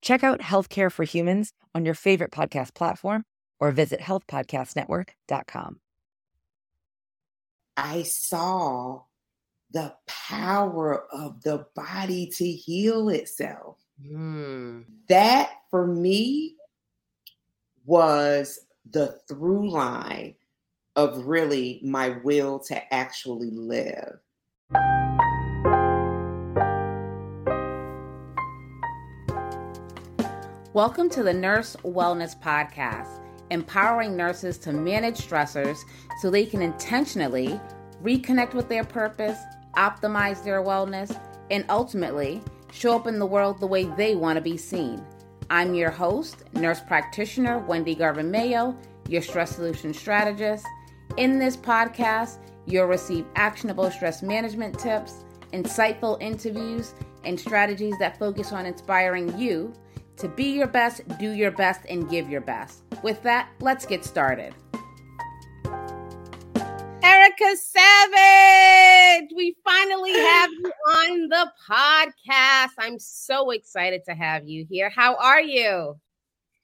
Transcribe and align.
Check 0.00 0.22
out 0.22 0.40
Healthcare 0.40 0.90
for 0.90 1.04
Humans 1.04 1.52
on 1.74 1.84
your 1.84 1.94
favorite 1.94 2.30
podcast 2.30 2.74
platform 2.74 3.24
or 3.58 3.70
visit 3.70 4.00
healthpodcastnetwork.com. 4.00 5.80
I 7.76 8.02
saw 8.04 9.02
the 9.70 9.94
power 10.06 11.06
of 11.12 11.42
the 11.42 11.66
body 11.74 12.26
to 12.36 12.50
heal 12.50 13.08
itself. 13.08 13.78
Mm. 14.04 14.84
That 15.08 15.50
for 15.70 15.86
me 15.86 16.56
was 17.84 18.60
the 18.90 19.18
through 19.28 19.70
line 19.70 20.34
of 20.94 21.26
really 21.26 21.80
my 21.82 22.16
will 22.24 22.58
to 22.60 22.94
actually 22.94 23.50
live. 23.50 24.18
Welcome 30.76 31.08
to 31.08 31.22
the 31.22 31.32
Nurse 31.32 31.74
Wellness 31.84 32.38
Podcast, 32.38 33.18
empowering 33.50 34.14
nurses 34.14 34.58
to 34.58 34.74
manage 34.74 35.26
stressors 35.26 35.78
so 36.20 36.28
they 36.28 36.44
can 36.44 36.60
intentionally 36.60 37.58
reconnect 38.02 38.52
with 38.52 38.68
their 38.68 38.84
purpose, 38.84 39.38
optimize 39.78 40.44
their 40.44 40.62
wellness, 40.62 41.18
and 41.50 41.64
ultimately 41.70 42.42
show 42.74 42.94
up 42.94 43.06
in 43.06 43.18
the 43.18 43.24
world 43.24 43.58
the 43.58 43.66
way 43.66 43.84
they 43.96 44.16
want 44.16 44.36
to 44.36 44.42
be 44.42 44.58
seen. 44.58 45.02
I'm 45.48 45.72
your 45.72 45.90
host, 45.90 46.44
nurse 46.52 46.82
practitioner 46.82 47.58
Wendy 47.60 47.94
Garvin 47.94 48.30
Mayo, 48.30 48.76
your 49.08 49.22
stress 49.22 49.56
solution 49.56 49.94
strategist. 49.94 50.66
In 51.16 51.38
this 51.38 51.56
podcast, 51.56 52.36
you'll 52.66 52.84
receive 52.84 53.24
actionable 53.34 53.90
stress 53.90 54.22
management 54.22 54.78
tips, 54.78 55.24
insightful 55.54 56.20
interviews, 56.20 56.92
and 57.24 57.40
strategies 57.40 57.94
that 57.98 58.18
focus 58.18 58.52
on 58.52 58.66
inspiring 58.66 59.38
you 59.38 59.72
to 60.16 60.28
be 60.28 60.44
your 60.44 60.66
best, 60.66 61.02
do 61.18 61.30
your 61.30 61.50
best, 61.50 61.82
and 61.88 62.08
give 62.08 62.28
your 62.28 62.40
best. 62.40 62.82
With 63.02 63.22
that, 63.22 63.48
let's 63.60 63.86
get 63.86 64.04
started. 64.04 64.54
Erica 67.02 67.56
Savage, 67.56 69.30
we 69.36 69.56
finally 69.64 70.12
have 70.12 70.50
you 70.50 70.72
on 70.88 71.28
the 71.28 71.52
podcast. 71.68 72.70
I'm 72.78 72.98
so 72.98 73.50
excited 73.50 74.04
to 74.06 74.14
have 74.14 74.48
you 74.48 74.66
here. 74.68 74.90
How 74.90 75.16
are 75.16 75.40
you? 75.40 75.98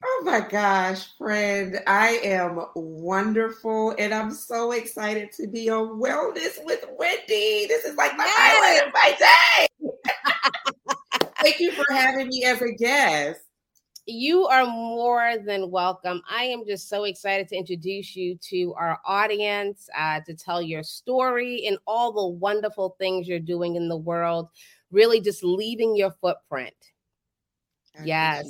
Oh 0.04 0.22
my 0.24 0.40
gosh, 0.40 1.06
friend. 1.16 1.78
I 1.86 2.20
am 2.24 2.60
wonderful 2.74 3.94
and 3.98 4.12
I'm 4.12 4.32
so 4.32 4.72
excited 4.72 5.30
to 5.32 5.46
be 5.46 5.70
on 5.70 6.00
Wellness 6.00 6.64
with 6.64 6.84
Wendy. 6.98 7.66
This 7.66 7.84
is 7.84 7.94
like 7.96 8.16
my 8.16 8.24
yes. 8.24 8.36
highlight 8.36 8.88
of 8.88 8.92
my 8.92 9.16
day. 9.18 10.94
Thank 11.42 11.60
you 11.60 11.72
for 11.72 11.84
having 11.90 12.28
me 12.28 12.44
as 12.44 12.62
a 12.62 12.72
guest. 12.72 13.40
You 14.06 14.46
are 14.46 14.66
more 14.66 15.36
than 15.44 15.70
welcome. 15.70 16.22
I 16.28 16.44
am 16.44 16.64
just 16.66 16.88
so 16.88 17.04
excited 17.04 17.48
to 17.48 17.56
introduce 17.56 18.16
you 18.16 18.36
to 18.50 18.74
our 18.74 18.98
audience, 19.04 19.88
uh, 19.96 20.20
to 20.26 20.34
tell 20.34 20.60
your 20.60 20.82
story 20.82 21.66
and 21.66 21.78
all 21.86 22.12
the 22.12 22.26
wonderful 22.26 22.96
things 22.98 23.28
you're 23.28 23.38
doing 23.38 23.76
in 23.76 23.88
the 23.88 23.96
world, 23.96 24.48
really 24.90 25.20
just 25.20 25.44
leaving 25.44 25.96
your 25.96 26.10
footprint. 26.20 26.74
I 27.98 28.04
yes 28.04 28.46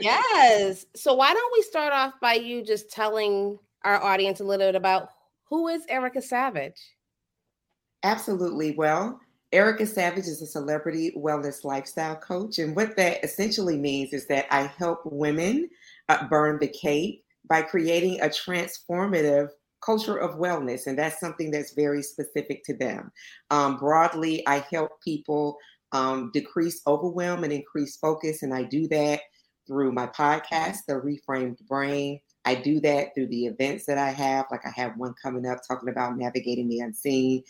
yes. 0.00 0.86
So 0.96 1.14
why 1.14 1.32
don't 1.32 1.52
we 1.52 1.62
start 1.62 1.92
off 1.92 2.14
by 2.20 2.34
you 2.34 2.64
just 2.64 2.90
telling 2.90 3.58
our 3.84 4.02
audience 4.02 4.40
a 4.40 4.44
little 4.44 4.66
bit 4.66 4.74
about 4.74 5.10
who 5.44 5.68
is 5.68 5.84
Erica 5.88 6.22
Savage? 6.22 6.96
Absolutely. 8.02 8.72
Well, 8.72 9.20
Erica 9.54 9.86
Savage 9.86 10.26
is 10.26 10.42
a 10.42 10.46
celebrity 10.46 11.12
wellness 11.16 11.62
lifestyle 11.62 12.16
coach. 12.16 12.58
And 12.58 12.74
what 12.74 12.96
that 12.96 13.24
essentially 13.24 13.78
means 13.78 14.12
is 14.12 14.26
that 14.26 14.46
I 14.50 14.66
help 14.66 15.02
women 15.04 15.70
uh, 16.08 16.26
burn 16.26 16.58
the 16.58 16.68
cape 16.68 17.24
by 17.48 17.62
creating 17.62 18.20
a 18.20 18.26
transformative 18.26 19.48
culture 19.84 20.16
of 20.16 20.40
wellness. 20.40 20.88
And 20.88 20.98
that's 20.98 21.20
something 21.20 21.52
that's 21.52 21.72
very 21.74 22.02
specific 22.02 22.64
to 22.64 22.76
them. 22.76 23.12
Um, 23.50 23.76
broadly, 23.76 24.46
I 24.48 24.64
help 24.70 24.90
people 25.04 25.56
um, 25.92 26.30
decrease 26.34 26.80
overwhelm 26.86 27.44
and 27.44 27.52
increase 27.52 27.96
focus. 27.96 28.42
And 28.42 28.52
I 28.52 28.64
do 28.64 28.88
that 28.88 29.20
through 29.68 29.92
my 29.92 30.08
podcast, 30.08 30.78
The 30.88 30.94
Reframed 30.94 31.64
Brain. 31.68 32.18
I 32.44 32.56
do 32.56 32.80
that 32.80 33.14
through 33.14 33.28
the 33.28 33.46
events 33.46 33.86
that 33.86 33.98
I 33.98 34.10
have. 34.10 34.46
Like 34.50 34.66
I 34.66 34.72
have 34.74 34.96
one 34.96 35.14
coming 35.22 35.46
up 35.46 35.58
talking 35.66 35.88
about 35.88 36.18
navigating 36.18 36.68
the 36.68 36.80
unseen. 36.80 37.44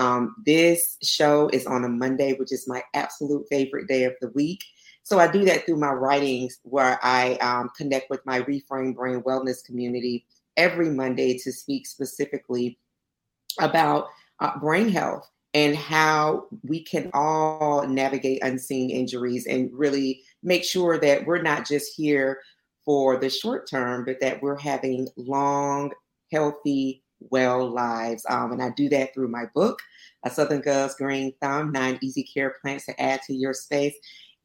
Um, 0.00 0.34
this 0.46 0.96
show 1.02 1.50
is 1.52 1.66
on 1.66 1.84
a 1.84 1.88
Monday, 1.88 2.32
which 2.32 2.52
is 2.52 2.66
my 2.66 2.82
absolute 2.94 3.46
favorite 3.50 3.86
day 3.86 4.04
of 4.04 4.14
the 4.22 4.30
week. 4.30 4.64
So 5.02 5.18
I 5.18 5.30
do 5.30 5.44
that 5.44 5.66
through 5.66 5.76
my 5.76 5.92
writings 5.92 6.58
where 6.62 6.98
I 7.02 7.34
um, 7.34 7.68
connect 7.76 8.08
with 8.08 8.24
my 8.24 8.40
Reframe 8.40 8.94
Brain 8.94 9.20
Wellness 9.22 9.62
community 9.62 10.24
every 10.56 10.88
Monday 10.88 11.36
to 11.36 11.52
speak 11.52 11.86
specifically 11.86 12.78
about 13.60 14.06
uh, 14.40 14.58
brain 14.58 14.88
health 14.88 15.28
and 15.52 15.76
how 15.76 16.46
we 16.62 16.82
can 16.82 17.10
all 17.12 17.86
navigate 17.86 18.42
unseen 18.42 18.88
injuries 18.88 19.46
and 19.46 19.70
really 19.70 20.22
make 20.42 20.64
sure 20.64 20.96
that 20.98 21.26
we're 21.26 21.42
not 21.42 21.66
just 21.68 21.94
here 21.94 22.40
for 22.86 23.18
the 23.18 23.28
short 23.28 23.68
term, 23.68 24.06
but 24.06 24.18
that 24.20 24.40
we're 24.40 24.58
having 24.58 25.08
long, 25.18 25.92
healthy, 26.32 27.02
well 27.20 27.68
lives. 27.68 28.24
Um, 28.28 28.52
and 28.52 28.62
I 28.62 28.70
do 28.70 28.88
that 28.90 29.14
through 29.14 29.28
my 29.28 29.44
book, 29.54 29.80
A 30.24 30.30
Southern 30.30 30.60
Girl's 30.60 30.94
Green 30.94 31.32
Thumb 31.40 31.72
Nine 31.72 31.98
Easy 32.02 32.22
Care 32.22 32.56
Plants 32.62 32.86
to 32.86 33.00
Add 33.00 33.22
to 33.26 33.34
Your 33.34 33.54
Space. 33.54 33.94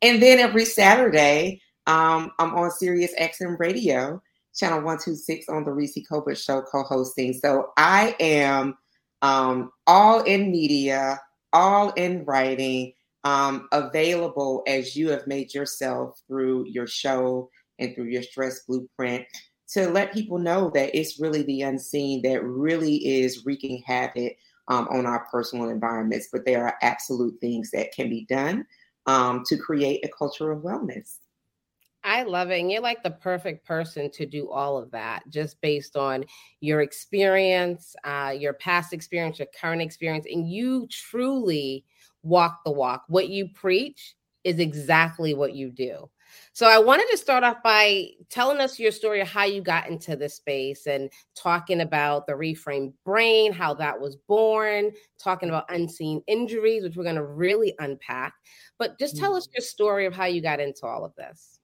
And 0.02 0.22
then 0.22 0.40
every 0.40 0.66
Saturday, 0.66 1.62
um, 1.88 2.32
I'm 2.40 2.54
on 2.56 2.72
Sirius 2.72 3.14
XM 3.20 3.58
Radio, 3.60 4.22
channel 4.56 4.80
126 4.80 5.50
on 5.50 5.64
the 5.64 5.72
Reese 5.72 5.98
Colbert 6.08 6.38
Show, 6.38 6.62
co 6.62 6.84
hosting. 6.84 7.34
So 7.34 7.72
I 7.78 8.16
am 8.20 8.78
um, 9.22 9.72
all 9.88 10.22
in 10.24 10.52
media, 10.52 11.20
all 11.54 11.92
in 11.92 12.26
writing, 12.26 12.94
um, 13.24 13.68
available 13.72 14.64
as 14.68 14.96
you 14.96 15.10
have 15.10 15.26
made 15.28 15.54
yourself 15.54 16.22
through 16.28 16.66
your 16.68 16.88
show 16.88 17.50
and 17.80 17.96
through 17.96 18.06
your 18.06 18.24
stress 18.24 18.64
blueprint 18.68 19.26
to 19.68 19.90
let 19.90 20.14
people 20.14 20.38
know 20.38 20.70
that 20.74 20.98
it's 20.98 21.20
really 21.20 21.44
the 21.44 21.62
unseen 21.62 22.22
that 22.22 22.44
really 22.44 22.96
is 22.98 23.46
wreaking 23.46 23.84
havoc 23.86 24.34
um, 24.68 24.88
on 24.90 25.06
our 25.06 25.26
personal 25.32 25.70
environments. 25.70 26.30
But 26.32 26.46
there 26.46 26.66
are 26.66 26.76
absolute 26.82 27.40
things 27.42 27.72
that 27.72 27.92
can 27.92 28.10
be 28.10 28.26
done 28.26 28.66
um, 29.06 29.44
to 29.48 29.58
create 29.58 30.04
a 30.04 30.10
culture 30.10 30.52
of 30.52 30.64
wellness. 30.64 31.18
I 32.04 32.22
love 32.22 32.52
it. 32.52 32.60
And 32.60 32.72
you're 32.72 32.82
like 32.82 33.02
the 33.02 33.10
perfect 33.10 33.66
person 33.66 34.12
to 34.12 34.28
do 34.28 34.50
all 34.52 34.78
of 34.78 34.92
that 34.92 35.24
just 35.28 35.60
based 35.60 35.96
on 35.96 36.24
your 36.62 36.82
experience, 36.82 37.96
uh, 38.04 38.32
your 38.38 38.54
past 38.54 38.94
experience, 38.94 39.40
your 39.40 39.48
current 39.60 39.82
experience. 39.82 40.28
And 40.32 40.48
you 40.48 40.88
truly 40.88 41.84
walk 42.22 42.64
the 42.64 42.72
walk. 42.72 43.06
What 43.08 43.30
you 43.30 43.50
preach 43.50 44.16
is 44.44 44.60
exactly 44.60 45.34
what 45.34 45.56
you 45.56 45.72
do. 45.72 46.08
So 46.54 46.68
I 46.68 46.78
wanted 46.78 47.08
to 47.12 47.18
start 47.18 47.44
off 47.44 47.62
by 47.64 48.10
telling 48.30 48.62
us 48.62 48.80
your 48.80 48.92
story 48.92 49.22
of 49.22 49.28
how 49.28 49.44
you 49.44 49.62
got 49.62 49.90
into 49.90 50.16
this 50.16 50.36
space 50.36 50.88
and 50.88 51.10
talking 51.36 51.82
about 51.82 52.28
the 52.28 52.34
reframed 52.34 52.94
brain, 53.04 53.52
how 53.52 53.74
that 53.76 54.00
was 54.00 54.16
born, 54.16 54.92
talking 55.20 55.50
about 55.50 55.66
unseen 55.70 56.22
injuries, 56.28 56.84
which 56.84 56.96
we're 56.96 57.04
going 57.04 57.16
to 57.16 57.26
really 57.26 57.74
unpack. 57.80 58.34
But 58.78 58.98
just 59.00 59.18
tell 59.18 59.36
us 59.36 59.48
mm-hmm. 59.48 59.56
your 59.58 59.66
story 59.66 60.06
of 60.06 60.14
how 60.14 60.26
you 60.26 60.42
got 60.42 60.60
into 60.60 60.86
all 60.86 61.04
of 61.04 61.16
this. 61.16 61.60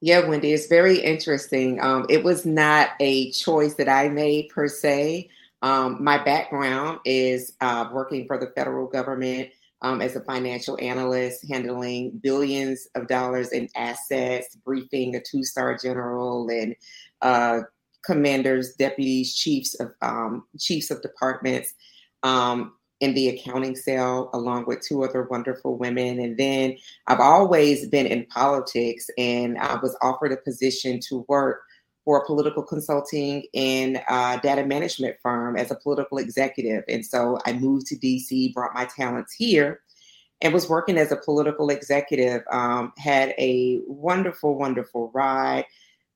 Yeah, 0.00 0.26
Wendy, 0.26 0.52
it's 0.52 0.66
very 0.66 0.98
interesting. 0.98 1.80
Um, 1.80 2.06
it 2.08 2.24
was 2.24 2.44
not 2.44 2.90
a 2.98 3.30
choice 3.30 3.74
that 3.74 3.88
I 3.88 4.08
made 4.08 4.48
per 4.48 4.66
se. 4.66 5.30
Um, 5.62 6.02
my 6.02 6.22
background 6.22 6.98
is 7.04 7.52
uh, 7.60 7.88
working 7.92 8.26
for 8.26 8.36
the 8.36 8.48
federal 8.48 8.88
government 8.88 9.50
um, 9.82 10.00
as 10.00 10.16
a 10.16 10.24
financial 10.24 10.78
analyst, 10.80 11.46
handling 11.48 12.18
billions 12.22 12.88
of 12.94 13.08
dollars 13.08 13.52
in 13.52 13.68
assets, 13.76 14.56
briefing 14.64 15.16
a 15.16 15.20
two 15.20 15.44
star 15.44 15.76
general 15.76 16.48
and 16.48 16.74
uh, 17.20 17.60
commanders, 18.04 18.74
deputies, 18.74 19.34
chiefs 19.34 19.74
of 19.74 19.92
um, 20.00 20.44
chiefs 20.58 20.90
of 20.90 21.02
departments. 21.02 21.74
Um, 22.22 22.74
in 23.00 23.14
the 23.14 23.30
accounting 23.30 23.74
cell 23.74 24.30
along 24.32 24.64
with 24.64 24.80
two 24.80 25.02
other 25.02 25.24
wonderful 25.24 25.76
women. 25.76 26.20
And 26.20 26.36
then 26.38 26.76
I've 27.08 27.18
always 27.18 27.88
been 27.88 28.06
in 28.06 28.26
politics 28.26 29.10
and 29.18 29.58
I 29.58 29.74
was 29.82 29.96
offered 30.02 30.30
a 30.30 30.36
position 30.36 31.00
to 31.08 31.24
work 31.28 31.62
for 32.04 32.18
a 32.18 32.26
political 32.26 32.62
consulting 32.62 33.44
and 33.54 34.02
uh, 34.08 34.36
data 34.38 34.64
management 34.66 35.16
firm 35.22 35.56
as 35.56 35.70
a 35.70 35.76
political 35.76 36.18
executive. 36.18 36.82
And 36.88 37.04
so 37.06 37.38
I 37.46 37.52
moved 37.52 37.86
to 37.88 37.96
DC, 37.96 38.52
brought 38.52 38.74
my 38.74 38.86
talents 38.86 39.32
here, 39.32 39.80
and 40.40 40.52
was 40.52 40.68
working 40.68 40.98
as 40.98 41.12
a 41.12 41.16
political 41.16 41.70
executive. 41.70 42.42
Um, 42.50 42.92
had 42.98 43.34
a 43.38 43.80
wonderful, 43.86 44.58
wonderful 44.58 45.10
ride. 45.14 45.64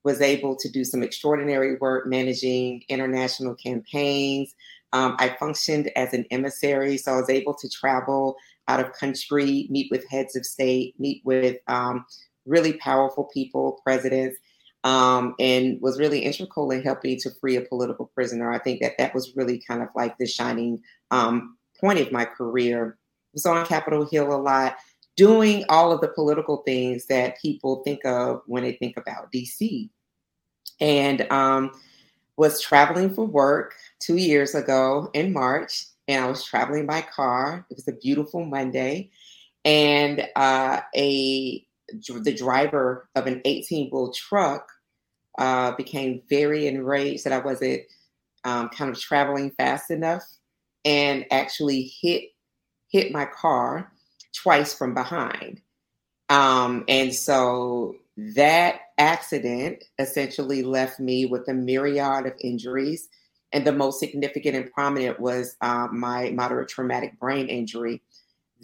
Was 0.03 0.21
able 0.21 0.55
to 0.56 0.69
do 0.69 0.85
some 0.85 1.03
extraordinary 1.03 1.77
work 1.77 2.06
managing 2.06 2.85
international 2.88 3.55
campaigns. 3.56 4.55
Um, 4.93 5.17
I 5.19 5.37
functioned 5.38 5.91
as 5.97 6.12
an 6.12 6.27
emissary, 6.31 6.97
so 6.97 7.12
I 7.12 7.17
was 7.17 7.31
able 7.31 7.55
to 7.55 7.69
travel 7.69 8.37
out 8.69 8.81
of 8.81 8.93
country, 8.93 9.67
meet 9.69 9.91
with 9.91 10.09
heads 10.09 10.37
of 10.37 10.47
state, 10.47 10.94
meet 10.99 11.23
with 11.25 11.59
um, 11.67 12.06
really 12.44 12.75
powerful 12.75 13.25
people, 13.25 13.81
presidents, 13.83 14.38
um, 14.87 15.35
and 15.41 15.81
was 15.81 15.99
really 15.99 16.21
integral 16.21 16.71
in 16.71 16.81
helping 16.81 17.19
to 17.19 17.31
free 17.41 17.56
a 17.56 17.61
political 17.61 18.06
prisoner. 18.06 18.53
I 18.53 18.61
think 18.61 18.81
that 18.81 18.97
that 18.99 19.12
was 19.12 19.35
really 19.35 19.59
kind 19.59 19.83
of 19.83 19.88
like 19.97 20.17
the 20.17 20.29
shining 20.29 20.81
um, 21.11 21.56
point 21.81 21.99
of 21.99 22.12
my 22.12 22.25
career. 22.25 22.97
I 22.97 23.29
was 23.33 23.47
on 23.47 23.67
Capitol 23.67 24.06
Hill 24.09 24.33
a 24.33 24.38
lot, 24.38 24.77
doing 25.17 25.65
all 25.69 25.91
of 25.91 26.00
the 26.00 26.09
political 26.09 26.59
things 26.59 27.06
that 27.06 27.43
people 27.43 27.83
think 27.83 28.05
of 28.05 28.43
when 28.47 28.62
they 28.62 28.75
think 28.75 28.97
about 28.97 29.33
DC. 29.33 29.91
And 30.81 31.27
um, 31.33 31.73
was 32.37 32.61
traveling 32.61 33.12
for 33.12 33.25
work 33.25 33.75
two 33.99 34.19
years 34.19 34.55
ago 34.55 35.11
in 35.15 35.33
March, 35.33 35.85
and 36.06 36.25
I 36.25 36.29
was 36.29 36.44
traveling 36.44 36.87
by 36.87 37.00
car. 37.00 37.67
It 37.71 37.75
was 37.75 37.88
a 37.88 37.93
beautiful 37.93 38.44
Monday, 38.44 39.11
and 39.65 40.29
uh, 40.37 40.83
a 40.94 41.67
the 41.88 42.35
driver 42.37 43.09
of 43.17 43.27
an 43.27 43.41
18 43.44 43.91
wheel 43.91 44.12
truck 44.12 44.69
uh, 45.38 45.73
became 45.73 46.23
very 46.29 46.67
enraged 46.67 47.25
that 47.25 47.33
I 47.33 47.38
wasn't 47.38 47.83
um, 48.44 48.69
kind 48.69 48.91
of 48.91 48.99
traveling 49.00 49.50
fast 49.50 49.91
enough 49.91 50.23
and 50.85 51.27
actually 51.31 51.93
hit 52.00 52.25
hit 52.88 53.12
my 53.12 53.27
car 53.27 53.93
twice 54.33 54.73
from 54.73 54.94
behind. 54.94 55.61
Um, 56.29 56.85
and 56.88 57.12
so 57.12 57.97
that 58.17 58.81
accident 58.99 59.85
essentially 59.99 60.62
left 60.62 61.00
me 61.00 61.27
with 61.27 61.49
a 61.49 61.55
myriad 61.55 62.27
of 62.27 62.33
injuries. 62.41 63.09
And 63.53 63.67
the 63.67 63.73
most 63.73 64.00
significant 64.00 64.56
and 64.56 64.73
prominent 64.73 65.21
was 65.21 65.56
uh, 65.61 65.88
my 65.93 66.31
moderate 66.31 66.69
traumatic 66.69 67.19
brain 67.19 67.49
injury. 67.49 68.03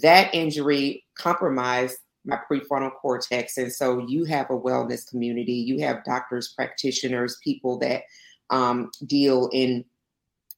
That 0.02 0.34
injury 0.34 1.04
compromised 1.16 1.98
my 2.24 2.38
prefrontal 2.50 2.92
cortex. 2.92 3.56
And 3.56 3.72
so 3.72 4.04
you 4.06 4.24
have 4.24 4.50
a 4.50 4.58
wellness 4.58 5.08
community, 5.08 5.54
you 5.54 5.80
have 5.80 6.04
doctors, 6.04 6.48
practitioners, 6.48 7.38
people 7.42 7.78
that 7.80 8.02
um, 8.50 8.90
deal 9.06 9.48
in 9.52 9.84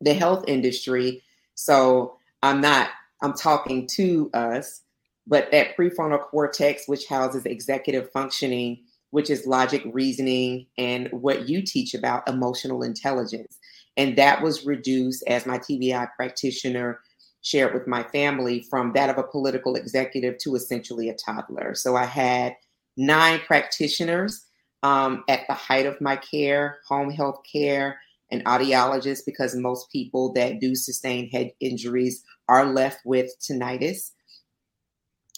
the 0.00 0.14
health 0.14 0.44
industry. 0.46 1.22
So 1.54 2.18
I'm 2.42 2.60
not, 2.60 2.90
I'm 3.22 3.32
talking 3.32 3.86
to 3.94 4.30
us, 4.34 4.82
but 5.26 5.50
that 5.52 5.76
prefrontal 5.76 6.20
cortex, 6.20 6.86
which 6.86 7.06
houses 7.06 7.46
executive 7.46 8.10
functioning, 8.12 8.84
which 9.10 9.30
is 9.30 9.46
logic, 9.46 9.82
reasoning, 9.92 10.66
and 10.76 11.08
what 11.12 11.48
you 11.48 11.62
teach 11.62 11.94
about 11.94 12.28
emotional 12.28 12.82
intelligence. 12.82 13.58
And 13.96 14.16
that 14.18 14.42
was 14.42 14.66
reduced 14.66 15.22
as 15.28 15.46
my 15.46 15.58
TBI 15.58 16.08
practitioner 16.16 17.00
shared 17.44 17.74
with 17.74 17.86
my 17.86 18.02
family 18.04 18.66
from 18.70 18.92
that 18.94 19.10
of 19.10 19.18
a 19.18 19.22
political 19.22 19.76
executive 19.76 20.38
to 20.38 20.56
essentially 20.56 21.10
a 21.10 21.14
toddler. 21.14 21.74
So 21.74 21.94
I 21.94 22.06
had 22.06 22.56
nine 22.96 23.38
practitioners 23.46 24.46
um, 24.82 25.24
at 25.28 25.46
the 25.46 25.52
height 25.54 25.84
of 25.84 26.00
my 26.00 26.16
care, 26.16 26.78
home 26.88 27.10
health 27.10 27.40
care, 27.50 28.00
and 28.30 28.42
audiologists, 28.46 29.24
because 29.26 29.54
most 29.54 29.92
people 29.92 30.32
that 30.32 30.58
do 30.58 30.74
sustain 30.74 31.28
head 31.28 31.52
injuries 31.60 32.24
are 32.48 32.64
left 32.64 33.04
with 33.04 33.30
tinnitus. 33.38 34.12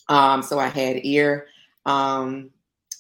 Um, 0.09 0.43
so 0.43 0.61
I 0.61 0.69
had 0.69 1.05
ear 1.05 1.49
um, 1.87 2.51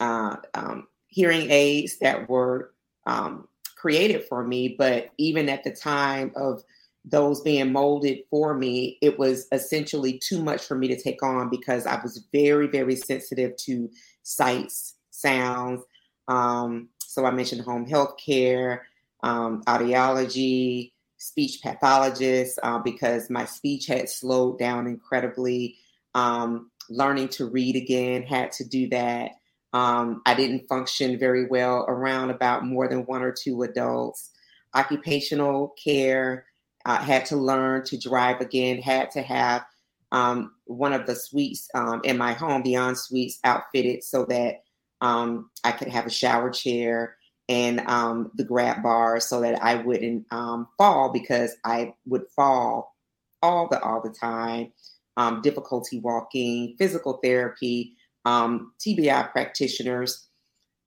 uh, 0.00 0.36
um, 0.54 0.88
hearing 1.06 1.48
aids 1.50 1.98
that 1.98 2.28
were 2.28 2.72
um, 3.06 3.46
created 3.76 4.24
for 4.24 4.44
me, 4.44 4.74
but 4.76 5.10
even 5.16 5.48
at 5.48 5.62
the 5.62 5.70
time 5.70 6.32
of 6.34 6.64
those 7.06 7.40
being 7.40 7.72
molded 7.72 8.18
for 8.30 8.54
me, 8.54 8.98
it 9.00 9.18
was 9.18 9.46
essentially 9.52 10.18
too 10.18 10.42
much 10.42 10.64
for 10.64 10.74
me 10.74 10.88
to 10.88 11.00
take 11.00 11.22
on 11.22 11.48
because 11.48 11.86
I 11.86 12.00
was 12.02 12.26
very, 12.32 12.66
very 12.66 12.96
sensitive 12.96 13.56
to 13.58 13.88
sights, 14.22 14.96
sounds. 15.10 15.82
Um, 16.26 16.88
so 16.98 17.24
I 17.24 17.30
mentioned 17.30 17.62
home 17.62 17.86
health 17.86 18.16
care, 18.24 18.86
um, 19.22 19.62
audiology, 19.68 20.92
speech 21.16 21.60
pathologist, 21.62 22.58
uh, 22.62 22.80
because 22.80 23.30
my 23.30 23.44
speech 23.44 23.86
had 23.86 24.08
slowed 24.08 24.58
down 24.58 24.86
incredibly. 24.86 25.76
Um, 26.14 26.70
learning 26.88 27.28
to 27.28 27.46
read 27.46 27.76
again, 27.76 28.22
had 28.22 28.52
to 28.52 28.64
do 28.64 28.88
that. 28.88 29.32
Um, 29.72 30.22
I 30.24 30.34
didn't 30.34 30.68
function 30.68 31.18
very 31.18 31.46
well 31.46 31.84
around 31.88 32.30
about 32.30 32.64
more 32.64 32.88
than 32.88 33.06
one 33.06 33.22
or 33.22 33.32
two 33.32 33.62
adults. 33.62 34.30
Occupational 34.74 35.74
care, 35.82 36.46
uh, 36.86 36.98
had 36.98 37.26
to 37.26 37.36
learn 37.36 37.84
to 37.84 37.98
drive 37.98 38.40
again, 38.40 38.80
had 38.80 39.10
to 39.10 39.20
have 39.20 39.66
um, 40.12 40.52
one 40.66 40.92
of 40.92 41.04
the 41.04 41.16
suites 41.16 41.68
um, 41.74 42.00
in 42.04 42.16
my 42.16 42.32
home, 42.32 42.62
Beyond 42.62 42.96
Suites, 42.96 43.40
outfitted 43.42 44.04
so 44.04 44.24
that 44.26 44.62
um, 45.00 45.50
I 45.64 45.72
could 45.72 45.88
have 45.88 46.06
a 46.06 46.10
shower 46.10 46.48
chair 46.48 47.16
and 47.48 47.80
um, 47.80 48.30
the 48.36 48.44
grab 48.44 48.84
bar 48.84 49.18
so 49.18 49.40
that 49.40 49.60
I 49.62 49.74
wouldn't 49.74 50.26
um, 50.30 50.68
fall 50.78 51.12
because 51.12 51.56
I 51.64 51.94
would 52.06 52.24
fall 52.34 52.94
all 53.42 53.68
the 53.68 53.80
all 53.82 54.00
the 54.00 54.10
time. 54.10 54.72
Um, 55.18 55.40
difficulty 55.40 55.98
walking, 55.98 56.76
physical 56.78 57.18
therapy, 57.24 57.96
TBI 58.26 59.32
practitioners, 59.32 60.28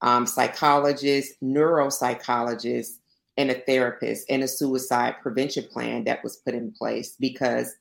psychologists, 0.02 1.34
neuropsychologists, 1.42 2.99
and 3.40 3.50
a 3.50 3.54
therapist 3.54 4.26
and 4.28 4.42
a 4.42 4.48
suicide 4.48 5.14
prevention 5.22 5.64
plan 5.64 6.04
that 6.04 6.22
was 6.22 6.36
put 6.36 6.54
in 6.54 6.70
place 6.72 7.16
because 7.18 7.74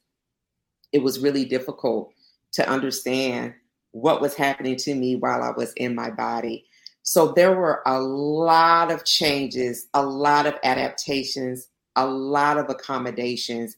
it 0.94 1.04
was 1.04 1.20
really 1.20 1.44
difficult 1.44 2.14
to 2.54 2.68
understand 2.68 3.54
what 3.92 4.22
was 4.22 4.36
happening 4.36 4.78
to 4.78 4.96
me 4.96 5.18
while 5.18 5.44
I 5.44 5.52
was 5.52 5.74
in 5.74 5.94
my 5.94 6.12
body. 6.12 6.66
So 7.04 7.34
there 7.34 7.54
were 7.58 7.82
a 7.86 8.00
lot 8.00 8.90
of 8.90 9.04
changes, 9.04 9.88
a 9.94 10.02
lot 10.02 10.46
of 10.46 10.56
adaptations, 10.64 11.68
a 11.98 12.08
lot 12.08 12.58
of 12.58 12.70
accommodations. 12.70 13.76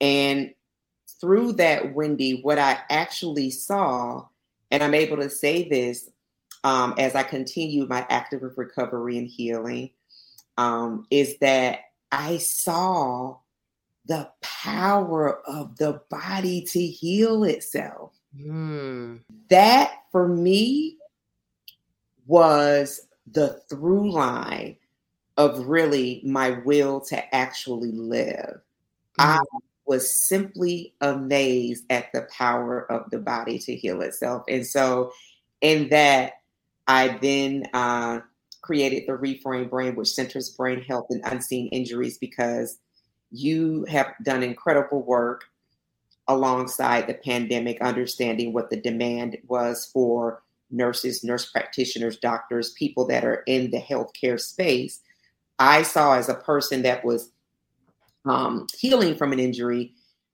And 0.00 0.54
through 1.20 1.54
that, 1.54 1.92
Wendy, 1.92 2.40
what 2.42 2.60
I 2.60 2.78
actually 2.88 3.50
saw, 3.50 4.26
and 4.70 4.80
I'm 4.80 4.94
able 4.94 5.16
to 5.16 5.30
say 5.30 5.68
this 5.68 6.08
um, 6.62 6.94
as 6.98 7.16
I 7.16 7.24
continue 7.24 7.86
my 7.86 8.06
active 8.10 8.42
recovery 8.56 9.18
and 9.18 9.26
healing, 9.26 9.90
um, 10.56 11.06
is 11.10 11.38
that 11.38 11.80
I 12.12 12.38
saw 12.38 13.38
the 14.06 14.30
power 14.40 15.40
of 15.46 15.76
the 15.76 16.00
body 16.10 16.62
to 16.62 16.86
heal 16.86 17.44
itself. 17.44 18.12
Mm. 18.38 19.20
That 19.50 19.92
for 20.12 20.28
me 20.28 20.98
was 22.26 23.00
the 23.26 23.60
through 23.68 24.12
line 24.12 24.76
of 25.36 25.66
really 25.66 26.22
my 26.24 26.50
will 26.64 27.00
to 27.00 27.34
actually 27.34 27.92
live. 27.92 28.60
Mm. 29.18 29.40
I 29.40 29.40
was 29.86 30.26
simply 30.26 30.94
amazed 31.00 31.84
at 31.90 32.12
the 32.12 32.22
power 32.22 32.90
of 32.90 33.10
the 33.10 33.18
body 33.18 33.58
to 33.60 33.74
heal 33.74 34.00
itself. 34.02 34.44
And 34.48 34.66
so, 34.66 35.12
in 35.60 35.88
that, 35.88 36.34
I 36.86 37.18
then 37.20 37.68
uh, 37.72 38.20
created 38.66 39.04
the 39.06 39.12
Reframe 39.12 39.70
Brain, 39.70 39.94
which 39.94 40.08
centers 40.08 40.50
brain 40.50 40.82
health 40.82 41.06
and 41.10 41.22
unseen 41.24 41.68
injuries, 41.68 42.18
because 42.18 42.78
you 43.30 43.84
have 43.88 44.08
done 44.24 44.42
incredible 44.42 45.02
work 45.02 45.44
alongside 46.28 47.06
the 47.06 47.14
pandemic, 47.14 47.80
understanding 47.80 48.52
what 48.52 48.68
the 48.68 48.80
demand 48.80 49.38
was 49.46 49.86
for 49.86 50.42
nurses, 50.70 51.22
nurse 51.22 51.50
practitioners, 51.50 52.16
doctors, 52.16 52.72
people 52.72 53.06
that 53.06 53.24
are 53.24 53.44
in 53.46 53.70
the 53.70 53.80
healthcare 53.80 54.40
space. 54.40 55.00
I 55.60 55.82
saw 55.82 56.16
as 56.16 56.28
a 56.28 56.34
person 56.34 56.82
that 56.82 57.04
was 57.04 57.30
um, 58.24 58.66
healing 58.76 59.14
from 59.16 59.32
an 59.32 59.38
injury 59.38 59.92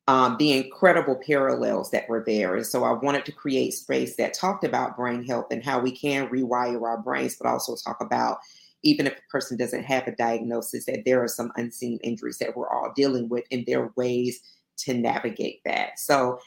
um, 0.08 0.36
the 0.38 0.52
incredible 0.52 1.16
parallels 1.24 1.90
that 1.92 2.08
were 2.08 2.24
there. 2.24 2.56
And 2.56 2.66
so 2.66 2.84
I 2.84 2.92
wanted 2.92 3.24
to 3.26 3.32
create 3.32 3.74
space 3.74 4.16
that 4.16 4.34
talked 4.34 4.64
about 4.64 4.96
brain 4.96 5.24
health 5.24 5.46
and 5.50 5.64
how 5.64 5.80
we 5.80 5.92
can 5.92 6.28
rewire 6.28 6.82
our 6.82 6.98
brains, 6.98 7.36
but 7.36 7.48
also 7.48 7.76
talk 7.76 8.00
about 8.00 8.38
even 8.82 9.06
if 9.06 9.12
a 9.12 9.30
person 9.30 9.56
doesn't 9.56 9.84
have 9.84 10.08
a 10.08 10.16
diagnosis, 10.16 10.86
that 10.86 11.04
there 11.04 11.22
are 11.22 11.28
some 11.28 11.52
unseen 11.56 12.00
injuries 12.02 12.38
that 12.38 12.56
we're 12.56 12.68
all 12.68 12.92
dealing 12.96 13.28
with, 13.28 13.44
and 13.52 13.64
there 13.64 13.84
are 13.84 13.92
ways 13.96 14.40
to 14.78 14.92
navigate 14.92 15.60
that. 15.64 15.98
So 16.00 16.40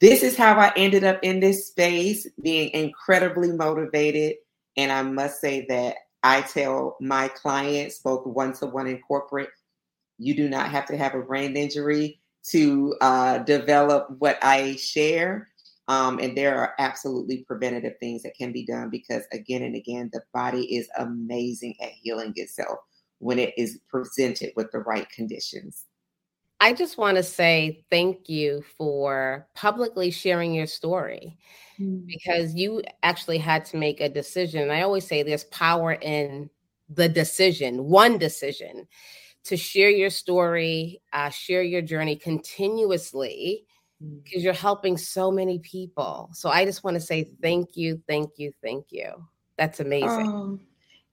this 0.00 0.24
is 0.24 0.36
how 0.36 0.58
I 0.58 0.72
ended 0.76 1.04
up 1.04 1.20
in 1.22 1.38
this 1.38 1.68
space, 1.68 2.26
being 2.42 2.70
incredibly 2.70 3.52
motivated. 3.52 4.34
And 4.76 4.90
I 4.90 5.02
must 5.02 5.40
say 5.40 5.64
that 5.68 5.94
I 6.24 6.42
tell 6.42 6.96
my 7.00 7.28
clients, 7.28 8.00
both 8.00 8.26
one 8.26 8.52
to 8.54 8.66
one 8.66 8.88
and 8.88 9.00
corporate, 9.06 9.50
you 10.18 10.34
do 10.34 10.48
not 10.48 10.70
have 10.70 10.86
to 10.86 10.96
have 10.96 11.14
a 11.14 11.20
brain 11.20 11.56
injury 11.56 12.20
to 12.50 12.94
uh, 13.00 13.38
develop 13.38 14.08
what 14.18 14.38
I 14.42 14.76
share. 14.76 15.48
Um, 15.88 16.18
and 16.18 16.36
there 16.36 16.58
are 16.58 16.74
absolutely 16.78 17.44
preventative 17.46 17.94
things 18.00 18.22
that 18.22 18.34
can 18.36 18.52
be 18.52 18.66
done 18.66 18.90
because, 18.90 19.22
again 19.32 19.62
and 19.62 19.76
again, 19.76 20.10
the 20.12 20.22
body 20.34 20.76
is 20.76 20.88
amazing 20.98 21.76
at 21.80 21.90
healing 21.90 22.32
itself 22.36 22.78
when 23.18 23.38
it 23.38 23.54
is 23.56 23.80
presented 23.88 24.52
with 24.56 24.70
the 24.72 24.80
right 24.80 25.08
conditions. 25.10 25.86
I 26.60 26.72
just 26.72 26.96
want 26.96 27.18
to 27.18 27.22
say 27.22 27.84
thank 27.90 28.28
you 28.28 28.64
for 28.78 29.46
publicly 29.54 30.10
sharing 30.10 30.54
your 30.54 30.66
story 30.66 31.38
mm. 31.78 32.06
because 32.06 32.54
you 32.54 32.82
actually 33.02 33.38
had 33.38 33.64
to 33.66 33.76
make 33.76 34.00
a 34.00 34.08
decision. 34.08 34.70
I 34.70 34.82
always 34.82 35.06
say 35.06 35.22
there's 35.22 35.44
power 35.44 35.92
in 35.92 36.48
the 36.88 37.08
decision, 37.08 37.84
one 37.84 38.16
decision 38.16 38.86
to 39.46 39.56
share 39.56 39.90
your 39.90 40.10
story, 40.10 41.00
uh, 41.12 41.30
share 41.30 41.62
your 41.62 41.82
journey 41.82 42.16
continuously 42.16 43.64
because 44.00 44.40
mm. 44.40 44.44
you're 44.44 44.52
helping 44.52 44.96
so 44.96 45.30
many 45.30 45.58
people. 45.60 46.30
So 46.32 46.48
I 46.48 46.64
just 46.64 46.84
want 46.84 46.94
to 46.94 47.00
say 47.00 47.30
thank 47.42 47.76
you, 47.76 48.02
thank 48.06 48.38
you, 48.38 48.52
thank 48.62 48.86
you. 48.90 49.26
That's 49.56 49.80
amazing. 49.80 50.28
Oh, 50.28 50.58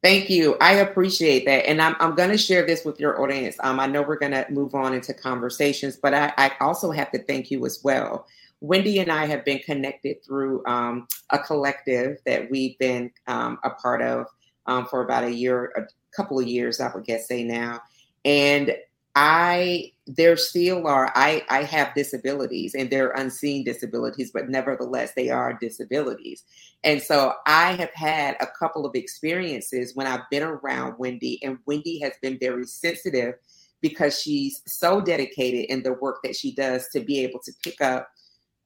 Thank 0.04 0.30
you. 0.30 0.58
I 0.60 0.74
appreciate 0.74 1.46
that. 1.46 1.66
And 1.66 1.82
I'm, 1.82 1.96
I'm 2.02 2.14
going 2.14 2.30
to 2.30 2.38
share 2.38 2.66
this 2.66 2.84
with 2.84 3.00
your 3.00 3.22
audience. 3.22 3.56
Um, 3.62 3.80
I 3.80 3.88
know 3.88 4.02
we're 4.02 4.18
going 4.18 4.34
to 4.34 4.46
move 4.50 4.76
on 4.76 4.94
into 4.94 5.14
conversations, 5.14 5.96
but 5.96 6.14
I, 6.14 6.34
I, 6.38 6.52
also 6.60 6.92
have 6.92 7.10
to 7.12 7.24
thank 7.24 7.50
you 7.50 7.66
as 7.66 7.80
well. 7.86 8.28
Wendy 8.60 9.00
and 9.00 9.10
I 9.10 9.26
have 9.28 9.46
been 9.46 9.60
connected 9.60 10.18
through 10.26 10.62
um, 10.66 11.08
a 11.30 11.40
collective 11.40 12.18
that 12.26 12.52
we've 12.52 12.78
been 12.80 13.12
um, 13.28 13.60
a 13.64 13.70
part 13.70 14.02
of 14.02 14.28
um, 14.66 14.86
for 14.88 15.06
about 15.06 15.24
a 15.24 15.32
year, 15.32 15.72
a 15.78 15.84
couple 16.14 16.38
of 16.38 16.48
years, 16.48 16.82
I 16.82 16.94
would 16.94 17.06
guess 17.06 17.30
say 17.30 17.46
now. 17.46 17.82
And 18.26 18.74
I 19.16 19.92
there 20.08 20.36
still 20.36 20.88
are 20.88 21.12
I 21.16 21.44
I 21.50 21.64
have 21.64 21.94
disabilities 21.96 22.74
and 22.74 22.90
they're 22.90 23.12
unseen 23.12 23.64
disabilities, 23.64 24.32
but 24.34 24.50
nevertheless 24.50 25.14
they 25.14 25.30
are 25.30 25.54
disabilities. 25.54 26.44
And 26.84 27.02
so 27.02 27.34
I 27.46 27.74
have 27.74 27.92
had 27.94 28.36
a 28.42 28.48
couple 28.48 28.86
of 28.86 28.96
experiences 28.96 29.96
when 29.96 30.08
I've 30.08 30.30
been 30.32 30.44
around 30.44 30.96
Wendy, 30.98 31.42
and 31.44 31.60
Wendy 31.66 32.00
has 32.00 32.14
been 32.22 32.38
very 32.40 32.66
sensitive 32.66 33.36
because 33.82 34.20
she's 34.20 34.62
so 34.66 35.00
dedicated 35.00 35.66
in 35.66 35.84
the 35.84 35.94
work 35.94 36.20
that 36.24 36.36
she 36.36 36.54
does 36.56 36.88
to 36.90 37.02
be 37.02 37.20
able 37.20 37.40
to 37.42 37.52
pick 37.64 37.82
up, 37.82 38.10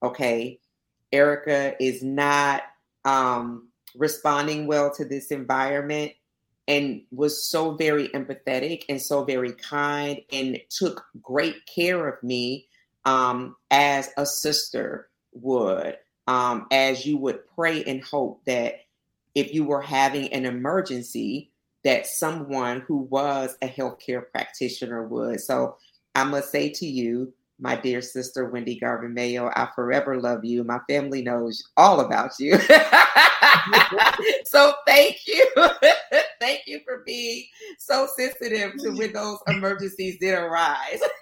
okay, 0.02 0.60
Erica 1.12 1.76
is 1.84 2.04
not 2.04 2.64
um 3.04 3.68
responding 3.96 4.66
well 4.66 4.94
to 4.94 5.04
this 5.04 5.32
environment 5.32 6.14
and 6.68 7.02
was 7.12 7.50
so 7.50 7.76
very 7.76 8.10
empathetic 8.10 8.84
and 8.90 9.02
so 9.02 9.24
very 9.24 9.54
kind 9.54 10.22
and 10.32 10.60
took 10.70 11.06
great 11.22 11.66
care 11.66 12.08
of 12.08 12.22
me 12.22 12.68
um, 13.06 13.56
as 13.72 14.10
a 14.18 14.26
sister 14.26 15.08
would, 15.34 15.98
um, 16.28 16.68
as 16.72 17.06
you 17.06 17.18
would 17.18 17.40
pray 17.56 17.84
and 17.84 18.04
hope 18.04 18.44
that 18.46 18.82
if 19.34 19.54
you 19.54 19.64
were 19.64 19.82
having 19.82 20.34
an 20.34 20.46
emergency, 20.46 21.52
that 21.84 22.06
someone 22.06 22.82
who 22.82 22.98
was 22.98 23.56
a 23.62 23.68
healthcare 23.68 24.24
practitioner 24.32 25.08
would. 25.08 25.40
So 25.40 25.78
I 26.16 26.26
must 26.26 26.52
say 26.52 26.70
to 26.70 26.86
you, 26.86 27.34
my 27.60 27.76
dear 27.76 28.02
sister 28.02 28.46
Wendy 28.46 28.80
Garvin 28.80 29.14
Mayo. 29.14 29.50
I 29.56 29.70
forever 29.74 30.20
love 30.20 30.46
you. 30.46 30.64
My 30.64 30.80
family 30.88 31.22
knows 31.22 31.64
all 31.76 32.02
about 32.02 32.32
you. 32.40 32.58
so 34.46 34.74
thank 34.86 35.26
you. 35.26 35.46
thank 36.48 36.68
you 36.68 36.80
for 36.86 37.04
being 37.06 37.46
so 37.78 38.08
sensitive 38.18 38.74
to 38.80 38.92
when 38.92 39.14
those 39.14 39.40
emergencies 39.48 40.18
did 40.20 40.34
arise. 40.34 41.00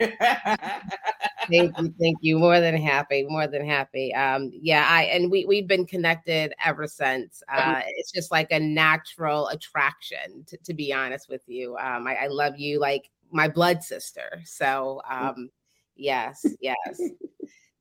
thank 1.50 1.78
you, 1.78 1.94
thank 2.00 2.18
you. 2.22 2.40
More 2.40 2.60
than 2.60 2.78
happy, 2.78 3.26
more 3.28 3.48
than 3.48 3.66
happy. 3.66 4.14
Um, 4.14 4.52
yeah, 4.54 4.88
I 4.90 5.04
and 5.04 5.32
we 5.32 5.46
we've 5.46 5.68
been 5.68 5.86
connected 5.86 6.54
ever 6.64 6.88
since. 6.88 7.42
Uh, 7.52 7.82
it's 7.88 8.12
just 8.12 8.32
like 8.32 8.52
a 8.52 8.60
natural 8.60 9.48
attraction, 9.50 10.44
to, 10.48 10.58
to 10.58 10.74
be 10.74 10.94
honest 10.94 11.30
with 11.30 11.42
you. 11.48 11.76
Um, 11.78 12.08
I, 12.08 12.16
I 12.16 12.28
love 12.28 12.58
you 12.58 12.80
like 12.80 13.10
my 13.32 13.48
blood 13.48 13.84
sister. 13.84 14.42
So 14.46 15.02
um 15.10 15.50
Yes, 15.96 16.46
yes. 16.60 17.02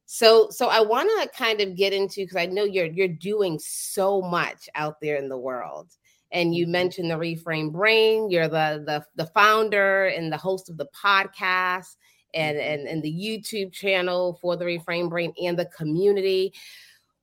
so 0.06 0.48
so 0.50 0.68
I 0.68 0.80
want 0.80 1.10
to 1.22 1.36
kind 1.36 1.60
of 1.60 1.76
get 1.76 1.92
into 1.92 2.22
because 2.22 2.36
I 2.36 2.46
know 2.46 2.64
you're 2.64 2.86
you're 2.86 3.08
doing 3.08 3.58
so 3.58 4.22
much 4.22 4.68
out 4.74 5.00
there 5.00 5.16
in 5.16 5.28
the 5.28 5.38
world. 5.38 5.88
And 6.34 6.54
you 6.54 6.66
mm-hmm. 6.66 6.72
mentioned 6.72 7.10
the 7.10 7.14
Reframe 7.14 7.72
Brain. 7.72 8.28
You're 8.28 8.48
the 8.48 8.82
the 8.84 9.06
the 9.16 9.26
founder 9.26 10.06
and 10.06 10.30
the 10.30 10.36
host 10.36 10.68
of 10.68 10.76
the 10.76 10.88
podcast 10.94 11.96
and 12.34 12.58
mm-hmm. 12.58 12.72
and, 12.72 12.88
and 12.88 13.02
the 13.02 13.12
YouTube 13.12 13.72
channel 13.72 14.38
for 14.42 14.56
the 14.56 14.66
Reframe 14.66 15.08
Brain 15.08 15.32
and 15.42 15.58
the 15.58 15.66
community. 15.66 16.52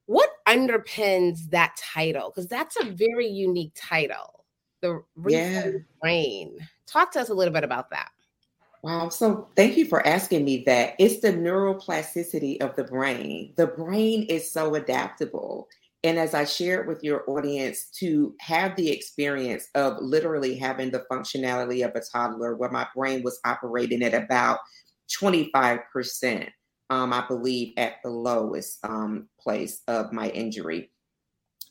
What 0.08 0.32
underpins 0.48 1.50
that 1.52 1.76
title? 1.78 2.32
Because 2.32 2.48
that's 2.48 2.78
a 2.82 2.86
very 2.86 3.28
unique 3.28 3.74
title. 3.76 4.46
The 4.82 5.04
Reframe 5.20 5.32
yeah. 5.32 5.72
Brain. 6.02 6.58
Talk 6.88 7.12
to 7.12 7.22
us 7.22 7.30
a 7.30 7.34
little 7.34 7.54
bit 7.54 7.64
about 7.64 7.92
that. 7.92 8.10
Wow. 8.84 9.10
So 9.10 9.48
thank 9.56 9.78
you 9.78 9.86
for 9.86 10.06
asking 10.08 10.44
me 10.44 10.64
that. 10.66 10.96
It's 10.98 11.20
the 11.20 11.32
neuroplasticity 11.32 12.62
of 12.62 12.76
the 12.76 12.84
brain. 12.84 13.54
The 13.56 13.68
brain 13.68 14.24
is 14.24 14.52
so 14.52 14.74
adaptable. 14.74 15.70
And 16.04 16.18
as 16.18 16.34
I 16.34 16.46
shared 16.46 16.88
with 16.88 17.04
your 17.04 17.24
audience, 17.30 17.90
to 18.00 18.34
have 18.40 18.76
the 18.76 18.90
experience 18.90 19.68
of 19.76 20.02
literally 20.02 20.56
having 20.56 20.90
the 20.90 21.06
functionality 21.12 21.86
of 21.86 21.96
a 21.96 22.02
toddler 22.02 22.56
where 22.56 22.72
my 22.72 22.88
brain 22.96 23.22
was 23.22 23.40
operating 23.46 24.02
at 24.02 24.16
about 24.16 24.60
25%, 25.22 26.50
um, 26.90 27.14
I 27.14 27.26
believe, 27.28 27.74
at 27.78 27.96
the 28.04 28.10
lowest 28.10 28.80
um, 28.84 29.28
place 29.40 29.82
of 29.88 30.12
my 30.12 30.30
injury. 30.30 30.90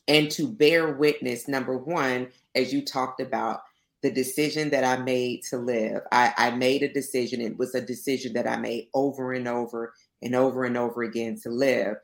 And 0.07 0.31
to 0.31 0.47
bear 0.47 0.93
witness, 0.93 1.47
number 1.47 1.77
one, 1.77 2.29
as 2.55 2.73
you 2.73 2.85
talked 2.85 3.19
about, 3.19 3.61
the 4.01 4.11
decision 4.11 4.69
that 4.71 4.83
I 4.83 5.01
made 5.03 5.43
to 5.49 5.57
live. 5.57 6.01
I, 6.11 6.33
I 6.37 6.51
made 6.51 6.83
a 6.83 6.91
decision. 6.91 7.39
It 7.39 7.57
was 7.57 7.75
a 7.75 7.81
decision 7.81 8.33
that 8.33 8.47
I 8.47 8.57
made 8.57 8.87
over 8.93 9.33
and 9.33 9.47
over 9.47 9.93
and 10.21 10.35
over 10.35 10.63
and 10.63 10.75
over 10.75 11.03
again 11.03 11.39
to 11.43 11.49
live 11.49 11.97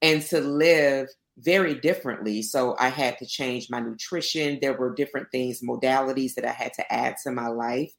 and 0.00 0.22
to 0.22 0.40
live 0.40 1.08
very 1.38 1.74
differently. 1.74 2.42
So 2.42 2.76
I 2.78 2.88
had 2.88 3.18
to 3.18 3.26
change 3.26 3.70
my 3.70 3.80
nutrition. 3.80 4.58
There 4.60 4.76
were 4.76 4.94
different 4.94 5.28
things, 5.32 5.62
modalities 5.62 6.34
that 6.34 6.44
I 6.44 6.52
had 6.52 6.72
to 6.74 6.92
add 6.92 7.16
to 7.24 7.32
my 7.32 7.48
life, 7.48 7.92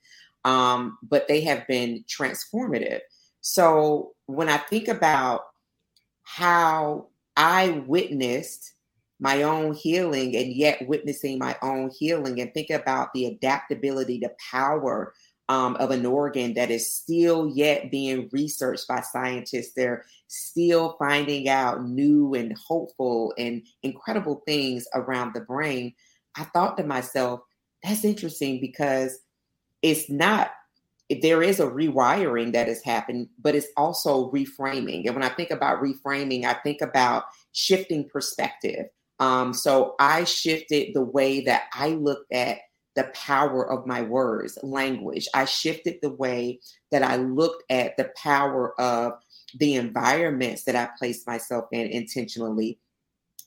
um, 0.45 0.97
but 1.03 1.27
they 1.27 1.41
have 1.41 1.67
been 1.67 2.05
transformative. 2.07 2.99
So 3.41 4.11
when 4.27 4.49
I 4.49 4.57
think 4.57 4.87
about 4.87 5.41
how 6.23 7.07
I 7.35 7.83
witnessed 7.87 8.73
my 9.19 9.43
own 9.43 9.73
healing 9.73 10.35
and 10.35 10.53
yet 10.53 10.87
witnessing 10.87 11.39
my 11.39 11.55
own 11.61 11.89
healing 11.97 12.41
and 12.41 12.53
think 12.53 12.69
about 12.69 13.13
the 13.13 13.25
adaptability, 13.25 14.19
the 14.19 14.33
power 14.51 15.13
um, 15.49 15.75
of 15.75 15.91
an 15.91 16.05
organ 16.05 16.53
that 16.53 16.71
is 16.71 16.95
still 16.95 17.47
yet 17.47 17.91
being 17.91 18.29
researched 18.31 18.87
by 18.87 19.01
scientists. 19.01 19.73
They're 19.75 20.05
still 20.27 20.95
finding 20.97 21.49
out 21.49 21.83
new 21.83 22.33
and 22.33 22.57
hopeful 22.57 23.33
and 23.37 23.63
incredible 23.83 24.41
things 24.45 24.87
around 24.93 25.33
the 25.33 25.41
brain. 25.41 25.93
I 26.35 26.45
thought 26.45 26.77
to 26.77 26.83
myself, 26.83 27.41
that's 27.83 28.05
interesting 28.05 28.61
because 28.61 29.19
it's 29.81 30.09
not 30.09 30.51
there 31.21 31.43
is 31.43 31.59
a 31.59 31.67
rewiring 31.67 32.53
that 32.53 32.67
has 32.67 32.81
happened, 32.81 33.27
but 33.39 33.55
it's 33.55 33.67
also 33.75 34.31
reframing. 34.31 35.05
And 35.05 35.13
when 35.13 35.23
I 35.23 35.29
think 35.29 35.51
about 35.51 35.81
reframing, 35.81 36.45
I 36.45 36.53
think 36.53 36.81
about 36.81 37.25
shifting 37.51 38.07
perspective. 38.09 38.87
Um, 39.19 39.53
so 39.53 39.95
I 39.99 40.23
shifted 40.23 40.93
the 40.93 41.03
way 41.03 41.41
that 41.41 41.63
I 41.73 41.89
looked 41.89 42.31
at 42.31 42.59
the 42.95 43.11
power 43.15 43.69
of 43.69 43.87
my 43.87 44.01
words, 44.01 44.57
language. 44.61 45.27
I 45.33 45.45
shifted 45.45 45.97
the 46.01 46.11
way 46.11 46.59
that 46.91 47.03
I 47.03 47.15
looked 47.15 47.63
at 47.69 47.97
the 47.97 48.11
power 48.15 48.79
of 48.79 49.13
the 49.57 49.75
environments 49.75 50.63
that 50.65 50.75
I 50.75 50.89
placed 50.97 51.27
myself 51.27 51.65
in 51.71 51.87
intentionally. 51.87 52.79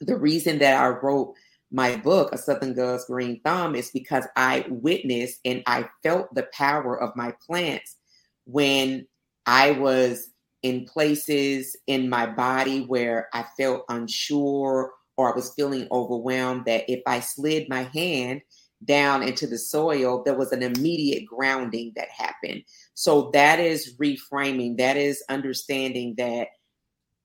The 0.00 0.16
reason 0.16 0.58
that 0.58 0.80
I 0.80 0.88
wrote 0.88 1.34
my 1.70 1.96
book, 1.96 2.32
A 2.32 2.38
Southern 2.38 2.74
Girl's 2.74 3.06
Green 3.06 3.40
Thumb, 3.44 3.74
is 3.74 3.90
because 3.90 4.26
I 4.36 4.66
witnessed 4.68 5.40
and 5.44 5.62
I 5.66 5.88
felt 6.02 6.34
the 6.34 6.48
power 6.52 7.00
of 7.00 7.16
my 7.16 7.34
plants 7.44 7.96
when 8.44 9.06
I 9.46 9.72
was 9.72 10.30
in 10.62 10.84
places 10.84 11.76
in 11.86 12.08
my 12.08 12.26
body 12.26 12.80
where 12.80 13.28
I 13.32 13.44
felt 13.56 13.84
unsure 13.88 14.92
or 15.16 15.32
I 15.32 15.36
was 15.36 15.54
feeling 15.54 15.88
overwhelmed 15.90 16.64
that 16.66 16.90
if 16.90 17.02
I 17.06 17.20
slid 17.20 17.68
my 17.68 17.84
hand 17.84 18.42
down 18.86 19.22
into 19.22 19.46
the 19.46 19.58
soil, 19.58 20.22
there 20.24 20.36
was 20.36 20.52
an 20.52 20.62
immediate 20.62 21.26
grounding 21.26 21.92
that 21.96 22.08
happened. 22.08 22.62
So 22.94 23.30
that 23.32 23.60
is 23.60 23.96
reframing, 24.00 24.78
that 24.78 24.96
is 24.96 25.22
understanding 25.28 26.14
that 26.18 26.48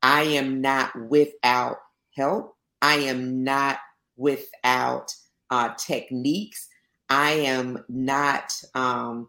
I 0.01 0.23
am 0.23 0.61
not 0.61 0.91
without 1.09 1.77
help. 2.15 2.55
I 2.81 2.95
am 2.95 3.43
not 3.43 3.79
without 4.17 5.13
uh, 5.49 5.73
techniques. 5.75 6.67
I 7.09 7.31
am 7.31 7.83
not 7.89 8.53
um, 8.73 9.27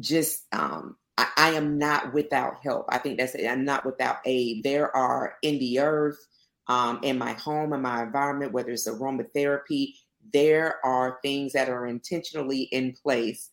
just, 0.00 0.46
um, 0.52 0.96
I, 1.18 1.50
am 1.50 1.78
not 1.78 2.14
without 2.14 2.56
help. 2.62 2.86
I 2.88 2.98
think 2.98 3.18
that's 3.18 3.34
it. 3.34 3.46
I'm 3.46 3.64
not 3.64 3.84
without 3.84 4.18
aid. 4.24 4.64
There 4.64 4.94
are 4.96 5.34
in 5.42 5.58
the 5.58 5.80
earth, 5.80 6.18
um, 6.68 7.00
in 7.02 7.18
my 7.18 7.32
home, 7.34 7.72
in 7.72 7.82
my 7.82 8.02
environment, 8.02 8.52
whether 8.52 8.70
it's 8.70 8.88
aromatherapy, 8.88 9.94
there 10.32 10.84
are 10.84 11.18
things 11.22 11.52
that 11.52 11.68
are 11.68 11.86
intentionally 11.86 12.62
in 12.62 12.92
place 12.92 13.50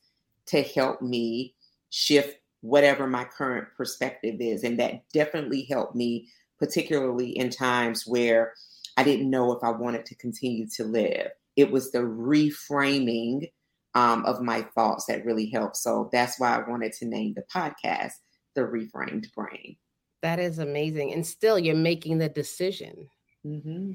to 0.47 0.61
help 0.61 1.01
me 1.01 1.55
shift 1.89 2.37
whatever 2.61 3.07
my 3.07 3.23
current 3.23 3.67
perspective 3.75 4.35
is. 4.39 4.63
And 4.63 4.79
that 4.79 5.03
definitely 5.13 5.63
helped 5.63 5.95
me, 5.95 6.29
particularly 6.59 7.37
in 7.37 7.49
times 7.49 8.05
where 8.05 8.53
I 8.97 9.03
didn't 9.03 9.29
know 9.29 9.51
if 9.51 9.63
I 9.63 9.71
wanted 9.71 10.05
to 10.07 10.15
continue 10.15 10.67
to 10.75 10.83
live. 10.83 11.27
It 11.55 11.71
was 11.71 11.91
the 11.91 11.99
reframing 11.99 13.51
um, 13.93 14.25
of 14.25 14.41
my 14.41 14.61
thoughts 14.61 15.05
that 15.05 15.25
really 15.25 15.49
helped. 15.49 15.77
So 15.77 16.09
that's 16.11 16.39
why 16.39 16.55
I 16.55 16.69
wanted 16.69 16.93
to 16.93 17.05
name 17.05 17.33
the 17.33 17.43
podcast 17.53 18.13
The 18.55 18.61
Reframed 18.61 19.33
Brain. 19.33 19.77
That 20.21 20.39
is 20.39 20.59
amazing. 20.59 21.13
And 21.13 21.25
still, 21.25 21.57
you're 21.57 21.75
making 21.75 22.19
the 22.19 22.29
decision. 22.29 23.09
Mm-hmm. 23.45 23.91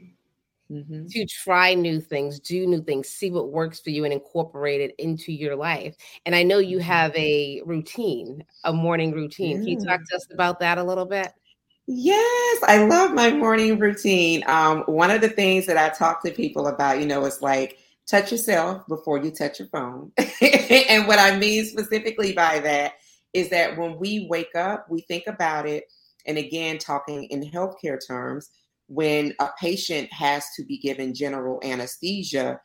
Mm-hmm. 0.69 1.07
to 1.11 1.27
try 1.27 1.75
new 1.75 2.01
things, 2.01 2.41
do 2.41 2.67
new 2.67 2.83
things, 2.83 3.09
see 3.09 3.31
what 3.31 3.53
works 3.53 3.79
for 3.79 3.91
you, 3.91 4.03
and 4.03 4.13
incorporate 4.13 4.81
it 4.81 4.97
into 4.99 5.33
your 5.33 5.55
life. 5.55 5.95
And 6.25 6.35
I 6.35 6.43
know 6.43 6.59
you 6.59 6.81
have 6.81 7.13
mm-hmm. 7.13 7.21
a 7.21 7.63
routine, 7.65 8.45
a 8.65 8.73
morning 8.73 9.13
routine. 9.13 9.59
Can 9.59 9.69
you 9.69 9.79
talk 9.79 10.01
to 10.09 10.17
us 10.17 10.27
about 10.33 10.59
that 10.59 10.79
a 10.79 10.83
little 10.83 11.07
bit? 11.07 11.33
Yes, 11.87 12.63
I 12.67 12.85
love 12.85 13.13
my 13.13 13.31
morning 13.31 13.79
routine. 13.79 14.43
Um, 14.49 14.83
one 14.87 15.13
of 15.13 15.21
the 15.21 15.29
things 15.29 15.67
that 15.67 15.77
I 15.77 15.89
talk 15.91 16.21
to 16.25 16.33
people 16.33 16.67
about, 16.67 16.99
you 16.99 17.07
know, 17.07 17.25
is 17.27 17.41
like 17.41 17.79
touch 18.07 18.33
yourself 18.33 18.87
before 18.89 19.19
you 19.19 19.31
touch 19.31 19.61
your 19.61 19.69
phone. 19.69 20.11
and 20.19 21.07
what 21.07 21.21
I 21.21 21.37
mean 21.39 21.65
specifically 21.65 22.33
by 22.33 22.59
that 22.59 22.95
is 23.33 23.51
that 23.51 23.79
when 23.79 23.99
we 23.99 24.27
wake 24.29 24.55
up, 24.57 24.87
we 24.91 25.03
think 25.03 25.29
about 25.29 25.69
it. 25.69 25.85
And 26.27 26.39
again, 26.39 26.79
talking 26.79 27.25
in 27.25 27.49
healthcare 27.49 28.05
terms, 28.05 28.51
when 28.89 29.35
a 29.41 29.49
patient 29.61 30.13
has 30.13 30.45
to 30.57 30.65
be 30.65 30.79
given 30.79 31.15
general 31.15 31.61
anesthesia, 31.65 32.61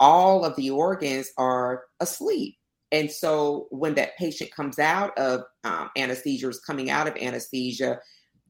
all 0.00 0.44
of 0.44 0.54
the 0.56 0.70
organs 0.70 1.30
are 1.36 1.84
asleep. 2.00 2.56
And 2.92 3.10
so 3.10 3.66
when 3.70 3.94
that 3.94 4.16
patient 4.16 4.52
comes 4.52 4.78
out 4.78 5.16
of 5.18 5.42
um, 5.64 5.90
anesthesia, 5.96 6.48
is 6.48 6.60
coming 6.60 6.90
out 6.90 7.08
of 7.08 7.16
anesthesia, 7.16 7.98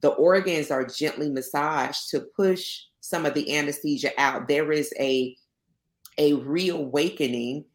the 0.01 0.09
organs 0.09 0.69
are 0.69 0.85
gently 0.85 1.31
massaged 1.31 2.09
to 2.11 2.27
push 2.35 2.81
some 2.99 3.25
of 3.25 3.33
the 3.33 3.55
anesthesia 3.55 4.11
out. 4.17 4.47
There 4.47 4.71
is 4.71 4.93
a 4.99 5.35
a 6.17 6.33
reawakening 6.33 7.65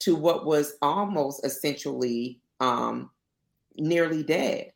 to 0.00 0.16
what 0.16 0.46
was 0.46 0.74
almost 0.82 1.44
essentially 1.46 2.40
um, 2.60 3.10
nearly 3.76 4.22
dead. 4.22 4.72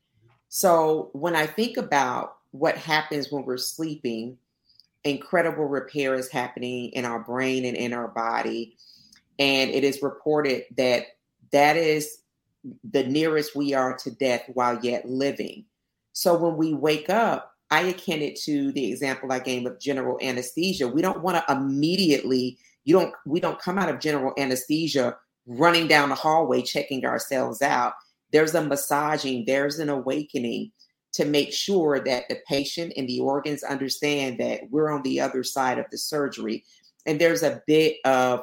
So 0.48 1.10
when 1.12 1.34
I 1.34 1.46
think 1.46 1.76
about 1.76 2.37
what 2.52 2.76
happens 2.76 3.30
when 3.30 3.44
we're 3.44 3.56
sleeping, 3.56 4.38
incredible 5.04 5.66
repair 5.66 6.14
is 6.14 6.30
happening 6.30 6.90
in 6.90 7.04
our 7.04 7.20
brain 7.20 7.64
and 7.64 7.76
in 7.76 7.92
our 7.92 8.08
body. 8.08 8.76
And 9.38 9.70
it 9.70 9.84
is 9.84 10.02
reported 10.02 10.64
that 10.76 11.06
that 11.52 11.76
is 11.76 12.18
the 12.90 13.04
nearest 13.04 13.54
we 13.54 13.74
are 13.74 13.96
to 13.98 14.10
death 14.10 14.42
while 14.54 14.78
yet 14.82 15.08
living. 15.08 15.64
So 16.12 16.36
when 16.36 16.56
we 16.56 16.74
wake 16.74 17.08
up, 17.08 17.54
I 17.70 17.82
akin 17.82 18.22
it 18.22 18.40
to 18.42 18.72
the 18.72 18.90
example 18.90 19.30
I 19.30 19.38
gave 19.38 19.66
of 19.66 19.78
general 19.78 20.18
anesthesia. 20.22 20.88
We 20.88 21.02
don't 21.02 21.22
want 21.22 21.36
to 21.36 21.52
immediately, 21.52 22.58
you 22.84 22.94
don't, 22.94 23.14
we 23.26 23.40
don't 23.40 23.60
come 23.60 23.78
out 23.78 23.90
of 23.90 24.00
general 24.00 24.32
anesthesia 24.38 25.16
running 25.46 25.86
down 25.86 26.08
the 26.08 26.14
hallway 26.14 26.62
checking 26.62 27.04
ourselves 27.04 27.62
out. 27.62 27.92
There's 28.32 28.54
a 28.54 28.62
massaging, 28.62 29.44
there's 29.46 29.78
an 29.78 29.88
awakening 29.88 30.72
to 31.14 31.24
make 31.24 31.52
sure 31.52 32.00
that 32.00 32.24
the 32.28 32.38
patient 32.46 32.92
and 32.96 33.08
the 33.08 33.20
organs 33.20 33.62
understand 33.62 34.38
that 34.38 34.62
we're 34.70 34.90
on 34.90 35.02
the 35.02 35.20
other 35.20 35.42
side 35.42 35.78
of 35.78 35.86
the 35.90 35.98
surgery. 35.98 36.64
And 37.06 37.20
there's 37.20 37.42
a 37.42 37.62
bit 37.66 37.96
of 38.04 38.42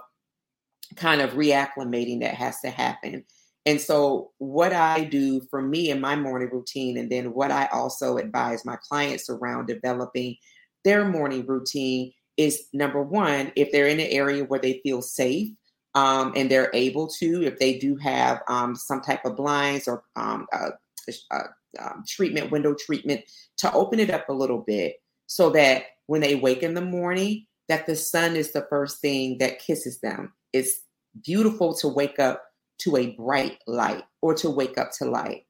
kind 0.96 1.22
of 1.22 1.32
reacclimating 1.32 2.22
that 2.22 2.36
has 2.36 2.60
to 2.62 2.70
happen. 2.70 3.24
And 3.68 3.82
so, 3.82 4.32
what 4.38 4.74
I 4.74 5.06
do 5.06 5.42
for 5.50 5.62
me 5.62 5.90
in 5.90 6.00
my 6.00 6.16
morning 6.16 6.50
routine, 6.52 6.98
and 6.98 7.12
then 7.12 7.34
what 7.34 7.50
I 7.50 7.66
also 7.68 8.18
advise 8.18 8.64
my 8.64 8.78
clients 8.88 9.30
around 9.30 9.66
developing 9.68 10.38
their 10.84 11.04
morning 11.04 11.46
routine 11.48 12.14
is 12.38 12.68
number 12.74 13.02
one, 13.02 13.52
if 13.56 13.72
they're 13.72 13.88
in 13.88 14.00
an 14.00 14.08
area 14.12 14.44
where 14.44 14.60
they 14.60 14.82
feel 14.84 15.02
safe 15.02 15.50
um, 15.96 16.34
and 16.36 16.50
they're 16.50 16.70
able 16.74 17.08
to, 17.08 17.44
if 17.44 17.58
they 17.58 17.80
do 17.80 17.96
have 17.96 18.42
um, 18.48 18.76
some 18.76 19.02
type 19.02 19.26
of 19.26 19.36
blinds 19.36 19.88
or 19.88 20.04
um, 20.16 20.46
uh, 20.54 20.72
uh, 21.32 21.44
um, 21.80 22.04
treatment, 22.08 22.52
window 22.52 22.76
treatment, 22.78 23.22
to 23.58 23.72
open 23.74 24.00
it 24.00 24.10
up 24.10 24.30
a 24.30 24.34
little 24.34 24.60
bit 24.60 24.98
so 25.28 25.50
that 25.52 25.84
when 26.08 26.22
they 26.22 26.36
wake 26.36 26.64
in 26.64 26.74
the 26.74 26.82
morning, 26.82 27.46
that 27.68 27.86
the 27.86 27.96
sun 27.96 28.36
is 28.36 28.52
the 28.52 28.66
first 28.70 29.02
thing 29.02 29.38
that 29.40 29.60
kisses 29.60 30.00
them. 30.00 30.34
It's 30.54 30.82
beautiful 31.24 31.74
to 31.76 31.88
wake 31.88 32.20
up 32.20 32.44
to 32.80 32.98
a 32.98 33.12
bright 33.12 33.60
light 33.68 34.04
or 34.22 34.34
to 34.36 34.50
wake 34.50 34.78
up 34.78 34.92
to 35.00 35.06
light. 35.06 35.46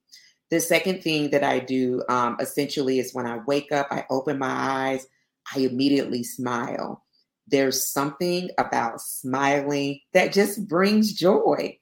The 0.52 0.60
second 0.60 1.02
thing 1.02 1.32
that 1.32 1.44
I 1.44 1.60
do 1.60 2.04
um, 2.08 2.38
essentially 2.40 3.00
is 3.00 3.14
when 3.14 3.26
I 3.26 3.40
wake 3.48 3.72
up, 3.72 3.88
I 3.92 4.06
open 4.10 4.38
my 4.38 4.48
eyes, 4.48 5.08
I 5.56 5.60
immediately 5.60 6.24
smile. 6.24 7.04
There's 7.48 7.92
something 7.92 8.50
about 8.58 9.02
smiling 9.02 10.00
that 10.14 10.34
just 10.34 10.68
brings 10.68 11.14
joy. 11.14 11.78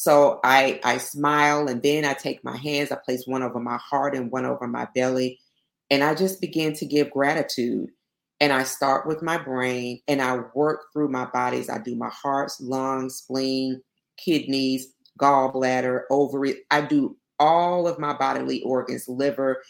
So 0.00 0.40
I 0.42 0.80
I 0.82 0.96
smile 0.96 1.68
and 1.68 1.82
then 1.82 2.06
I 2.06 2.14
take 2.14 2.42
my 2.42 2.56
hands, 2.56 2.90
I 2.90 2.96
place 2.96 3.26
one 3.26 3.42
over 3.42 3.60
my 3.60 3.76
heart 3.76 4.16
and 4.16 4.30
one 4.30 4.46
over 4.46 4.66
my 4.66 4.88
belly, 4.94 5.38
and 5.90 6.02
I 6.02 6.14
just 6.14 6.40
begin 6.40 6.72
to 6.76 6.86
give 6.86 7.10
gratitude. 7.10 7.90
And 8.40 8.50
I 8.50 8.62
start 8.62 9.06
with 9.06 9.20
my 9.22 9.36
brain 9.36 10.00
and 10.08 10.22
I 10.22 10.38
work 10.54 10.84
through 10.94 11.10
my 11.10 11.26
bodies. 11.26 11.68
I 11.68 11.80
do 11.80 11.94
my 11.96 12.08
hearts, 12.08 12.62
lungs, 12.62 13.16
spleen, 13.16 13.82
kidneys, 14.16 14.86
gallbladder, 15.20 16.04
ovary. 16.10 16.62
I 16.70 16.80
do 16.80 17.18
all 17.38 17.86
of 17.86 17.98
my 17.98 18.14
bodily 18.14 18.62
organs, 18.62 19.06
liver, 19.06 19.62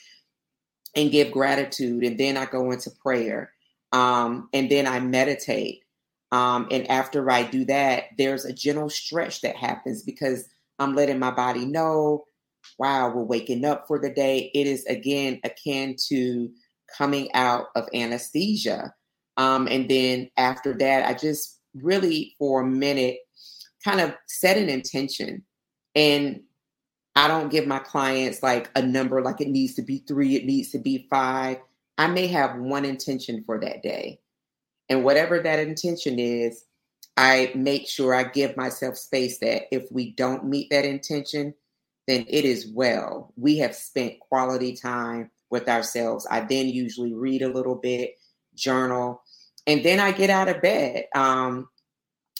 and 0.95 1.11
give 1.11 1.33
gratitude. 1.33 2.05
And 2.05 2.17
then 2.17 2.37
I 2.37 2.47
go 2.47 2.71
into 2.71 2.93
prayer. 3.03 3.53
Um, 3.91 4.49
and 4.53 4.71
then 4.71 4.87
I 4.87 5.01
meditate. 5.01 5.80
Um, 6.33 6.69
and 6.71 6.89
after 6.91 7.29
I 7.31 7.43
do 7.43 7.65
that, 7.67 8.05
there's 8.17 8.45
a 8.45 8.53
gentle 8.53 8.89
stretch 8.89 9.41
that 9.41 9.57
happens 9.57 10.03
because 10.03 10.49
I'm 10.79 10.95
letting 10.95 11.19
my 11.19 11.31
body 11.31 11.67
know, 11.67 12.25
wow, 12.79 13.13
we're 13.13 13.25
waking 13.25 13.65
up 13.65 13.87
for 13.87 13.99
the 13.99 14.11
day. 14.11 14.51
It 14.55 14.67
is 14.67 14.85
again 14.87 15.41
akin 15.45 15.97
to 16.09 16.51
coming 16.97 17.33
out 17.35 17.67
of 17.75 17.89
anesthesia. 17.95 18.95
Um, 19.37 19.67
and 19.69 19.89
then 19.89 20.31
after 20.37 20.77
that, 20.79 21.07
I 21.07 21.15
just 21.15 21.59
really, 21.75 22.35
for 22.39 22.63
a 22.63 22.67
minute, 22.67 23.19
kind 23.85 24.01
of 24.01 24.15
set 24.27 24.59
an 24.59 24.69
intention. 24.69 25.45
And 25.95 26.43
I 27.17 27.29
don't 27.29 27.51
give 27.51 27.67
my 27.67 27.81
clients 27.81 28.43
like 28.43 28.71
a 28.77 28.83
number, 28.83 29.23
like 29.23 29.41
it 29.41 29.49
needs 29.49 29.75
to 29.75 29.83
be 29.83 30.05
three, 30.07 30.37
it 30.37 30.45
needs 30.45 30.71
to 30.71 30.79
be 30.79 31.07
five. 31.11 31.59
I 31.99 32.07
may 32.07 32.29
have 32.29 32.57
one 32.57 32.85
intention 32.85 33.43
for 33.45 33.61
that 33.61 33.83
day. 33.83 34.21
And 34.91 35.05
whatever 35.05 35.41
that 35.41 35.61
intention 35.61 36.19
is, 36.19 36.65
I 37.17 37.53
make 37.55 37.89
sure 37.89 38.15
I 38.15 38.25
give 38.25 38.57
myself 38.57 38.97
space 38.97 39.39
that 39.39 39.63
if 39.75 39.91
we 39.91 40.13
don't 40.13 40.45
meet 40.45 40.69
that 40.71 40.85
intention, 40.85 41.55
then 42.09 42.27
it 42.29 42.45
is 42.45 42.67
well. 42.67 43.33
We 43.37 43.59
have 43.59 43.75
spent 43.75 44.19
quality 44.21 44.75
time 44.75 45.31
with 45.49 45.69
ourselves. 45.69 46.27
I 46.31 46.41
then 46.41 46.69
usually 46.69 47.15
read 47.15 47.43
a 47.43 47.53
little 47.53 47.77
bit, 47.77 48.17
journal, 48.55 49.23
and 49.67 49.85
then 49.85 50.01
I 50.01 50.13
get 50.13 50.31
out 50.31 50.49
of 50.49 50.61
bed. 50.61 51.05
Um, 51.15 51.69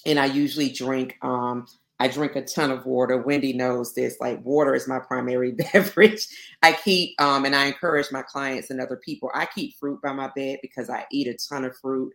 and 0.05 0.19
I 0.19 0.27
usually 0.27 0.71
drink. 0.71 1.17
Um, 1.23 1.67
I 2.01 2.09
drink 2.09 2.35
a 2.35 2.43
ton 2.43 2.71
of 2.71 2.87
water. 2.87 3.19
Wendy 3.19 3.53
knows 3.53 3.95
this. 3.95 4.17
Like 4.21 4.43
water 4.43 4.75
is 4.75 4.89
my 4.89 4.99
primary 4.99 5.53
beverage. 5.73 6.27
I 6.63 6.73
keep, 6.73 7.21
um, 7.21 7.45
and 7.45 7.55
I 7.55 7.67
encourage 7.67 8.11
my 8.11 8.23
clients 8.23 8.71
and 8.71 8.81
other 8.81 8.97
people. 8.97 9.31
I 9.35 9.47
keep 9.47 9.77
fruit 9.79 10.01
by 10.01 10.13
my 10.13 10.31
bed 10.35 10.61
because 10.63 10.89
I 10.89 11.05
eat 11.13 11.29
a 11.29 11.37
ton 11.49 11.67
of 11.67 11.77
fruit 11.77 12.15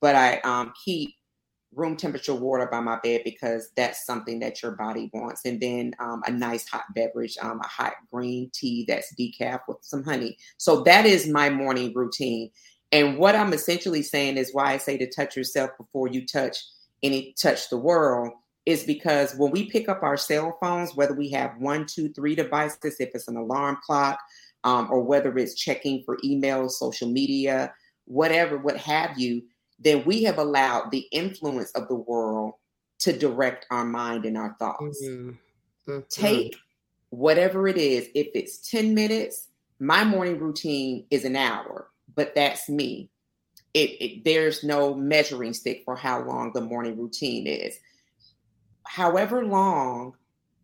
but 0.00 0.14
I 0.14 0.38
um, 0.40 0.72
keep 0.84 1.14
room 1.72 1.96
temperature 1.96 2.34
water 2.34 2.68
by 2.70 2.80
my 2.80 2.98
bed 3.02 3.22
because 3.24 3.70
that's 3.76 4.04
something 4.04 4.40
that 4.40 4.62
your 4.62 4.72
body 4.72 5.08
wants. 5.12 5.44
And 5.44 5.60
then 5.60 5.94
um, 6.00 6.22
a 6.26 6.30
nice 6.30 6.68
hot 6.68 6.84
beverage, 6.94 7.36
um, 7.40 7.60
a 7.60 7.66
hot 7.66 7.92
green 8.12 8.50
tea 8.52 8.84
that's 8.88 9.14
decaf 9.14 9.60
with 9.68 9.78
some 9.82 10.02
honey. 10.02 10.36
So 10.56 10.82
that 10.82 11.06
is 11.06 11.28
my 11.28 11.48
morning 11.48 11.92
routine. 11.94 12.50
And 12.92 13.18
what 13.18 13.36
I'm 13.36 13.52
essentially 13.52 14.02
saying 14.02 14.36
is 14.36 14.52
why 14.52 14.72
I 14.72 14.76
say 14.78 14.96
to 14.98 15.08
touch 15.08 15.36
yourself 15.36 15.70
before 15.78 16.08
you 16.08 16.26
touch 16.26 16.56
any 17.02 17.34
touch 17.40 17.70
the 17.70 17.78
world 17.78 18.32
is 18.66 18.84
because 18.84 19.34
when 19.36 19.50
we 19.52 19.70
pick 19.70 19.88
up 19.88 20.02
our 20.02 20.16
cell 20.16 20.58
phones, 20.60 20.94
whether 20.94 21.14
we 21.14 21.30
have 21.30 21.56
one, 21.58 21.86
two, 21.86 22.12
three 22.12 22.34
devices, 22.34 22.96
if 22.98 23.10
it's 23.14 23.28
an 23.28 23.36
alarm 23.36 23.78
clock, 23.84 24.18
um, 24.64 24.88
or 24.90 25.02
whether 25.02 25.36
it's 25.38 25.54
checking 25.54 26.02
for 26.04 26.18
emails, 26.18 26.72
social 26.72 27.08
media, 27.08 27.72
whatever, 28.04 28.58
what 28.58 28.76
have 28.76 29.18
you, 29.18 29.42
then 29.80 30.04
we 30.04 30.24
have 30.24 30.38
allowed 30.38 30.90
the 30.90 31.06
influence 31.10 31.70
of 31.72 31.88
the 31.88 31.94
world 31.94 32.54
to 33.00 33.16
direct 33.16 33.66
our 33.70 33.84
mind 33.84 34.26
and 34.26 34.36
our 34.36 34.54
thoughts. 34.58 35.02
Mm-hmm. 35.04 35.30
Mm-hmm. 35.90 36.00
Take 36.10 36.56
whatever 37.08 37.66
it 37.66 37.76
is, 37.76 38.08
if 38.14 38.28
it's 38.34 38.70
10 38.70 38.94
minutes, 38.94 39.48
my 39.78 40.04
morning 40.04 40.38
routine 40.38 41.06
is 41.10 41.24
an 41.24 41.36
hour, 41.36 41.88
but 42.14 42.34
that's 42.34 42.68
me. 42.68 43.10
It, 43.72 43.90
it, 44.00 44.24
there's 44.24 44.62
no 44.62 44.94
measuring 44.94 45.54
stick 45.54 45.82
for 45.84 45.96
how 45.96 46.22
long 46.22 46.52
the 46.52 46.60
morning 46.60 46.98
routine 46.98 47.46
is. 47.46 47.78
However 48.84 49.44
long, 49.44 50.14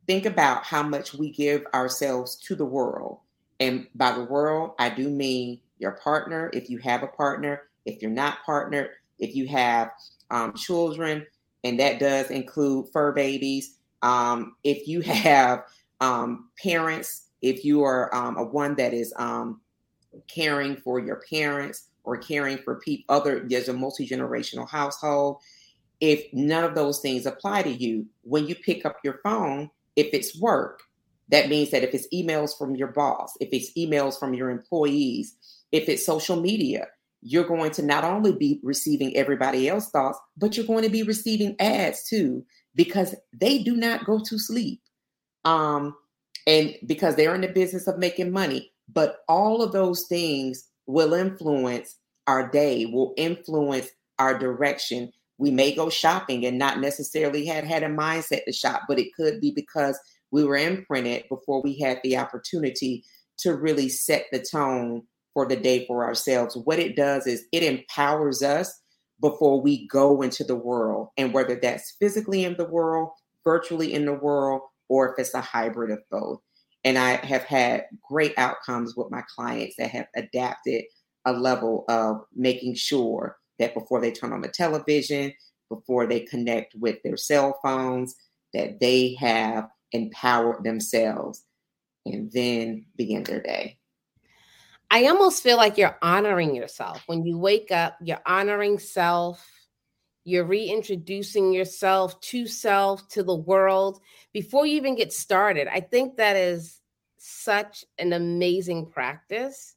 think 0.06 0.26
about 0.26 0.64
how 0.64 0.82
much 0.82 1.14
we 1.14 1.30
give 1.32 1.64
ourselves 1.72 2.36
to 2.36 2.54
the 2.54 2.64
world. 2.64 3.20
And 3.58 3.86
by 3.94 4.12
the 4.12 4.24
world, 4.24 4.72
I 4.78 4.90
do 4.90 5.08
mean 5.08 5.60
your 5.78 5.92
partner, 5.92 6.50
if 6.52 6.68
you 6.68 6.78
have 6.78 7.02
a 7.02 7.08
partner, 7.08 7.62
if 7.84 8.02
you're 8.02 8.10
not 8.10 8.38
partnered, 8.44 8.90
if 9.18 9.34
you 9.34 9.46
have 9.48 9.90
um, 10.30 10.54
children, 10.54 11.26
and 11.64 11.78
that 11.80 11.98
does 11.98 12.30
include 12.30 12.86
fur 12.92 13.12
babies. 13.12 13.76
Um, 14.02 14.56
if 14.64 14.86
you 14.86 15.00
have 15.02 15.64
um, 16.00 16.50
parents, 16.62 17.28
if 17.42 17.64
you 17.64 17.82
are 17.82 18.14
um, 18.14 18.36
a 18.36 18.44
one 18.44 18.74
that 18.76 18.92
is 18.92 19.12
um, 19.16 19.60
caring 20.28 20.76
for 20.76 21.00
your 21.00 21.22
parents 21.28 21.88
or 22.04 22.16
caring 22.16 22.58
for 22.58 22.76
people, 22.76 23.14
other 23.14 23.46
there's 23.48 23.68
a 23.68 23.72
multi 23.72 24.08
generational 24.08 24.68
household. 24.68 25.38
If 26.00 26.26
none 26.32 26.64
of 26.64 26.74
those 26.74 27.00
things 27.00 27.24
apply 27.24 27.62
to 27.62 27.70
you, 27.70 28.06
when 28.22 28.46
you 28.46 28.54
pick 28.54 28.84
up 28.84 28.98
your 29.02 29.20
phone, 29.24 29.70
if 29.96 30.08
it's 30.12 30.38
work, 30.38 30.82
that 31.28 31.48
means 31.48 31.70
that 31.70 31.82
if 31.82 31.94
it's 31.94 32.06
emails 32.12 32.56
from 32.56 32.76
your 32.76 32.88
boss, 32.88 33.32
if 33.40 33.48
it's 33.52 33.72
emails 33.72 34.18
from 34.18 34.34
your 34.34 34.50
employees, 34.50 35.34
if 35.72 35.88
it's 35.88 36.04
social 36.04 36.40
media, 36.40 36.86
you're 37.28 37.46
going 37.46 37.72
to 37.72 37.82
not 37.82 38.04
only 38.04 38.32
be 38.32 38.60
receiving 38.62 39.16
everybody 39.16 39.68
else's 39.68 39.90
thoughts, 39.90 40.18
but 40.36 40.56
you're 40.56 40.66
going 40.66 40.84
to 40.84 40.90
be 40.90 41.02
receiving 41.02 41.56
ads 41.58 42.08
too, 42.08 42.44
because 42.74 43.14
they 43.32 43.58
do 43.62 43.74
not 43.74 44.06
go 44.06 44.20
to 44.24 44.38
sleep. 44.38 44.80
Um, 45.44 45.94
and 46.46 46.74
because 46.86 47.16
they're 47.16 47.34
in 47.34 47.40
the 47.40 47.48
business 47.48 47.86
of 47.86 47.98
making 47.98 48.30
money. 48.30 48.72
But 48.88 49.18
all 49.28 49.62
of 49.62 49.72
those 49.72 50.06
things 50.08 50.68
will 50.86 51.12
influence 51.12 51.96
our 52.26 52.48
day, 52.48 52.86
will 52.86 53.14
influence 53.16 53.88
our 54.18 54.38
direction. 54.38 55.12
We 55.38 55.50
may 55.50 55.74
go 55.74 55.90
shopping 55.90 56.46
and 56.46 56.58
not 56.58 56.78
necessarily 56.78 57.44
had 57.44 57.64
had 57.64 57.82
a 57.82 57.88
mindset 57.88 58.44
to 58.44 58.52
shop, 58.52 58.82
but 58.88 58.98
it 58.98 59.14
could 59.14 59.40
be 59.40 59.50
because 59.50 59.98
we 60.30 60.44
were 60.44 60.56
imprinted 60.56 61.24
before 61.28 61.62
we 61.62 61.78
had 61.78 61.98
the 62.02 62.16
opportunity 62.16 63.04
to 63.38 63.54
really 63.54 63.88
set 63.88 64.26
the 64.30 64.38
tone 64.38 65.02
for 65.36 65.46
the 65.46 65.54
day 65.54 65.84
for 65.86 66.02
ourselves. 66.02 66.56
What 66.56 66.78
it 66.78 66.96
does 66.96 67.26
is 67.26 67.44
it 67.52 67.62
empowers 67.62 68.42
us 68.42 68.80
before 69.20 69.60
we 69.60 69.86
go 69.86 70.22
into 70.22 70.44
the 70.44 70.56
world. 70.56 71.08
And 71.18 71.34
whether 71.34 71.56
that's 71.56 71.94
physically 72.00 72.44
in 72.44 72.56
the 72.56 72.64
world, 72.64 73.10
virtually 73.44 73.92
in 73.92 74.06
the 74.06 74.14
world, 74.14 74.62
or 74.88 75.12
if 75.12 75.18
it's 75.18 75.34
a 75.34 75.42
hybrid 75.42 75.90
of 75.90 75.98
both. 76.10 76.40
And 76.84 76.96
I 76.96 77.16
have 77.16 77.42
had 77.42 77.84
great 78.08 78.32
outcomes 78.38 78.96
with 78.96 79.10
my 79.10 79.24
clients 79.28 79.74
that 79.76 79.90
have 79.90 80.06
adapted 80.16 80.84
a 81.26 81.34
level 81.34 81.84
of 81.90 82.22
making 82.34 82.76
sure 82.76 83.36
that 83.58 83.74
before 83.74 84.00
they 84.00 84.12
turn 84.12 84.32
on 84.32 84.40
the 84.40 84.48
television, 84.48 85.34
before 85.68 86.06
they 86.06 86.20
connect 86.20 86.74
with 86.76 86.96
their 87.02 87.18
cell 87.18 87.58
phones, 87.62 88.14
that 88.54 88.80
they 88.80 89.14
have 89.20 89.68
empowered 89.92 90.64
themselves 90.64 91.44
and 92.06 92.32
then 92.32 92.86
begin 92.96 93.22
their 93.24 93.42
day. 93.42 93.76
I 94.90 95.06
almost 95.06 95.42
feel 95.42 95.56
like 95.56 95.76
you're 95.76 95.98
honoring 96.00 96.54
yourself. 96.54 97.02
When 97.06 97.24
you 97.24 97.38
wake 97.38 97.70
up, 97.72 97.96
you're 98.02 98.22
honoring 98.24 98.78
self. 98.78 99.44
You're 100.24 100.44
reintroducing 100.44 101.52
yourself 101.52 102.20
to 102.20 102.46
self, 102.46 103.06
to 103.10 103.22
the 103.22 103.34
world 103.34 104.00
before 104.32 104.66
you 104.66 104.76
even 104.76 104.96
get 104.96 105.12
started. 105.12 105.68
I 105.68 105.80
think 105.80 106.16
that 106.16 106.36
is 106.36 106.80
such 107.18 107.84
an 107.98 108.12
amazing 108.12 108.90
practice. 108.90 109.74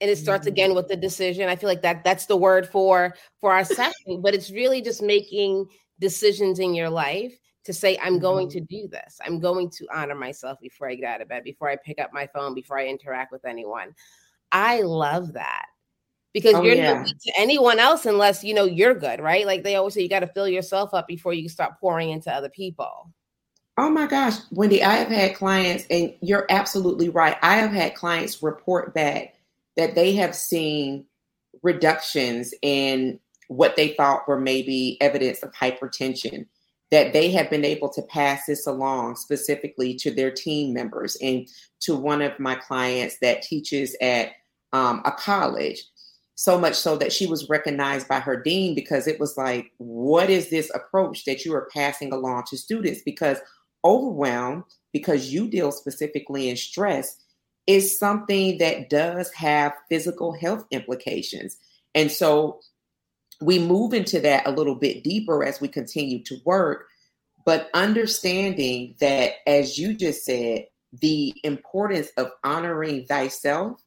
And 0.00 0.10
it 0.10 0.18
starts 0.18 0.46
again 0.46 0.70
mm-hmm. 0.70 0.76
with 0.76 0.88
the 0.88 0.96
decision. 0.96 1.48
I 1.48 1.56
feel 1.56 1.68
like 1.68 1.82
that 1.82 2.04
that's 2.04 2.26
the 2.26 2.36
word 2.36 2.68
for 2.68 3.14
for 3.40 3.52
our 3.52 3.64
session, 3.64 4.20
but 4.20 4.34
it's 4.34 4.50
really 4.50 4.82
just 4.82 5.02
making 5.02 5.66
decisions 6.00 6.58
in 6.58 6.74
your 6.74 6.90
life 6.90 7.38
to 7.64 7.72
say 7.72 7.98
i'm 8.02 8.18
going 8.18 8.48
to 8.48 8.60
mm-hmm. 8.60 8.82
do 8.82 8.88
this 8.88 9.18
i'm 9.24 9.40
going 9.40 9.70
to 9.70 9.86
honor 9.92 10.14
myself 10.14 10.58
before 10.60 10.88
i 10.88 10.94
get 10.94 11.06
out 11.06 11.20
of 11.20 11.28
bed 11.28 11.42
before 11.44 11.68
i 11.68 11.76
pick 11.76 11.98
up 11.98 12.12
my 12.12 12.26
phone 12.26 12.54
before 12.54 12.78
i 12.78 12.86
interact 12.86 13.32
with 13.32 13.44
anyone 13.44 13.94
I 14.54 14.80
love 14.82 15.32
that 15.34 15.66
because 16.32 16.54
oh, 16.54 16.62
you're 16.62 16.76
yeah. 16.76 16.94
not 16.94 17.06
to 17.08 17.32
anyone 17.36 17.78
else 17.78 18.06
unless 18.06 18.44
you 18.44 18.54
know 18.54 18.64
you're 18.64 18.94
good, 18.94 19.20
right? 19.20 19.44
Like 19.44 19.64
they 19.64 19.74
always 19.74 19.94
say, 19.94 20.02
you 20.02 20.08
got 20.08 20.20
to 20.20 20.28
fill 20.28 20.48
yourself 20.48 20.94
up 20.94 21.06
before 21.06 21.34
you 21.34 21.48
start 21.48 21.78
pouring 21.80 22.10
into 22.10 22.32
other 22.32 22.48
people. 22.48 23.10
Oh 23.76 23.90
my 23.90 24.06
gosh, 24.06 24.34
Wendy, 24.52 24.84
I 24.84 24.94
have 24.94 25.08
had 25.08 25.34
clients, 25.34 25.84
and 25.90 26.14
you're 26.20 26.46
absolutely 26.48 27.08
right. 27.08 27.36
I 27.42 27.56
have 27.56 27.72
had 27.72 27.96
clients 27.96 28.42
report 28.42 28.94
back 28.94 29.34
that 29.76 29.96
they 29.96 30.14
have 30.14 30.34
seen 30.34 31.06
reductions 31.62 32.54
in 32.62 33.18
what 33.48 33.74
they 33.74 33.88
thought 33.88 34.28
were 34.28 34.38
maybe 34.38 34.96
evidence 35.00 35.42
of 35.42 35.52
hypertension 35.52 36.46
that 36.90 37.12
they 37.12 37.30
have 37.32 37.50
been 37.50 37.64
able 37.64 37.88
to 37.88 38.02
pass 38.02 38.46
this 38.46 38.66
along 38.66 39.16
specifically 39.16 39.94
to 39.94 40.12
their 40.12 40.30
team 40.30 40.72
members 40.72 41.16
and 41.20 41.48
to 41.80 41.96
one 41.96 42.22
of 42.22 42.38
my 42.38 42.54
clients 42.54 43.18
that 43.20 43.42
teaches 43.42 43.96
at 44.00 44.30
um, 44.74 45.00
a 45.04 45.12
college. 45.12 45.82
So 46.34 46.58
much 46.58 46.74
so 46.74 46.96
that 46.96 47.12
she 47.12 47.26
was 47.26 47.48
recognized 47.48 48.08
by 48.08 48.18
her 48.18 48.36
dean 48.36 48.74
because 48.74 49.06
it 49.06 49.20
was 49.20 49.38
like, 49.38 49.70
what 49.78 50.28
is 50.28 50.50
this 50.50 50.70
approach 50.74 51.24
that 51.24 51.44
you 51.44 51.54
are 51.54 51.70
passing 51.72 52.12
along 52.12 52.44
to 52.48 52.58
students? 52.58 53.00
Because 53.04 53.38
overwhelm, 53.84 54.64
because 54.92 55.32
you 55.32 55.48
deal 55.48 55.70
specifically 55.70 56.48
in 56.48 56.56
stress, 56.56 57.16
is 57.68 57.96
something 57.96 58.58
that 58.58 58.90
does 58.90 59.32
have 59.32 59.72
physical 59.88 60.32
health 60.32 60.66
implications. 60.72 61.56
And 61.94 62.10
so 62.10 62.60
we 63.40 63.60
move 63.60 63.94
into 63.94 64.18
that 64.20 64.44
a 64.44 64.50
little 64.50 64.74
bit 64.74 65.04
deeper 65.04 65.44
as 65.44 65.60
we 65.60 65.68
continue 65.68 66.22
to 66.24 66.36
work, 66.44 66.88
but 67.44 67.70
understanding 67.74 68.96
that, 69.00 69.34
as 69.46 69.78
you 69.78 69.94
just 69.94 70.24
said, 70.24 70.66
the 71.00 71.32
importance 71.44 72.08
of 72.16 72.32
honoring 72.42 73.06
thyself 73.06 73.83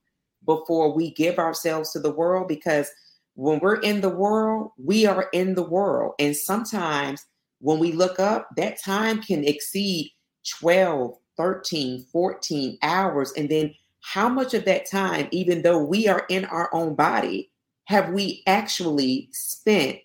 before 0.47 0.91
we 0.91 1.11
give 1.11 1.37
ourselves 1.37 1.91
to 1.91 1.99
the 1.99 2.11
world, 2.11 2.47
because 2.47 2.89
when 3.35 3.59
we're 3.59 3.81
in 3.81 4.01
the 4.01 4.09
world, 4.09 4.71
we 4.79 5.05
are 5.05 5.29
in 5.31 5.53
the 5.53 5.63
world. 5.63 6.15
And 6.17 6.35
sometimes 6.35 7.23
when 7.59 7.77
we 7.77 7.91
look 7.91 8.19
up, 8.19 8.49
that 8.57 8.81
time 8.81 9.21
can 9.21 9.43
exceed 9.43 10.11
12, 10.59 11.15
13, 11.37 12.05
14 12.11 12.77
hours. 12.81 13.31
And 13.37 13.47
then 13.47 13.75
how 14.01 14.27
much 14.27 14.55
of 14.55 14.65
that 14.65 14.89
time, 14.89 15.27
even 15.31 15.61
though 15.61 15.83
we 15.83 16.07
are 16.07 16.25
in 16.29 16.45
our 16.45 16.73
own 16.73 16.95
body, 16.95 17.51
have 17.85 18.09
we 18.09 18.41
actually 18.47 19.29
spent 19.33 19.99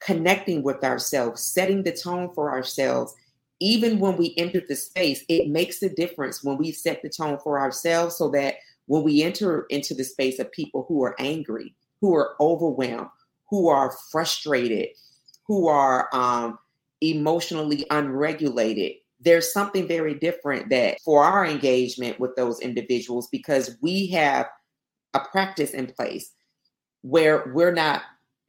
connecting 0.00 0.62
with 0.62 0.82
ourselves, 0.84 1.42
setting 1.42 1.82
the 1.82 1.92
tone 1.92 2.32
for 2.34 2.50
ourselves? 2.50 3.14
Even 3.60 3.98
when 3.98 4.16
we 4.16 4.34
enter 4.36 4.62
the 4.66 4.76
space, 4.76 5.24
it 5.28 5.48
makes 5.48 5.82
a 5.82 5.88
difference 5.88 6.42
when 6.42 6.56
we 6.56 6.72
set 6.72 7.02
the 7.02 7.08
tone 7.08 7.38
for 7.42 7.58
ourselves 7.58 8.16
so 8.16 8.30
that 8.30 8.54
when 8.86 9.02
we 9.02 9.22
enter 9.22 9.66
into 9.70 9.94
the 9.94 10.04
space 10.04 10.38
of 10.38 10.50
people 10.52 10.84
who 10.88 11.02
are 11.02 11.16
angry, 11.18 11.74
who 12.00 12.14
are 12.14 12.34
overwhelmed, 12.40 13.08
who 13.48 13.68
are 13.68 13.96
frustrated, 14.10 14.88
who 15.46 15.68
are 15.68 16.08
um, 16.12 16.58
emotionally 17.00 17.86
unregulated, 17.90 18.92
there's 19.20 19.52
something 19.52 19.86
very 19.86 20.14
different 20.14 20.68
that 20.70 21.00
for 21.02 21.24
our 21.24 21.46
engagement 21.46 22.20
with 22.20 22.36
those 22.36 22.60
individuals 22.60 23.28
because 23.28 23.76
we 23.80 24.08
have 24.08 24.46
a 25.14 25.20
practice 25.20 25.70
in 25.70 25.86
place 25.86 26.32
where 27.02 27.50
we're 27.54 27.72
not 27.72 28.02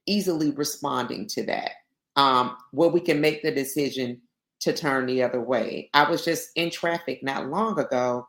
easily 0.06 0.52
responding 0.52 1.28
to 1.28 1.43
that, 1.45 1.71
um, 2.15 2.56
where 2.71 2.89
we 2.89 3.00
can 3.00 3.21
make 3.21 3.41
the 3.41 3.52
decision 3.52 4.21
to 4.62 4.74
turn 4.74 5.06
the 5.06 5.24
other 5.24 5.41
way. 5.41 5.89
I 5.93 6.10
was 6.10 6.26
just 6.26 6.50
in 6.56 6.71
traffic 6.71 7.21
not 7.24 7.48
long 7.48 7.80
ago, 7.80 8.28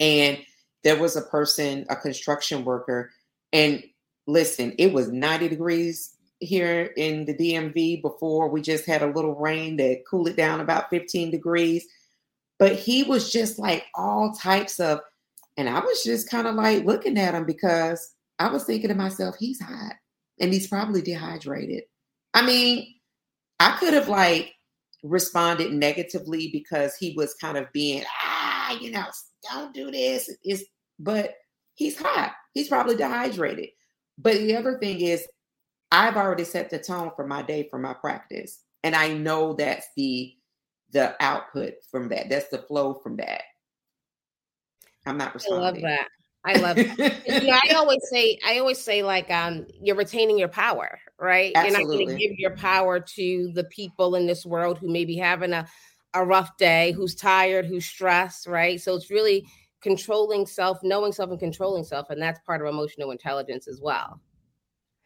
and 0.00 0.38
there 0.84 1.00
was 1.00 1.16
a 1.16 1.22
person, 1.22 1.86
a 1.88 1.96
construction 1.96 2.64
worker, 2.64 3.10
and 3.52 3.82
listen, 4.26 4.74
it 4.78 4.92
was 4.92 5.10
90 5.10 5.48
degrees 5.48 6.14
here 6.40 6.92
in 6.96 7.24
the 7.24 7.34
DMV 7.34 8.02
before 8.02 8.48
we 8.48 8.60
just 8.60 8.84
had 8.84 9.02
a 9.02 9.10
little 9.10 9.34
rain 9.34 9.76
that 9.76 10.04
cooled 10.08 10.28
it 10.28 10.36
down 10.36 10.60
about 10.60 10.90
15 10.90 11.30
degrees. 11.30 11.86
But 12.58 12.76
he 12.76 13.02
was 13.02 13.32
just 13.32 13.58
like 13.58 13.84
all 13.94 14.32
types 14.32 14.78
of, 14.78 15.00
and 15.56 15.68
I 15.68 15.80
was 15.80 16.02
just 16.04 16.30
kind 16.30 16.46
of 16.46 16.54
like 16.54 16.84
looking 16.84 17.18
at 17.18 17.34
him 17.34 17.44
because 17.44 18.14
I 18.38 18.48
was 18.48 18.64
thinking 18.64 18.88
to 18.88 18.94
myself, 18.94 19.36
he's 19.38 19.60
hot 19.60 19.94
and 20.40 20.52
he's 20.52 20.68
probably 20.68 21.02
dehydrated. 21.02 21.84
I 22.32 22.44
mean, 22.44 22.94
I 23.60 23.76
could 23.78 23.94
have 23.94 24.08
like 24.08 24.52
responded 25.02 25.72
negatively 25.72 26.50
because 26.52 26.96
he 26.96 27.14
was 27.16 27.34
kind 27.34 27.56
of 27.56 27.72
being 27.72 28.04
ah, 28.22 28.76
you 28.80 28.90
know, 28.90 29.04
don't 29.50 29.74
do 29.74 29.90
this. 29.90 30.30
Is 30.44 30.64
but 30.98 31.34
he's 31.74 31.98
hot. 31.98 32.32
He's 32.52 32.68
probably 32.68 32.96
dehydrated. 32.96 33.70
But 34.18 34.36
the 34.38 34.56
other 34.56 34.78
thing 34.78 35.00
is, 35.00 35.26
I've 35.90 36.16
already 36.16 36.44
set 36.44 36.70
the 36.70 36.78
tone 36.78 37.10
for 37.14 37.26
my 37.26 37.42
day 37.42 37.68
for 37.70 37.78
my 37.78 37.94
practice, 37.94 38.60
and 38.82 38.94
I 38.94 39.12
know 39.14 39.54
that's 39.54 39.86
the 39.96 40.34
the 40.92 41.14
output 41.20 41.74
from 41.90 42.08
that. 42.10 42.28
That's 42.28 42.48
the 42.48 42.58
flow 42.58 42.94
from 42.94 43.16
that. 43.16 43.42
I'm 45.06 45.18
not 45.18 45.34
responding. 45.34 45.84
I 45.84 45.88
love 45.88 45.98
that. 45.98 46.08
I 46.46 46.54
love 46.58 46.78
it. 46.78 47.42
you 47.42 47.50
know, 47.50 47.58
I 47.70 47.74
always 47.74 48.00
say, 48.10 48.38
I 48.46 48.58
always 48.58 48.78
say, 48.78 49.02
like, 49.02 49.30
um, 49.30 49.66
you're 49.82 49.96
retaining 49.96 50.38
your 50.38 50.48
power, 50.48 50.98
right? 51.18 51.52
Absolutely. 51.54 51.80
You're 51.80 51.88
not 51.88 51.96
going 51.96 52.18
to 52.18 52.28
give 52.28 52.38
your 52.38 52.56
power 52.56 53.00
to 53.00 53.50
the 53.54 53.64
people 53.64 54.14
in 54.14 54.26
this 54.26 54.44
world 54.44 54.78
who 54.78 54.90
may 54.90 55.04
be 55.04 55.16
having 55.16 55.52
a, 55.52 55.66
a 56.12 56.24
rough 56.24 56.56
day, 56.58 56.92
who's 56.92 57.14
tired, 57.14 57.66
who's 57.66 57.86
stressed, 57.86 58.46
right? 58.46 58.80
So 58.80 58.94
it's 58.94 59.10
really 59.10 59.46
controlling 59.84 60.46
self, 60.46 60.78
knowing 60.82 61.12
self, 61.12 61.30
and 61.30 61.38
controlling 61.38 61.84
self, 61.84 62.08
and 62.10 62.20
that's 62.20 62.40
part 62.40 62.62
of 62.62 62.66
emotional 62.66 63.12
intelligence 63.12 63.68
as 63.68 63.80
well. 63.80 64.18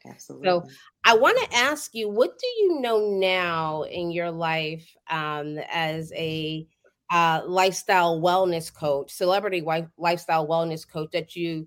Absolutely. 0.07 0.49
So 0.49 0.65
I 1.05 1.17
want 1.17 1.37
to 1.39 1.57
ask 1.57 1.95
you, 1.95 2.09
what 2.09 2.39
do 2.39 2.47
you 2.47 2.81
know 2.81 3.11
now 3.19 3.83
in 3.83 4.13
your 4.13 4.31
life 4.31 4.89
um, 5.11 5.59
as 5.69 6.13
a 6.13 6.67
uh, 7.11 7.43
lifestyle 7.45 8.21
wellness 8.21 8.73
coach, 8.73 9.11
celebrity 9.11 9.61
wife, 9.61 9.87
lifestyle 9.99 10.47
wellness 10.47 10.89
coach 10.89 11.11
that 11.13 11.35
you 11.35 11.67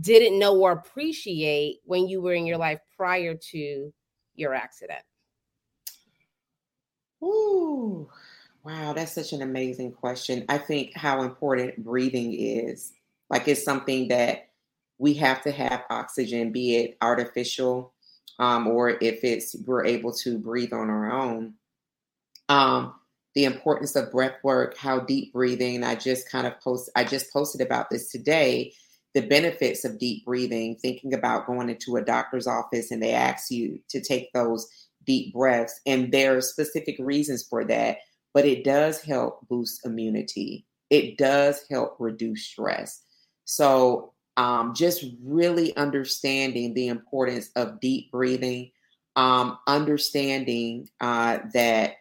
didn't 0.00 0.38
know 0.38 0.58
or 0.58 0.72
appreciate 0.72 1.78
when 1.84 2.08
you 2.08 2.20
were 2.20 2.34
in 2.34 2.44
your 2.44 2.58
life 2.58 2.80
prior 2.96 3.36
to 3.52 3.92
your 4.34 4.52
accident? 4.52 5.02
Ooh, 7.22 8.08
wow, 8.64 8.92
that's 8.92 9.14
such 9.14 9.32
an 9.32 9.42
amazing 9.42 9.92
question. 9.92 10.44
I 10.48 10.58
think 10.58 10.96
how 10.96 11.22
important 11.22 11.84
breathing 11.84 12.34
is. 12.34 12.92
Like 13.30 13.48
it's 13.48 13.64
something 13.64 14.08
that 14.08 14.48
we 14.98 15.14
have 15.14 15.42
to 15.42 15.50
have 15.50 15.84
oxygen, 15.90 16.52
be 16.52 16.76
it 16.76 16.96
artificial 17.00 17.92
um, 18.38 18.66
or 18.66 18.90
if 18.90 19.24
it's 19.24 19.56
we're 19.66 19.84
able 19.84 20.12
to 20.12 20.38
breathe 20.38 20.72
on 20.72 20.90
our 20.90 21.12
own. 21.12 21.54
Um, 22.48 22.94
the 23.34 23.44
importance 23.44 23.94
of 23.94 24.10
breath 24.10 24.36
work, 24.42 24.76
how 24.76 25.00
deep 25.00 25.32
breathing. 25.32 25.84
I 25.84 25.94
just 25.94 26.30
kind 26.30 26.46
of 26.46 26.58
post 26.60 26.90
I 26.96 27.04
just 27.04 27.32
posted 27.32 27.60
about 27.60 27.90
this 27.90 28.10
today, 28.10 28.72
the 29.14 29.22
benefits 29.22 29.84
of 29.84 29.98
deep 29.98 30.24
breathing, 30.24 30.76
thinking 30.76 31.14
about 31.14 31.46
going 31.46 31.68
into 31.68 31.96
a 31.96 32.04
doctor's 32.04 32.46
office 32.46 32.90
and 32.90 33.02
they 33.02 33.12
ask 33.12 33.50
you 33.50 33.80
to 33.90 34.00
take 34.00 34.32
those 34.32 34.68
deep 35.04 35.32
breaths. 35.32 35.80
And 35.86 36.10
there 36.12 36.36
are 36.36 36.40
specific 36.40 36.96
reasons 36.98 37.42
for 37.42 37.64
that, 37.64 37.98
but 38.34 38.44
it 38.44 38.64
does 38.64 39.00
help 39.00 39.46
boost 39.48 39.84
immunity. 39.84 40.66
It 40.90 41.18
does 41.18 41.64
help 41.70 41.96
reduce 41.98 42.44
stress. 42.44 43.02
So 43.44 44.12
um, 44.36 44.74
just 44.74 45.04
really 45.22 45.76
understanding 45.76 46.72
the 46.74 46.88
importance 46.88 47.50
of 47.56 47.80
deep 47.80 48.10
breathing, 48.12 48.70
um, 49.16 49.58
understanding 49.66 50.88
uh, 51.00 51.38
that 51.52 51.94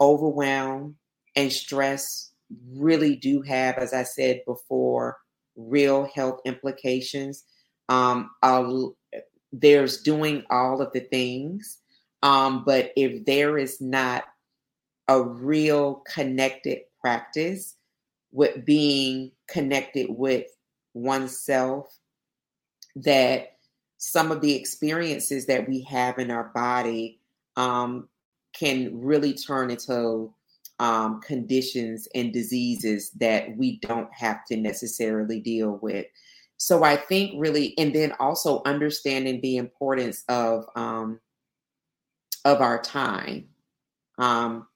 overwhelm 0.00 0.96
and 1.34 1.52
stress 1.52 2.30
really 2.72 3.16
do 3.16 3.42
have, 3.42 3.76
as 3.78 3.92
I 3.92 4.04
said 4.04 4.42
before, 4.46 5.18
real 5.56 6.08
health 6.14 6.40
implications. 6.44 7.44
Um, 7.88 8.30
there's 9.52 10.02
doing 10.02 10.44
all 10.50 10.80
of 10.80 10.92
the 10.92 11.00
things, 11.00 11.78
um, 12.22 12.64
but 12.64 12.92
if 12.96 13.24
there 13.24 13.58
is 13.58 13.80
not 13.80 14.24
a 15.08 15.22
real 15.22 16.02
connected 16.12 16.80
practice 17.00 17.76
with 18.30 18.64
being 18.64 19.32
connected 19.48 20.06
with 20.10 20.46
oneself, 20.94 21.98
that 22.96 23.56
some 23.96 24.30
of 24.30 24.40
the 24.40 24.54
experiences 24.54 25.46
that 25.46 25.68
we 25.68 25.82
have 25.82 26.18
in 26.18 26.30
our 26.30 26.50
body 26.54 27.20
um, 27.56 28.08
can 28.52 29.00
really 29.00 29.32
turn 29.34 29.70
into 29.70 30.32
um, 30.78 31.20
conditions 31.20 32.06
and 32.14 32.32
diseases 32.32 33.10
that 33.12 33.56
we 33.56 33.80
don't 33.80 34.12
have 34.12 34.44
to 34.46 34.56
necessarily 34.56 35.40
deal 35.40 35.78
with. 35.82 36.06
So 36.56 36.84
I 36.84 36.96
think 36.96 37.32
really, 37.36 37.76
and 37.78 37.92
then 37.92 38.12
also 38.20 38.62
understanding 38.64 39.40
the 39.40 39.56
importance 39.56 40.24
of 40.28 40.66
um, 40.76 41.20
of 42.44 42.60
our 42.60 42.80
time. 42.80 43.48
Um, 44.18 44.67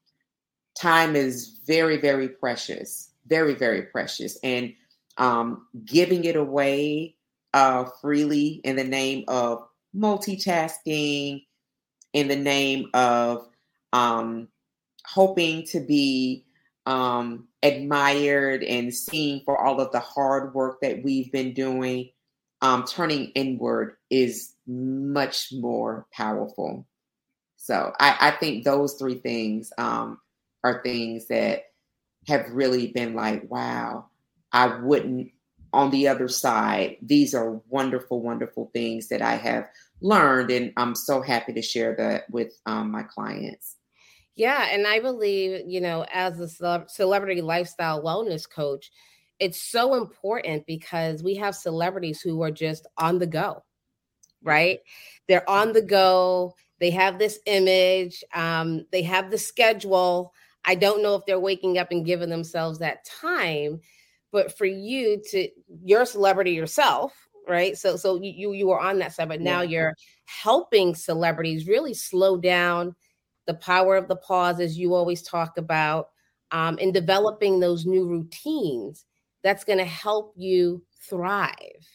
time 0.74 1.16
is 1.16 1.60
very, 1.66 1.98
very 1.98 2.28
precious, 2.28 3.10
very, 3.26 3.54
very 3.54 3.82
precious, 3.82 4.38
and 4.42 4.74
um, 5.18 5.66
giving 5.84 6.24
it 6.24 6.36
away 6.36 7.16
uh, 7.54 7.84
freely 8.00 8.60
in 8.64 8.76
the 8.76 8.84
name 8.84 9.24
of 9.28 9.66
multitasking, 9.94 11.44
in 12.12 12.28
the 12.28 12.36
name 12.36 12.88
of 12.94 13.48
um, 13.92 14.48
hoping 15.06 15.64
to 15.66 15.80
be 15.80 16.46
um, 16.86 17.46
admired 17.62 18.62
and 18.64 18.94
seen 18.94 19.42
for 19.44 19.58
all 19.58 19.80
of 19.80 19.92
the 19.92 20.00
hard 20.00 20.54
work 20.54 20.80
that 20.80 21.02
we've 21.02 21.30
been 21.30 21.52
doing, 21.52 22.10
um, 22.60 22.84
turning 22.84 23.26
inward 23.34 23.96
is 24.10 24.54
much 24.66 25.52
more 25.52 26.06
powerful. 26.12 26.86
So 27.56 27.92
I, 28.00 28.16
I 28.20 28.30
think 28.32 28.64
those 28.64 28.94
three 28.94 29.18
things 29.18 29.72
um, 29.78 30.18
are 30.64 30.82
things 30.82 31.26
that 31.28 31.64
have 32.28 32.50
really 32.50 32.88
been 32.88 33.14
like, 33.14 33.50
wow, 33.50 34.06
I 34.52 34.78
wouldn't. 34.78 35.30
On 35.74 35.90
the 35.90 36.06
other 36.08 36.28
side, 36.28 36.98
these 37.00 37.34
are 37.34 37.62
wonderful, 37.68 38.20
wonderful 38.20 38.70
things 38.74 39.08
that 39.08 39.22
I 39.22 39.36
have 39.36 39.68
learned, 40.02 40.50
and 40.50 40.72
I'm 40.76 40.94
so 40.94 41.22
happy 41.22 41.54
to 41.54 41.62
share 41.62 41.96
that 41.96 42.28
with 42.30 42.52
um, 42.66 42.90
my 42.90 43.04
clients. 43.04 43.76
Yeah, 44.34 44.68
and 44.70 44.86
I 44.86 45.00
believe, 45.00 45.62
you 45.66 45.80
know, 45.80 46.04
as 46.12 46.40
a 46.40 46.84
celebrity 46.88 47.40
lifestyle 47.40 48.02
wellness 48.02 48.48
coach, 48.48 48.90
it's 49.38 49.62
so 49.62 49.94
important 49.94 50.66
because 50.66 51.22
we 51.22 51.34
have 51.36 51.54
celebrities 51.54 52.20
who 52.20 52.42
are 52.42 52.50
just 52.50 52.86
on 52.98 53.18
the 53.18 53.26
go, 53.26 53.62
right? 54.42 54.80
They're 55.26 55.48
on 55.48 55.72
the 55.72 55.82
go. 55.82 56.54
They 56.80 56.90
have 56.90 57.18
this 57.18 57.38
image, 57.46 58.24
um, 58.34 58.86
they 58.90 59.02
have 59.02 59.30
the 59.30 59.38
schedule. 59.38 60.34
I 60.64 60.74
don't 60.74 61.02
know 61.02 61.14
if 61.14 61.26
they're 61.26 61.40
waking 61.40 61.78
up 61.78 61.90
and 61.90 62.06
giving 62.06 62.30
themselves 62.30 62.78
that 62.78 63.04
time, 63.04 63.80
but 64.30 64.56
for 64.56 64.64
you 64.64 65.20
to, 65.30 65.48
you're 65.82 66.02
a 66.02 66.06
celebrity 66.06 66.52
yourself, 66.52 67.12
right? 67.48 67.76
So, 67.76 67.96
so 67.96 68.20
you 68.22 68.52
you 68.52 68.68
were 68.68 68.80
on 68.80 68.98
that 69.00 69.12
side, 69.12 69.28
but 69.28 69.40
now 69.40 69.62
yeah. 69.62 69.70
you're 69.70 69.94
helping 70.24 70.94
celebrities 70.94 71.66
really 71.66 71.94
slow 71.94 72.36
down 72.36 72.94
the 73.46 73.54
power 73.54 73.96
of 73.96 74.06
the 74.06 74.16
pause, 74.16 74.60
as 74.60 74.78
you 74.78 74.94
always 74.94 75.22
talk 75.22 75.58
about, 75.58 76.10
um, 76.52 76.78
in 76.78 76.92
developing 76.92 77.58
those 77.58 77.84
new 77.84 78.06
routines 78.06 79.04
that's 79.42 79.64
going 79.64 79.80
to 79.80 79.84
help 79.84 80.32
you 80.36 80.82
thrive. 81.00 81.86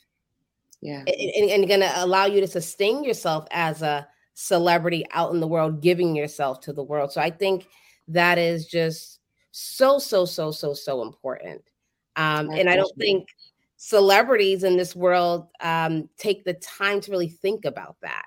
Yeah. 0.82 1.06
And, 1.08 1.50
and 1.50 1.68
going 1.68 1.80
to 1.80 1.92
allow 1.96 2.26
you 2.26 2.42
to 2.42 2.48
sustain 2.48 3.04
yourself 3.04 3.48
as 3.52 3.82
a 3.82 4.08
celebrity 4.34 5.06
out 5.12 5.34
in 5.34 5.40
the 5.40 5.48
world, 5.48 5.82
giving 5.82 6.16
yourself 6.16 6.60
to 6.62 6.74
the 6.74 6.84
world. 6.84 7.12
So 7.14 7.22
I 7.22 7.32
think 7.32 7.68
that 8.10 8.38
is 8.38 8.68
just 8.68 9.20
so, 9.52 10.00
so, 10.00 10.26
so, 10.26 10.52
so, 10.52 10.74
so 10.74 11.02
important. 11.02 11.64
Um, 12.16 12.50
and 12.50 12.70
I 12.70 12.76
don't 12.76 12.96
think 12.98 13.28
celebrities 13.78 14.64
in 14.64 14.76
this 14.76 14.96
world 14.96 15.48
um, 15.62 16.10
take 16.18 16.44
the 16.44 16.54
time 16.56 17.00
to 17.02 17.12
really 17.12 17.30
think 17.30 17.66
about 17.66 17.96
that. 18.02 18.26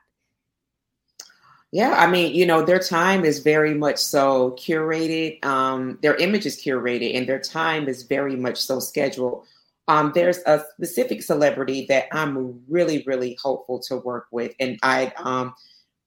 Yeah, 1.73 1.95
I 1.97 2.09
mean, 2.09 2.35
you 2.35 2.47
know, 2.47 2.65
their 2.65 2.81
time 2.81 3.25
is 3.25 3.39
very 3.41 3.75
much 3.75 3.99
so 3.99 4.53
curated. 4.53 5.45
Um, 5.45 5.99
their 6.03 6.17
image 6.17 6.45
is 6.45 6.61
curated, 6.61 7.17
and 7.17 7.29
their 7.29 7.39
time 7.39 7.89
is 7.89 8.03
very 8.03 8.35
much 8.35 8.59
so 8.59 8.81
scheduled. 8.81 9.47
Um, 9.87 10.11
there's 10.15 10.39
a 10.47 10.65
specific 10.75 11.23
celebrity 11.23 11.87
that 11.89 12.07
I'm 12.13 12.61
really, 12.69 13.05
really 13.07 13.39
hopeful 13.41 13.79
to 13.81 13.99
work 13.99 14.27
with, 14.33 14.53
and 14.59 14.79
I, 14.83 15.13
um, 15.17 15.55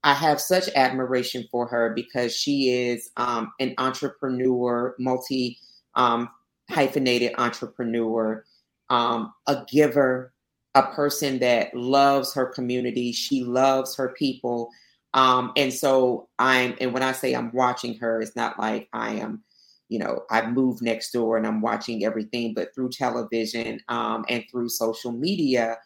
I 0.04 0.14
have 0.14 0.40
such 0.40 0.68
admiration 0.76 1.46
for 1.50 1.66
her 1.66 1.92
because 1.94 2.36
she 2.36 2.70
is 2.70 3.10
um, 3.16 3.52
an 3.60 3.74
entrepreneur, 3.78 4.94
multi 4.98 5.58
um, 5.96 6.28
hyphenated 6.70 7.32
entrepreneur, 7.38 8.44
um, 8.90 9.32
a 9.48 9.64
giver, 9.68 10.32
a 10.74 10.82
person 10.82 11.40
that 11.40 11.74
loves 11.74 12.34
her 12.34 12.46
community. 12.46 13.12
She 13.12 13.44
loves 13.44 13.96
her 13.96 14.10
people 14.18 14.70
um, 15.14 15.52
and 15.56 15.72
so 15.72 16.28
I'm, 16.40 16.74
and 16.80 16.92
when 16.92 17.04
I 17.04 17.12
say 17.12 17.34
I'm 17.34 17.52
watching 17.52 17.96
her, 17.98 18.20
it's 18.20 18.34
not 18.34 18.58
like 18.58 18.88
I 18.92 19.12
am, 19.14 19.44
you 19.88 20.00
know, 20.00 20.24
I've 20.28 20.52
moved 20.52 20.82
next 20.82 21.12
door 21.12 21.36
and 21.36 21.46
I'm 21.46 21.60
watching 21.60 22.04
everything, 22.04 22.52
but 22.52 22.74
through 22.74 22.90
television 22.90 23.80
um, 23.88 24.24
and 24.28 24.44
through 24.50 24.68
social 24.68 25.12
media. 25.12 25.78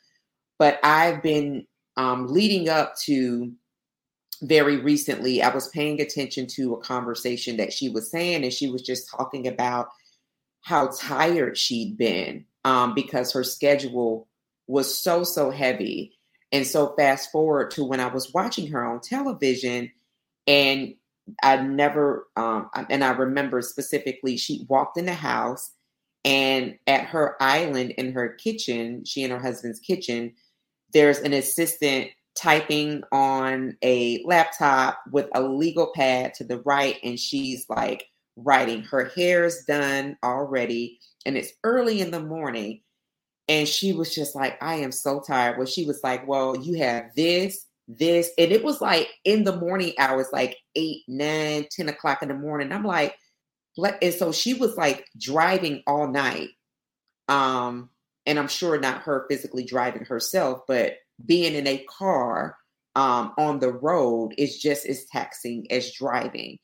But 0.58 0.80
I've 0.82 1.22
been 1.22 1.66
um, 1.98 2.26
leading 2.28 2.70
up 2.70 2.94
to 3.04 3.52
very 4.42 4.76
recently, 4.76 5.42
I 5.42 5.54
was 5.54 5.68
paying 5.68 6.00
attention 6.00 6.46
to 6.48 6.74
a 6.74 6.80
conversation 6.80 7.56
that 7.56 7.72
she 7.72 7.88
was 7.88 8.10
saying, 8.10 8.44
and 8.44 8.52
she 8.52 8.70
was 8.70 8.82
just 8.82 9.10
talking 9.10 9.46
about 9.46 9.88
how 10.62 10.88
tired 10.88 11.56
she'd 11.56 11.96
been 11.96 12.44
um, 12.64 12.94
because 12.94 13.32
her 13.32 13.44
schedule 13.44 14.28
was 14.66 14.96
so, 14.96 15.24
so 15.24 15.50
heavy. 15.50 16.18
And 16.52 16.66
so, 16.66 16.94
fast 16.96 17.30
forward 17.30 17.70
to 17.72 17.84
when 17.84 18.00
I 18.00 18.06
was 18.06 18.32
watching 18.32 18.68
her 18.68 18.84
on 18.84 19.00
television, 19.00 19.90
and 20.46 20.94
I 21.42 21.58
never, 21.58 22.26
um, 22.36 22.70
and 22.88 23.04
I 23.04 23.10
remember 23.10 23.60
specifically, 23.60 24.38
she 24.38 24.64
walked 24.68 24.96
in 24.96 25.04
the 25.04 25.14
house, 25.14 25.72
and 26.24 26.78
at 26.86 27.04
her 27.04 27.36
island 27.40 27.92
in 27.92 28.12
her 28.12 28.30
kitchen, 28.30 29.04
she 29.04 29.24
and 29.24 29.32
her 29.32 29.38
husband's 29.38 29.80
kitchen, 29.80 30.34
there's 30.92 31.18
an 31.18 31.34
assistant 31.34 32.08
typing 32.38 33.02
on 33.12 33.76
a 33.82 34.22
laptop 34.24 35.00
with 35.10 35.28
a 35.34 35.42
legal 35.42 35.92
pad 35.94 36.34
to 36.34 36.44
the 36.44 36.60
right, 36.60 36.96
and 37.02 37.18
she's 37.18 37.66
like 37.68 38.06
writing. 38.36 38.82
Her 38.82 39.06
hair's 39.06 39.64
done 39.64 40.16
already, 40.22 41.00
and 41.26 41.36
it's 41.36 41.52
early 41.64 42.00
in 42.00 42.10
the 42.10 42.22
morning. 42.22 42.80
And 43.48 43.66
she 43.66 43.94
was 43.94 44.14
just 44.14 44.34
like, 44.34 44.62
I 44.62 44.76
am 44.76 44.92
so 44.92 45.20
tired. 45.20 45.56
Well, 45.56 45.66
she 45.66 45.86
was 45.86 46.02
like, 46.04 46.26
Well, 46.28 46.56
you 46.56 46.74
have 46.78 47.14
this, 47.16 47.66
this, 47.88 48.30
and 48.38 48.52
it 48.52 48.62
was 48.62 48.80
like 48.80 49.08
in 49.24 49.44
the 49.44 49.56
morning 49.56 49.94
hours, 49.98 50.26
like 50.32 50.58
eight, 50.76 51.02
nine, 51.08 51.66
10 51.70 51.88
o'clock 51.88 52.22
in 52.22 52.28
the 52.28 52.34
morning. 52.34 52.72
I'm 52.72 52.84
like, 52.84 53.16
and 54.02 54.14
so 54.14 54.32
she 54.32 54.54
was 54.54 54.76
like 54.76 55.06
driving 55.16 55.82
all 55.86 56.08
night. 56.08 56.50
Um, 57.28 57.90
and 58.26 58.38
I'm 58.38 58.48
sure 58.48 58.78
not 58.78 59.02
her 59.02 59.26
physically 59.28 59.64
driving 59.64 60.04
herself, 60.04 60.62
but 60.66 60.94
being 61.26 61.54
in 61.54 61.66
a 61.66 61.84
car 61.84 62.56
um, 62.96 63.32
on 63.38 63.58
the 63.58 63.72
road 63.72 64.34
is 64.38 64.58
just 64.58 64.86
as 64.86 65.04
taxing 65.06 65.70
as 65.70 65.92
driving. 65.92 66.58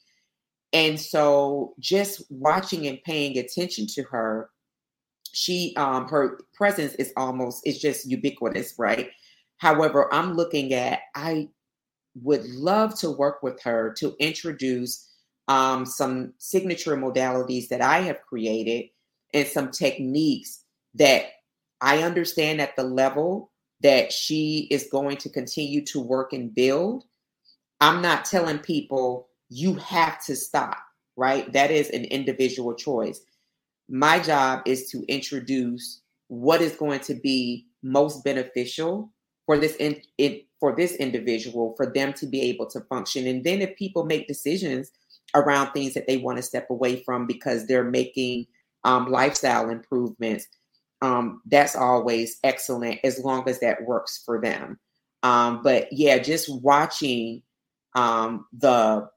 And 0.72 1.00
so 1.00 1.74
just 1.78 2.22
watching 2.30 2.86
and 2.86 3.02
paying 3.04 3.38
attention 3.38 3.86
to 3.94 4.02
her, 4.04 4.50
she 5.32 5.74
um 5.76 6.08
her 6.08 6.40
presence 6.54 6.94
is 6.94 7.12
almost 7.16 7.66
is 7.66 7.80
just 7.80 8.08
ubiquitous, 8.08 8.74
right? 8.78 9.10
However, 9.58 10.12
I'm 10.12 10.34
looking 10.34 10.74
at 10.74 11.00
I 11.14 11.48
would 12.22 12.44
love 12.46 12.98
to 13.00 13.10
work 13.10 13.42
with 13.42 13.60
her 13.62 13.92
to 13.98 14.14
introduce 14.18 15.08
um, 15.48 15.84
some 15.84 16.32
signature 16.38 16.96
modalities 16.96 17.68
that 17.68 17.80
I 17.80 18.00
have 18.00 18.22
created 18.22 18.86
and 19.32 19.46
some 19.46 19.70
techniques 19.70 20.64
that 20.94 21.26
I 21.80 22.02
understand 22.02 22.60
at 22.60 22.76
the 22.76 22.84
level 22.84 23.50
that 23.84 24.12
she 24.12 24.66
is 24.70 24.88
going 24.90 25.18
to 25.18 25.28
continue 25.28 25.84
to 25.84 26.00
work 26.00 26.32
and 26.32 26.52
build. 26.54 27.04
I'm 27.80 28.02
not 28.02 28.24
telling 28.24 28.58
people 28.58 29.28
you 29.50 29.74
have 29.74 30.24
to 30.24 30.34
stop, 30.34 30.78
right? 31.16 31.52
That 31.52 31.70
is 31.70 31.90
an 31.90 32.04
individual 32.06 32.74
choice. 32.74 33.20
My 33.88 34.18
job 34.18 34.62
is 34.64 34.88
to 34.90 35.04
introduce 35.06 36.00
what 36.28 36.62
is 36.62 36.74
going 36.74 37.00
to 37.00 37.14
be 37.14 37.66
most 37.82 38.24
beneficial 38.24 39.12
for 39.44 39.58
this 39.58 39.76
in, 39.76 40.00
it, 40.16 40.46
for 40.58 40.74
this 40.74 40.94
individual 40.96 41.74
for 41.76 41.92
them 41.92 42.14
to 42.14 42.26
be 42.26 42.40
able 42.40 42.66
to 42.66 42.80
function 42.88 43.26
and 43.26 43.44
then 43.44 43.60
if 43.60 43.76
people 43.76 44.06
make 44.06 44.26
decisions 44.26 44.90
around 45.34 45.70
things 45.72 45.92
that 45.92 46.06
they 46.06 46.16
want 46.16 46.38
to 46.38 46.42
step 46.42 46.70
away 46.70 47.02
from 47.02 47.26
because 47.26 47.66
they're 47.66 47.84
making 47.84 48.46
um, 48.84 49.10
lifestyle 49.10 49.68
improvements 49.68 50.46
um, 51.04 51.42
that's 51.44 51.76
always 51.76 52.38
excellent 52.42 52.98
as 53.04 53.18
long 53.18 53.46
as 53.46 53.60
that 53.60 53.84
works 53.84 54.22
for 54.24 54.40
them. 54.40 54.78
Um, 55.22 55.62
but 55.62 55.92
yeah, 55.92 56.16
just 56.16 56.48
watching 56.62 57.42
um, 57.94 58.46
the 58.54 59.08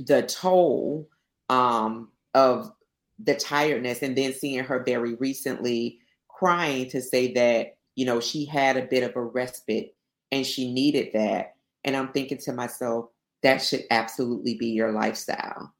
the 0.00 0.22
toll 0.22 1.08
um, 1.48 2.08
of 2.34 2.72
the 3.20 3.36
tiredness, 3.36 4.02
and 4.02 4.16
then 4.16 4.32
seeing 4.32 4.64
her 4.64 4.82
very 4.84 5.14
recently 5.14 6.00
crying 6.26 6.88
to 6.90 7.00
say 7.00 7.32
that 7.34 7.76
you 7.94 8.04
know 8.04 8.18
she 8.18 8.44
had 8.44 8.76
a 8.76 8.86
bit 8.86 9.04
of 9.04 9.14
a 9.14 9.22
respite 9.22 9.94
and 10.32 10.44
she 10.44 10.72
needed 10.72 11.10
that. 11.14 11.54
And 11.84 11.96
I'm 11.96 12.08
thinking 12.08 12.38
to 12.38 12.52
myself, 12.52 13.06
that 13.44 13.62
should 13.62 13.84
absolutely 13.92 14.56
be 14.56 14.70
your 14.70 14.90
lifestyle. 14.90 15.72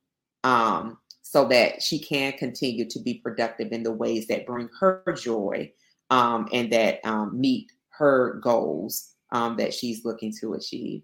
Um, 0.45 0.99
so 1.31 1.47
that 1.47 1.83
she 1.83 1.99
can 1.99 2.33
continue 2.39 2.89
to 2.89 2.99
be 2.99 3.13
productive 3.13 3.71
in 3.71 3.83
the 3.83 3.93
ways 3.93 4.27
that 4.27 4.47
bring 4.47 4.67
her 4.81 5.05
joy 5.15 5.71
um, 6.09 6.49
and 6.55 6.73
that 6.73 7.05
um, 7.05 7.39
meet 7.39 7.71
her 7.91 8.41
goals 8.43 9.13
um, 9.33 9.55
that 9.55 9.75
she's 9.75 10.07
looking 10.07 10.33
to 10.41 10.55
achieve. 10.55 11.03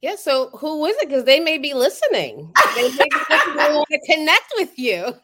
Yeah, 0.00 0.16
so 0.16 0.50
who 0.58 0.84
is 0.86 0.96
it? 0.96 1.08
Because 1.08 1.22
they 1.22 1.38
may 1.38 1.56
be 1.56 1.72
listening. 1.72 2.52
They 2.74 2.88
may 2.88 3.06
be 3.08 3.20
listening 3.30 3.84
to 3.92 4.00
connect 4.12 4.52
with 4.56 4.76
you. 4.76 5.14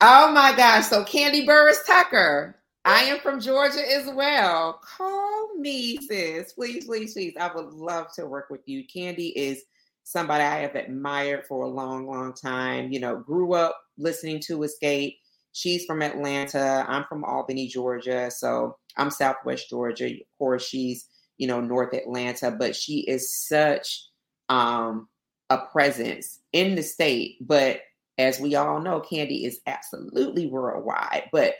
oh 0.00 0.32
my 0.32 0.52
gosh. 0.56 0.86
So 0.86 1.04
Kandi 1.04 1.46
Burruss 1.46 1.86
Tucker. 1.86 2.56
I 2.84 3.04
am 3.04 3.20
from 3.20 3.38
Georgia 3.40 3.88
as 3.88 4.12
well. 4.12 4.80
Call 4.82 5.54
me, 5.58 5.98
sis. 5.98 6.52
Please, 6.54 6.86
please, 6.86 7.12
please. 7.12 7.34
I 7.38 7.54
would 7.54 7.72
love 7.72 8.12
to 8.14 8.26
work 8.26 8.50
with 8.50 8.62
you. 8.66 8.82
Kandi 8.84 9.32
is 9.36 9.62
somebody 10.04 10.44
I 10.44 10.58
have 10.58 10.76
admired 10.76 11.46
for 11.46 11.64
a 11.64 11.68
long, 11.68 12.06
long 12.06 12.32
time. 12.34 12.92
You 12.92 13.00
know, 13.00 13.16
grew 13.16 13.54
up 13.54 13.78
listening 13.98 14.40
to 14.40 14.58
Xscape. 14.58 15.16
She's 15.52 15.84
from 15.84 16.02
Atlanta. 16.02 16.84
I'm 16.88 17.04
from 17.04 17.24
Albany, 17.24 17.66
Georgia. 17.66 18.30
So 18.30 18.76
I'm 18.96 19.10
Southwest 19.10 19.68
Georgia. 19.68 20.06
Of 20.06 20.38
course, 20.38 20.66
she's, 20.66 21.08
you 21.38 21.46
know, 21.46 21.60
North 21.60 21.94
Atlanta, 21.94 22.50
but 22.50 22.76
she 22.76 23.00
is 23.00 23.32
such 23.32 24.06
um, 24.48 25.08
a 25.50 25.58
presence 25.58 26.40
in 26.52 26.74
the 26.74 26.82
state. 26.82 27.36
But 27.40 27.80
as 28.18 28.38
we 28.38 28.54
all 28.54 28.80
know, 28.80 29.00
Kandi 29.00 29.46
is 29.46 29.60
absolutely 29.66 30.46
worldwide. 30.46 31.28
But, 31.32 31.54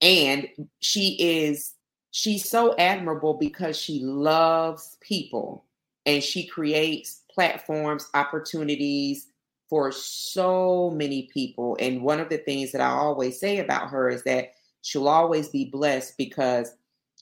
and 0.00 0.48
she 0.80 1.16
is, 1.20 1.74
she's 2.10 2.48
so 2.48 2.74
admirable 2.76 3.34
because 3.34 3.76
she 3.76 4.00
loves 4.02 4.96
people 5.00 5.64
and 6.06 6.22
she 6.22 6.46
creates 6.46 7.21
platforms, 7.34 8.08
opportunities 8.14 9.28
for 9.68 9.90
so 9.90 10.90
many 10.90 11.28
people. 11.32 11.76
And 11.80 12.02
one 12.02 12.20
of 12.20 12.28
the 12.28 12.38
things 12.38 12.72
that 12.72 12.80
I 12.80 12.90
always 12.90 13.40
say 13.40 13.58
about 13.58 13.88
her 13.88 14.08
is 14.10 14.22
that 14.24 14.52
she'll 14.82 15.08
always 15.08 15.48
be 15.48 15.64
blessed 15.64 16.18
because 16.18 16.74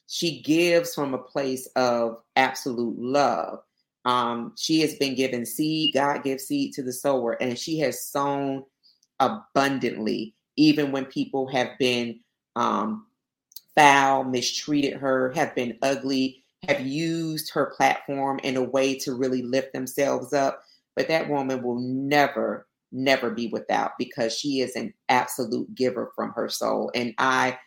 she 0.09 0.43
gives 0.43 0.95
from 0.95 1.15
a 1.15 1.19
place 1.19 1.67
of 1.77 2.19
absolute 2.35 2.99
love. 2.99 3.61
Um, 4.05 4.55
she 4.57 4.81
has 4.81 4.95
been 4.97 5.15
given 5.15 5.47
seed, 5.47 5.95
God 5.95 6.25
gives 6.25 6.45
seed 6.45 6.73
to 6.75 6.83
the 6.83 6.93
sower, 6.93 7.33
and 7.41 7.59
she 7.59 7.79
has 7.81 8.05
sown 8.05 8.65
abundantly, 9.21 10.35
even 10.57 10.91
when 10.91 11.05
people 11.05 11.47
have 11.49 11.79
been 11.79 12.19
um, 12.57 13.07
foul, 13.77 14.25
mistreated 14.25 14.95
her, 14.95 15.31
have 15.33 15.55
been 15.55 15.79
ugly 15.83 16.40
have 16.69 16.87
used 16.87 17.53
her 17.53 17.73
platform 17.77 18.41
in 18.43 18.57
a 18.57 18.63
way 18.63 18.99
to 18.99 19.15
really 19.15 19.43
lift 19.43 19.73
themselves 19.73 20.33
up. 20.33 20.63
But 20.97 21.09
that 21.09 21.29
woman 21.29 21.63
will 21.63 21.79
never, 21.81 22.67
never 22.93 23.31
be 23.31 23.49
without 23.49 23.93
because 23.99 24.37
she 24.37 24.61
is 24.61 24.77
an 24.77 24.93
absolute 25.09 25.75
giver 25.75 26.13
from 26.15 26.33
her 26.33 26.49
soul. 26.49 26.91
And 26.95 27.15
I, 27.19 27.59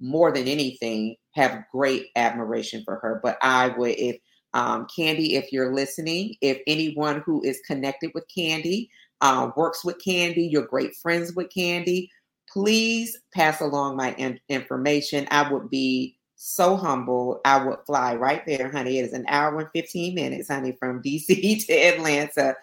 more 0.00 0.32
than 0.32 0.48
anything, 0.48 1.16
have 1.34 1.64
great 1.72 2.06
admiration 2.16 2.82
for 2.84 2.96
her. 2.96 3.20
But 3.22 3.38
I 3.40 3.68
would, 3.68 3.94
if 3.98 4.18
um, 4.54 4.86
Kandi, 4.86 5.32
if 5.32 5.52
you're 5.52 5.74
listening, 5.74 6.34
if 6.42 6.60
anyone 6.66 7.22
who 7.24 7.42
is 7.42 7.60
connected 7.66 8.10
with 8.14 8.24
Kandi, 8.36 8.88
uh, 9.22 9.50
works 9.56 9.84
with 9.84 9.96
Kandi, 10.06 10.50
you're 10.50 10.66
great 10.66 10.94
friends 11.00 11.32
with 11.34 11.48
Kandi, 11.56 12.08
please 12.52 13.16
pass 13.32 13.60
along 13.60 13.96
my 13.96 14.12
in- 14.14 14.40
information. 14.48 15.26
I 15.30 15.50
would 15.50 15.70
be 15.70 16.18
so 16.42 16.76
humble. 16.76 17.40
I 17.44 17.64
would 17.64 17.78
fly 17.86 18.16
right 18.16 18.44
there, 18.46 18.70
honey. 18.70 18.98
It 18.98 19.04
is 19.04 19.12
an 19.12 19.24
hour 19.28 19.58
and 19.60 19.68
15 19.72 20.14
minutes, 20.14 20.48
honey, 20.48 20.76
from 20.78 21.00
DC 21.00 21.26
to 21.66 21.72
Atlanta 21.72 22.56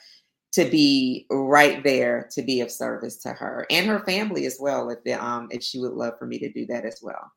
to 0.52 0.66
be 0.66 1.28
right 1.30 1.84
there 1.84 2.28
to 2.32 2.42
be 2.42 2.60
of 2.60 2.72
service 2.72 3.18
to 3.18 3.30
her 3.30 3.68
and 3.70 3.86
her 3.86 4.00
family 4.00 4.48
as 4.48 4.58
well 4.60 4.90
if 4.90 4.98
the, 5.04 5.14
um 5.14 5.48
if 5.52 5.62
she 5.62 5.78
would 5.78 5.94
love 5.94 6.18
for 6.18 6.26
me 6.26 6.40
to 6.40 6.52
do 6.52 6.66
that 6.66 6.86
as 6.86 7.00
well. 7.02 7.32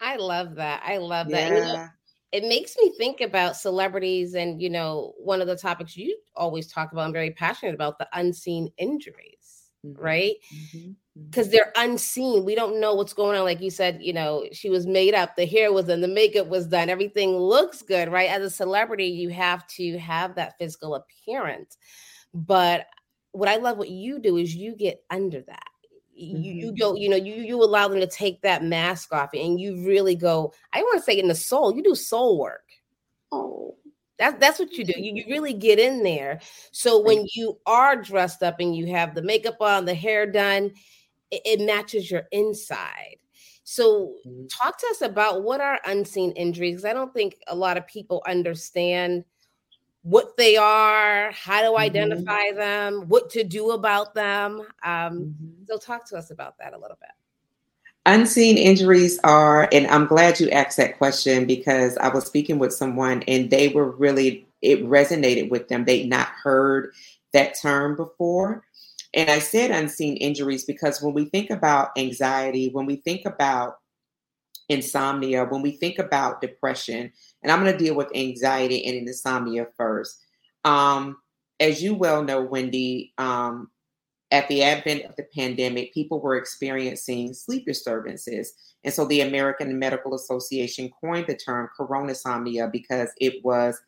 I 0.00 0.16
love 0.16 0.54
that. 0.56 0.82
I 0.84 0.98
love 0.98 1.28
that. 1.30 1.50
Yeah. 1.50 1.56
You 1.56 1.62
know, 1.62 1.88
it 2.32 2.44
makes 2.44 2.76
me 2.80 2.92
think 2.96 3.20
about 3.20 3.56
celebrities 3.56 4.34
and 4.34 4.60
you 4.60 4.70
know 4.70 5.12
one 5.18 5.40
of 5.40 5.46
the 5.46 5.56
topics 5.56 5.96
you 5.96 6.18
always 6.34 6.66
talk 6.66 6.90
about 6.90 7.06
i'm 7.06 7.12
very 7.12 7.30
passionate 7.30 7.76
about 7.76 7.96
the 7.96 8.08
unseen 8.12 8.72
injuries 8.76 9.43
mm-hmm. 9.84 10.02
right 10.02 10.34
mm-hmm 10.52 10.92
because 11.30 11.50
they're 11.50 11.72
unseen. 11.76 12.44
We 12.44 12.54
don't 12.54 12.80
know 12.80 12.94
what's 12.94 13.12
going 13.12 13.38
on. 13.38 13.44
Like 13.44 13.60
you 13.60 13.70
said, 13.70 13.98
you 14.02 14.12
know, 14.12 14.46
she 14.52 14.68
was 14.68 14.86
made 14.86 15.14
up, 15.14 15.36
the 15.36 15.46
hair 15.46 15.72
was 15.72 15.86
done, 15.86 16.00
the 16.00 16.08
makeup 16.08 16.48
was 16.48 16.66
done, 16.66 16.88
everything 16.88 17.36
looks 17.36 17.82
good, 17.82 18.10
right? 18.10 18.28
As 18.28 18.42
a 18.42 18.50
celebrity, 18.50 19.06
you 19.06 19.28
have 19.28 19.66
to 19.68 19.96
have 19.98 20.34
that 20.34 20.58
physical 20.58 20.96
appearance. 20.96 21.76
But 22.32 22.86
what 23.30 23.48
I 23.48 23.56
love 23.56 23.78
what 23.78 23.90
you 23.90 24.18
do 24.18 24.36
is 24.38 24.56
you 24.56 24.74
get 24.74 25.04
under 25.08 25.40
that. 25.42 25.68
You, 26.16 26.36
mm-hmm. 26.36 26.58
you 26.58 26.76
go, 26.76 26.94
you 26.94 27.08
know, 27.08 27.16
you 27.16 27.34
you 27.34 27.62
allow 27.62 27.88
them 27.88 28.00
to 28.00 28.06
take 28.06 28.40
that 28.42 28.62
mask 28.62 29.12
off 29.12 29.30
and 29.34 29.58
you 29.58 29.84
really 29.84 30.14
go, 30.14 30.52
I 30.72 30.82
want 30.82 30.98
to 30.98 31.04
say 31.04 31.18
in 31.18 31.28
the 31.28 31.34
soul, 31.34 31.74
you 31.74 31.82
do 31.82 31.94
soul 31.94 32.38
work. 32.38 32.64
Oh, 33.32 33.76
That's 34.18 34.38
that's 34.38 34.58
what 34.58 34.72
you 34.72 34.84
do. 34.84 34.94
You, 34.96 35.12
you 35.14 35.24
really 35.28 35.54
get 35.54 35.78
in 35.78 36.02
there. 36.02 36.40
So 36.70 37.00
when 37.00 37.26
you 37.34 37.58
are 37.66 37.96
dressed 37.96 38.42
up 38.42 38.60
and 38.60 38.74
you 38.76 38.86
have 38.86 39.14
the 39.14 39.22
makeup 39.22 39.56
on, 39.60 39.84
the 39.84 39.94
hair 39.94 40.30
done, 40.30 40.72
it, 41.30 41.42
it 41.44 41.60
matches 41.60 42.10
your 42.10 42.22
inside. 42.30 43.16
So 43.64 44.14
mm-hmm. 44.26 44.46
talk 44.46 44.78
to 44.78 44.86
us 44.90 45.00
about 45.00 45.42
what 45.42 45.60
are 45.60 45.80
unseen 45.86 46.32
injuries. 46.32 46.84
I 46.84 46.92
don't 46.92 47.12
think 47.12 47.36
a 47.48 47.56
lot 47.56 47.76
of 47.76 47.86
people 47.86 48.22
understand 48.26 49.24
what 50.02 50.36
they 50.36 50.56
are, 50.56 51.32
how 51.32 51.62
to 51.62 51.68
mm-hmm. 51.68 51.78
identify 51.78 52.44
mm-hmm. 52.50 52.58
them, 52.58 53.08
what 53.08 53.30
to 53.30 53.42
do 53.42 53.70
about 53.70 54.14
them. 54.14 54.60
Um, 54.60 54.66
mm-hmm. 54.84 55.64
So 55.66 55.78
talk 55.78 56.06
to 56.10 56.16
us 56.16 56.30
about 56.30 56.58
that 56.58 56.74
a 56.74 56.78
little 56.78 56.98
bit. 57.00 57.10
Unseen 58.06 58.58
injuries 58.58 59.18
are, 59.24 59.68
and 59.72 59.86
I'm 59.86 60.06
glad 60.06 60.38
you 60.38 60.50
asked 60.50 60.76
that 60.76 60.98
question 60.98 61.46
because 61.46 61.96
I 61.96 62.08
was 62.08 62.26
speaking 62.26 62.58
with 62.58 62.74
someone 62.74 63.22
and 63.26 63.50
they 63.50 63.68
were 63.68 63.90
really, 63.90 64.46
it 64.60 64.84
resonated 64.84 65.50
with 65.50 65.68
them. 65.68 65.84
They'd 65.84 66.08
not 66.08 66.28
heard 66.28 66.92
that 67.32 67.58
term 67.60 67.96
before. 67.96 68.62
And 69.14 69.30
I 69.30 69.38
said 69.38 69.70
unseen 69.70 70.16
injuries 70.16 70.64
because 70.64 71.00
when 71.00 71.14
we 71.14 71.26
think 71.26 71.48
about 71.50 71.90
anxiety, 71.96 72.68
when 72.68 72.84
we 72.84 72.96
think 72.96 73.24
about 73.24 73.78
insomnia, 74.68 75.44
when 75.44 75.62
we 75.62 75.72
think 75.72 75.98
about 75.98 76.40
depression, 76.40 77.12
and 77.42 77.52
I'm 77.52 77.62
going 77.62 77.72
to 77.72 77.78
deal 77.84 77.94
with 77.94 78.14
anxiety 78.14 78.84
and 78.84 79.08
insomnia 79.08 79.68
first. 79.76 80.20
Um, 80.64 81.18
as 81.60 81.82
you 81.82 81.94
well 81.94 82.22
know, 82.22 82.42
Wendy, 82.42 83.12
um, 83.18 83.70
at 84.34 84.48
the 84.48 84.64
advent 84.64 85.04
of 85.04 85.14
the 85.14 85.26
pandemic, 85.32 85.94
people 85.94 86.20
were 86.20 86.34
experiencing 86.34 87.32
sleep 87.32 87.64
disturbances. 87.64 88.52
And 88.82 88.92
so 88.92 89.04
the 89.04 89.20
American 89.20 89.78
Medical 89.78 90.12
Association 90.14 90.90
coined 91.00 91.28
the 91.28 91.36
term 91.36 91.68
coronasomnia 91.78 92.70
because 92.72 93.10
it 93.20 93.44
was 93.44 93.80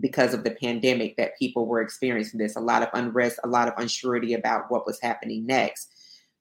because 0.00 0.34
of 0.34 0.42
the 0.42 0.50
pandemic 0.50 1.16
that 1.16 1.38
people 1.38 1.64
were 1.64 1.80
experiencing 1.80 2.38
this 2.38 2.56
a 2.56 2.60
lot 2.60 2.82
of 2.82 2.88
unrest, 2.92 3.38
a 3.44 3.48
lot 3.48 3.68
of 3.68 3.74
unsurety 3.76 4.36
about 4.36 4.68
what 4.68 4.84
was 4.84 5.00
happening 5.00 5.46
next. 5.46 5.94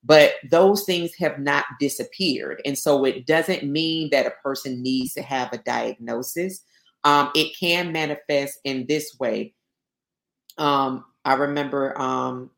But 0.04 0.34
those 0.50 0.84
things 0.86 1.14
have 1.20 1.38
not 1.38 1.66
disappeared. 1.80 2.60
And 2.66 2.76
so 2.76 3.06
it 3.06 3.28
doesn't 3.28 3.64
mean 3.64 4.10
that 4.12 4.26
a 4.26 4.34
person 4.44 4.82
needs 4.82 5.14
to 5.14 5.22
have 5.22 5.54
a 5.54 5.60
diagnosis. 5.60 6.64
Um, 7.04 7.30
it 7.36 7.56
can 7.60 7.92
manifest 7.92 8.60
in 8.64 8.88
this 8.88 9.16
way. 9.20 9.54
Um, 10.58 11.06
I 11.24 11.36
remember 11.36 12.00
um, 12.02 12.50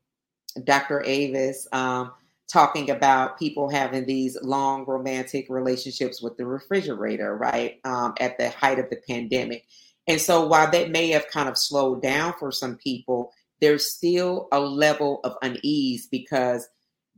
Dr. 0.64 1.02
Avis 1.04 1.66
um, 1.72 2.12
talking 2.50 2.90
about 2.90 3.38
people 3.38 3.70
having 3.70 4.06
these 4.06 4.36
long 4.42 4.84
romantic 4.86 5.46
relationships 5.48 6.20
with 6.20 6.36
the 6.36 6.46
refrigerator, 6.46 7.36
right, 7.36 7.78
um, 7.84 8.14
at 8.20 8.38
the 8.38 8.50
height 8.50 8.78
of 8.78 8.90
the 8.90 9.00
pandemic. 9.08 9.64
And 10.06 10.20
so 10.20 10.46
while 10.46 10.70
that 10.70 10.90
may 10.90 11.10
have 11.10 11.28
kind 11.28 11.48
of 11.48 11.56
slowed 11.56 12.02
down 12.02 12.34
for 12.38 12.50
some 12.50 12.76
people, 12.76 13.32
there's 13.60 13.94
still 13.94 14.48
a 14.52 14.58
level 14.58 15.20
of 15.22 15.36
unease 15.42 16.08
because 16.08 16.68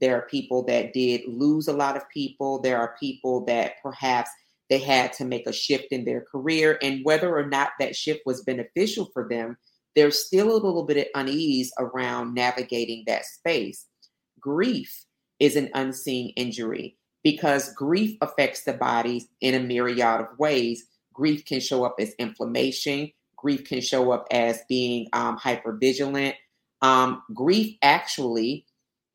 there 0.01 0.17
are 0.19 0.23
people 0.23 0.65
that 0.65 0.93
did 0.93 1.23
lose 1.27 1.69
a 1.69 1.73
lot 1.73 1.97
of 1.97 2.09
people. 2.11 2.61
There 2.61 2.79
are 2.79 2.97
people 2.99 3.45
that 3.45 3.75
perhaps 3.83 4.31
they 4.69 4.79
had 4.79 5.13
to 5.15 5.25
make 5.25 5.47
a 5.47 5.53
shift 5.53 5.87
in 5.93 6.05
their 6.05 6.23
career. 6.23 6.79
And 6.83 7.05
whether 7.05 7.35
or 7.35 7.47
not 7.47 7.71
that 7.79 7.95
shift 7.95 8.23
was 8.27 8.43
beneficial 8.43 9.09
for 9.13 9.29
them, 9.29 9.57
there's 9.95 10.25
still 10.25 10.53
a 10.53 10.63
little 10.65 10.85
bit 10.85 10.97
of 10.97 11.07
unease 11.15 11.73
around 11.79 12.35
navigating 12.35 13.05
that 13.07 13.25
space. 13.25 13.87
Grief 14.41 15.05
is 15.39 15.57
an 15.57 15.71
unseen 15.75 16.33
injury 16.37 16.97
because 17.23 17.73
grief 17.75 18.17
affects 18.21 18.65
the 18.65 18.73
body 18.73 19.29
in 19.41 19.55
a 19.55 19.61
myriad 19.61 20.21
of 20.21 20.39
ways. 20.39 20.85
Grief 21.13 21.45
can 21.45 21.61
show 21.61 21.85
up 21.85 21.97
as 21.99 22.15
inflammation, 22.15 23.11
grief 23.37 23.65
can 23.65 23.81
show 23.81 24.13
up 24.13 24.27
as 24.31 24.63
being 24.69 25.09
um, 25.13 25.39
hypervigilant. 25.39 26.35
Um, 26.81 27.23
grief 27.35 27.77
actually 27.83 28.67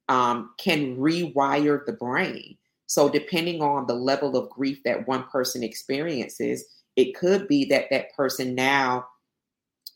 um, 0.09 0.51
can 0.57 0.97
rewire 0.97 1.85
the 1.85 1.93
brain. 1.93 2.57
So, 2.85 3.09
depending 3.09 3.61
on 3.61 3.87
the 3.87 3.93
level 3.93 4.37
of 4.37 4.49
grief 4.49 4.79
that 4.85 5.07
one 5.07 5.23
person 5.23 5.63
experiences, 5.63 6.63
it 6.95 7.15
could 7.15 7.47
be 7.47 7.65
that 7.65 7.85
that 7.91 8.13
person 8.15 8.55
now 8.55 9.05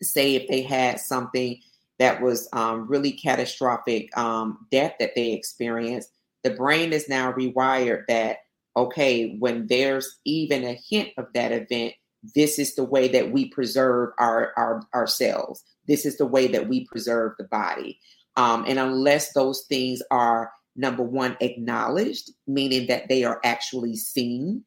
say 0.01 0.35
if 0.35 0.47
they 0.47 0.61
had 0.61 0.99
something 0.99 1.59
that 1.99 2.21
was 2.21 2.49
um, 2.53 2.87
really 2.87 3.11
catastrophic 3.11 4.15
um, 4.17 4.65
death 4.71 4.93
that 4.99 5.15
they 5.15 5.33
experienced, 5.33 6.09
the 6.43 6.51
brain 6.51 6.93
is 6.93 7.07
now 7.07 7.31
rewired 7.31 8.03
that, 8.07 8.37
okay, 8.75 9.35
when 9.37 9.67
there's 9.67 10.19
even 10.25 10.63
a 10.63 10.79
hint 10.89 11.09
of 11.17 11.27
that 11.33 11.51
event, 11.51 11.93
this 12.35 12.59
is 12.59 12.75
the 12.75 12.83
way 12.83 13.07
that 13.09 13.31
we 13.31 13.49
preserve 13.49 14.09
our, 14.17 14.53
our 14.57 14.83
ourselves. 14.93 15.63
This 15.87 16.05
is 16.05 16.17
the 16.17 16.25
way 16.25 16.47
that 16.47 16.67
we 16.67 16.85
preserve 16.85 17.33
the 17.37 17.45
body. 17.45 17.99
Um, 18.37 18.65
and 18.67 18.79
unless 18.79 19.33
those 19.33 19.65
things 19.67 20.01
are 20.11 20.51
number 20.75 21.03
one 21.03 21.35
acknowledged, 21.41 22.31
meaning 22.47 22.87
that 22.87 23.09
they 23.09 23.23
are 23.23 23.41
actually 23.43 23.95
seen 23.97 24.63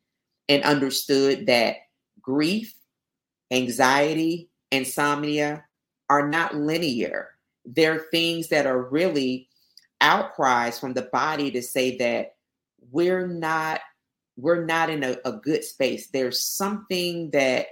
and 0.49 0.63
understood 0.63 1.47
that 1.47 1.77
grief, 2.21 2.75
anxiety, 3.51 4.51
insomnia 4.75 5.65
are 6.11 6.29
not 6.29 6.55
linear. 6.55 7.31
They're 7.65 8.07
things 8.11 8.49
that 8.49 8.67
are 8.67 8.83
really 8.83 9.49
outcries 10.01 10.79
from 10.79 10.93
the 10.93 11.09
body 11.13 11.51
to 11.53 11.63
say 11.63 11.97
that 11.99 12.35
we're 12.91 13.27
not 13.27 13.81
we're 14.37 14.65
not 14.65 14.91
in 14.91 15.05
a, 15.05 15.17
a 15.25 15.33
good 15.33 15.63
space. 15.63 16.09
There's 16.09 16.45
something 16.45 17.31
that 17.31 17.67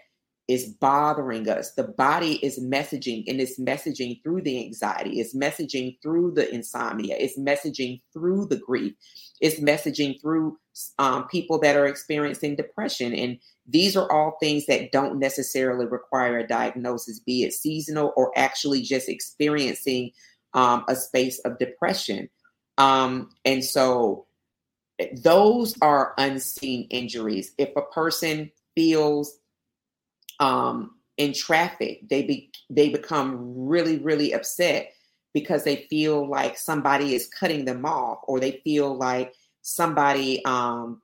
is 0.49 0.67
bothering 0.67 1.49
us. 1.49 1.73
The 1.73 1.85
body 1.85 2.35
is 2.45 2.61
messaging 2.61 3.25
and 3.27 3.41
it's 3.41 3.59
messaging 3.59 4.23
through 4.23 4.43
the 4.43 4.65
anxiety, 4.65 5.21
it's 5.21 5.35
messaging 5.35 5.99
through 6.03 6.33
the 6.33 6.53
insomnia, 6.53 7.17
it's 7.19 7.39
messaging 7.39 8.01
through 8.13 8.47
the 8.47 8.57
grief, 8.57 8.95
it's 9.41 9.61
messaging 9.61 10.21
through 10.21 10.59
um, 10.99 11.27
people 11.29 11.59
that 11.61 11.77
are 11.77 11.87
experiencing 11.87 12.57
depression. 12.57 13.15
And 13.15 13.39
these 13.73 13.97
are 13.97 14.11
all 14.13 14.37
things 14.39 14.67
that 14.67 14.93
don't 14.93 15.19
necessarily 15.19 15.87
require 15.87 16.39
a 16.39 16.47
diagnosis, 16.47 17.19
be 17.19 17.45
it 17.45 17.55
seasonal 17.55 18.13
or 18.17 18.31
actually 18.37 18.83
just 18.83 19.09
experiencing 19.09 20.13
um, 20.55 20.85
a 20.89 20.95
space 20.95 21.39
of 21.41 21.59
depression. 21.59 22.29
Um, 22.77 23.31
and 23.45 23.65
so 23.65 24.27
eh, 24.99 25.09
those 25.23 25.75
are 25.81 26.15
unseen 26.19 26.87
injuries. 26.91 27.53
If 27.57 27.71
a 27.77 27.83
person 27.83 28.51
feels 28.75 29.39
um, 30.39 30.97
in 31.17 31.33
traffic, 31.33 32.09
they 32.09 32.23
be, 32.23 32.51
they 32.69 32.91
become 32.91 33.67
really, 33.67 33.99
really 33.99 34.33
upset 34.33 34.93
because 35.33 35.65
they 35.65 35.87
feel 35.89 36.29
like 36.29 36.59
somebody 36.59 37.15
is 37.15 37.27
cutting 37.29 37.65
them 37.65 37.87
off, 37.87 38.19
or 38.25 38.39
they 38.39 38.61
feel 38.65 38.95
like 38.95 39.33
somebody 39.63 40.45
um, 40.45 41.01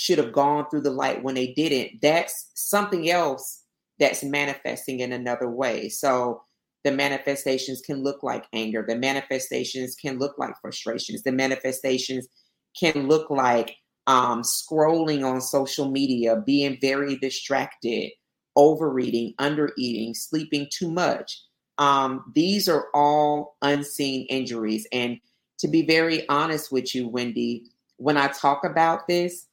should 0.00 0.16
have 0.16 0.32
gone 0.32 0.64
through 0.70 0.80
the 0.80 0.90
light 0.90 1.22
when 1.22 1.34
they 1.34 1.52
didn't. 1.52 2.00
That's 2.00 2.50
something 2.54 3.10
else 3.10 3.64
that's 3.98 4.24
manifesting 4.24 5.00
in 5.00 5.12
another 5.12 5.50
way. 5.50 5.90
So 5.90 6.40
the 6.84 6.90
manifestations 6.90 7.82
can 7.82 8.02
look 8.02 8.22
like 8.22 8.46
anger. 8.54 8.82
The 8.88 8.96
manifestations 8.96 9.94
can 9.94 10.18
look 10.18 10.38
like 10.38 10.54
frustrations. 10.62 11.22
The 11.22 11.32
manifestations 11.32 12.26
can 12.74 13.08
look 13.08 13.28
like 13.28 13.76
um, 14.06 14.40
scrolling 14.40 15.22
on 15.22 15.42
social 15.42 15.90
media, 15.90 16.42
being 16.46 16.78
very 16.80 17.16
distracted, 17.18 18.10
overeating, 18.56 19.34
undereating, 19.38 20.16
sleeping 20.16 20.66
too 20.72 20.90
much. 20.90 21.42
Um, 21.76 22.32
these 22.34 22.70
are 22.70 22.86
all 22.94 23.58
unseen 23.60 24.26
injuries. 24.30 24.86
And 24.92 25.18
to 25.58 25.68
be 25.68 25.84
very 25.84 26.26
honest 26.30 26.72
with 26.72 26.94
you, 26.94 27.06
Wendy, 27.06 27.66
when 27.98 28.16
I 28.16 28.28
talk 28.28 28.64
about 28.64 29.06
this, 29.06 29.46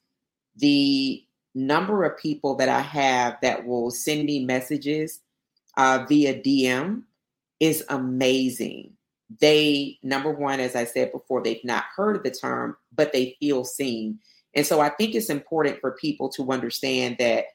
the 0.58 1.24
number 1.56 2.04
of 2.04 2.18
people 2.18 2.56
that 2.56 2.70
I 2.70 2.82
have 2.82 3.38
that 3.42 3.66
will 3.66 3.92
send 3.92 4.26
me 4.26 4.46
messages 4.46 5.20
uh, 5.78 6.06
via 6.08 6.40
DM 6.40 7.04
is 7.60 7.84
amazing. 7.90 8.94
They, 9.42 10.00
number 10.04 10.32
one, 10.32 10.60
as 10.60 10.76
I 10.76 10.86
said 10.86 11.12
before, 11.12 11.44
they've 11.44 11.64
not 11.64 11.84
heard 11.96 12.16
of 12.16 12.24
the 12.24 12.32
term, 12.32 12.78
but 12.94 13.12
they 13.12 13.36
feel 13.40 13.64
seen. 13.64 14.20
And 14.54 14.66
so 14.66 14.80
I 14.80 14.90
think 14.90 15.16
it's 15.16 15.30
important 15.30 15.80
for 15.82 15.92
people 15.92 16.30
to 16.30 16.52
understand 16.52 17.18
that 17.20 17.46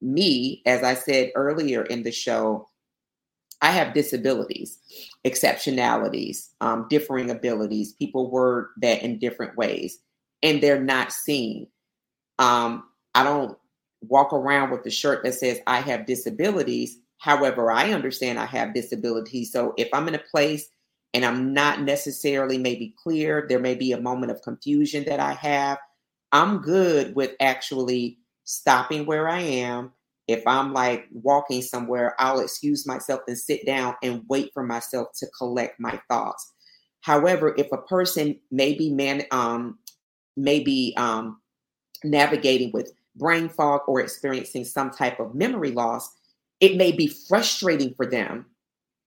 me, 0.00 0.62
as 0.66 0.82
I 0.82 0.94
said 0.94 1.30
earlier 1.34 1.82
in 1.82 2.02
the 2.02 2.12
show, 2.12 2.68
I 3.60 3.72
have 3.72 3.94
disabilities, 3.94 4.78
exceptionalities, 5.24 6.50
um, 6.60 6.86
differing 6.88 7.30
abilities. 7.30 7.92
People 7.94 8.30
word 8.30 8.68
that 8.80 9.02
in 9.02 9.18
different 9.18 9.56
ways, 9.56 9.98
and 10.42 10.62
they're 10.62 10.82
not 10.82 11.12
seen. 11.12 11.66
Um, 12.38 12.84
I 13.14 13.24
don't 13.24 13.56
walk 14.02 14.32
around 14.32 14.70
with 14.70 14.86
a 14.86 14.90
shirt 14.90 15.24
that 15.24 15.34
says 15.34 15.60
I 15.66 15.80
have 15.80 16.06
disabilities. 16.06 16.98
However, 17.18 17.70
I 17.70 17.92
understand 17.92 18.38
I 18.38 18.46
have 18.46 18.74
disabilities. 18.74 19.52
So 19.52 19.74
if 19.76 19.88
I'm 19.92 20.08
in 20.08 20.14
a 20.14 20.22
place 20.30 20.68
and 21.14 21.24
I'm 21.24 21.52
not 21.52 21.82
necessarily 21.82 22.58
maybe 22.58 22.94
clear, 23.02 23.46
there 23.48 23.58
may 23.58 23.74
be 23.74 23.92
a 23.92 24.00
moment 24.00 24.30
of 24.30 24.42
confusion 24.42 25.04
that 25.06 25.20
I 25.20 25.32
have. 25.32 25.78
I'm 26.30 26.58
good 26.58 27.16
with 27.16 27.32
actually 27.40 28.18
stopping 28.44 29.04
where 29.04 29.28
I 29.28 29.40
am, 29.40 29.92
if 30.28 30.46
I'm 30.46 30.74
like 30.74 31.06
walking 31.10 31.62
somewhere, 31.62 32.14
I'll 32.18 32.40
excuse 32.40 32.86
myself 32.86 33.22
and 33.26 33.36
sit 33.36 33.64
down 33.64 33.96
and 34.02 34.22
wait 34.28 34.50
for 34.52 34.62
myself 34.62 35.08
to 35.16 35.26
collect 35.36 35.80
my 35.80 35.98
thoughts. 36.08 36.52
However, 37.00 37.54
if 37.56 37.72
a 37.72 37.78
person 37.78 38.38
may 38.50 38.74
be 38.74 38.90
man 38.90 39.24
um 39.30 39.78
may 40.36 40.60
be 40.60 40.94
um 40.98 41.40
navigating 42.04 42.70
with 42.72 42.92
brain 43.16 43.48
fog 43.48 43.82
or 43.86 44.00
experiencing 44.00 44.64
some 44.64 44.90
type 44.90 45.18
of 45.20 45.34
memory 45.34 45.72
loss, 45.72 46.10
it 46.60 46.76
may 46.76 46.92
be 46.92 47.06
frustrating 47.06 47.94
for 47.94 48.06
them 48.06 48.46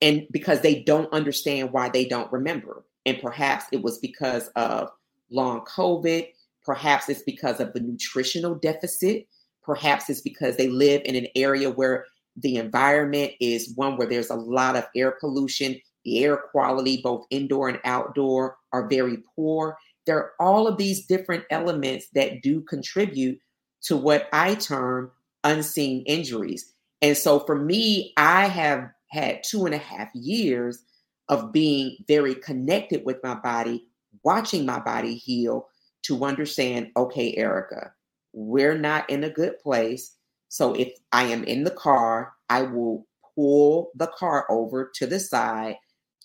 and 0.01 0.27
because 0.31 0.61
they 0.61 0.81
don't 0.81 1.11
understand 1.13 1.71
why 1.71 1.89
they 1.89 2.05
don't 2.05 2.31
remember. 2.31 2.83
And 3.05 3.19
perhaps 3.21 3.65
it 3.71 3.81
was 3.81 3.97
because 3.99 4.47
of 4.49 4.89
long 5.29 5.61
COVID, 5.61 6.27
perhaps 6.63 7.09
it's 7.09 7.23
because 7.23 7.59
of 7.59 7.73
the 7.73 7.79
nutritional 7.79 8.55
deficit, 8.55 9.27
perhaps 9.63 10.09
it's 10.09 10.21
because 10.21 10.57
they 10.57 10.67
live 10.67 11.01
in 11.05 11.15
an 11.15 11.27
area 11.35 11.69
where 11.69 12.05
the 12.37 12.57
environment 12.57 13.33
is 13.39 13.73
one 13.75 13.97
where 13.97 14.07
there's 14.07 14.29
a 14.29 14.35
lot 14.35 14.75
of 14.75 14.87
air 14.95 15.11
pollution, 15.19 15.79
the 16.05 16.23
air 16.23 16.37
quality, 16.37 17.01
both 17.03 17.25
indoor 17.29 17.69
and 17.69 17.79
outdoor, 17.83 18.57
are 18.73 18.87
very 18.87 19.17
poor. 19.35 19.77
There 20.05 20.17
are 20.17 20.31
all 20.39 20.67
of 20.67 20.77
these 20.77 21.05
different 21.05 21.45
elements 21.49 22.07
that 22.13 22.41
do 22.41 22.61
contribute 22.61 23.39
to 23.83 23.97
what 23.97 24.27
I 24.33 24.55
term 24.55 25.11
unseen 25.43 26.03
injuries. 26.05 26.73
And 27.01 27.17
so 27.17 27.39
for 27.39 27.55
me, 27.55 28.13
I 28.17 28.47
have 28.47 28.89
had 29.07 29.43
two 29.43 29.65
and 29.65 29.75
a 29.75 29.79
half 29.79 30.09
years 30.13 30.83
of 31.29 31.51
being 31.51 31.97
very 32.07 32.35
connected 32.35 33.05
with 33.05 33.23
my 33.23 33.35
body, 33.35 33.87
watching 34.23 34.65
my 34.65 34.79
body 34.79 35.15
heal 35.15 35.67
to 36.03 36.23
understand 36.25 36.91
okay, 36.97 37.35
Erica, 37.35 37.93
we're 38.33 38.77
not 38.77 39.09
in 39.09 39.23
a 39.23 39.29
good 39.29 39.59
place. 39.59 40.15
So 40.49 40.73
if 40.73 40.91
I 41.11 41.23
am 41.23 41.43
in 41.43 41.63
the 41.63 41.71
car, 41.71 42.33
I 42.49 42.63
will 42.63 43.07
pull 43.35 43.91
the 43.95 44.07
car 44.07 44.45
over 44.49 44.91
to 44.95 45.07
the 45.07 45.19
side. 45.19 45.77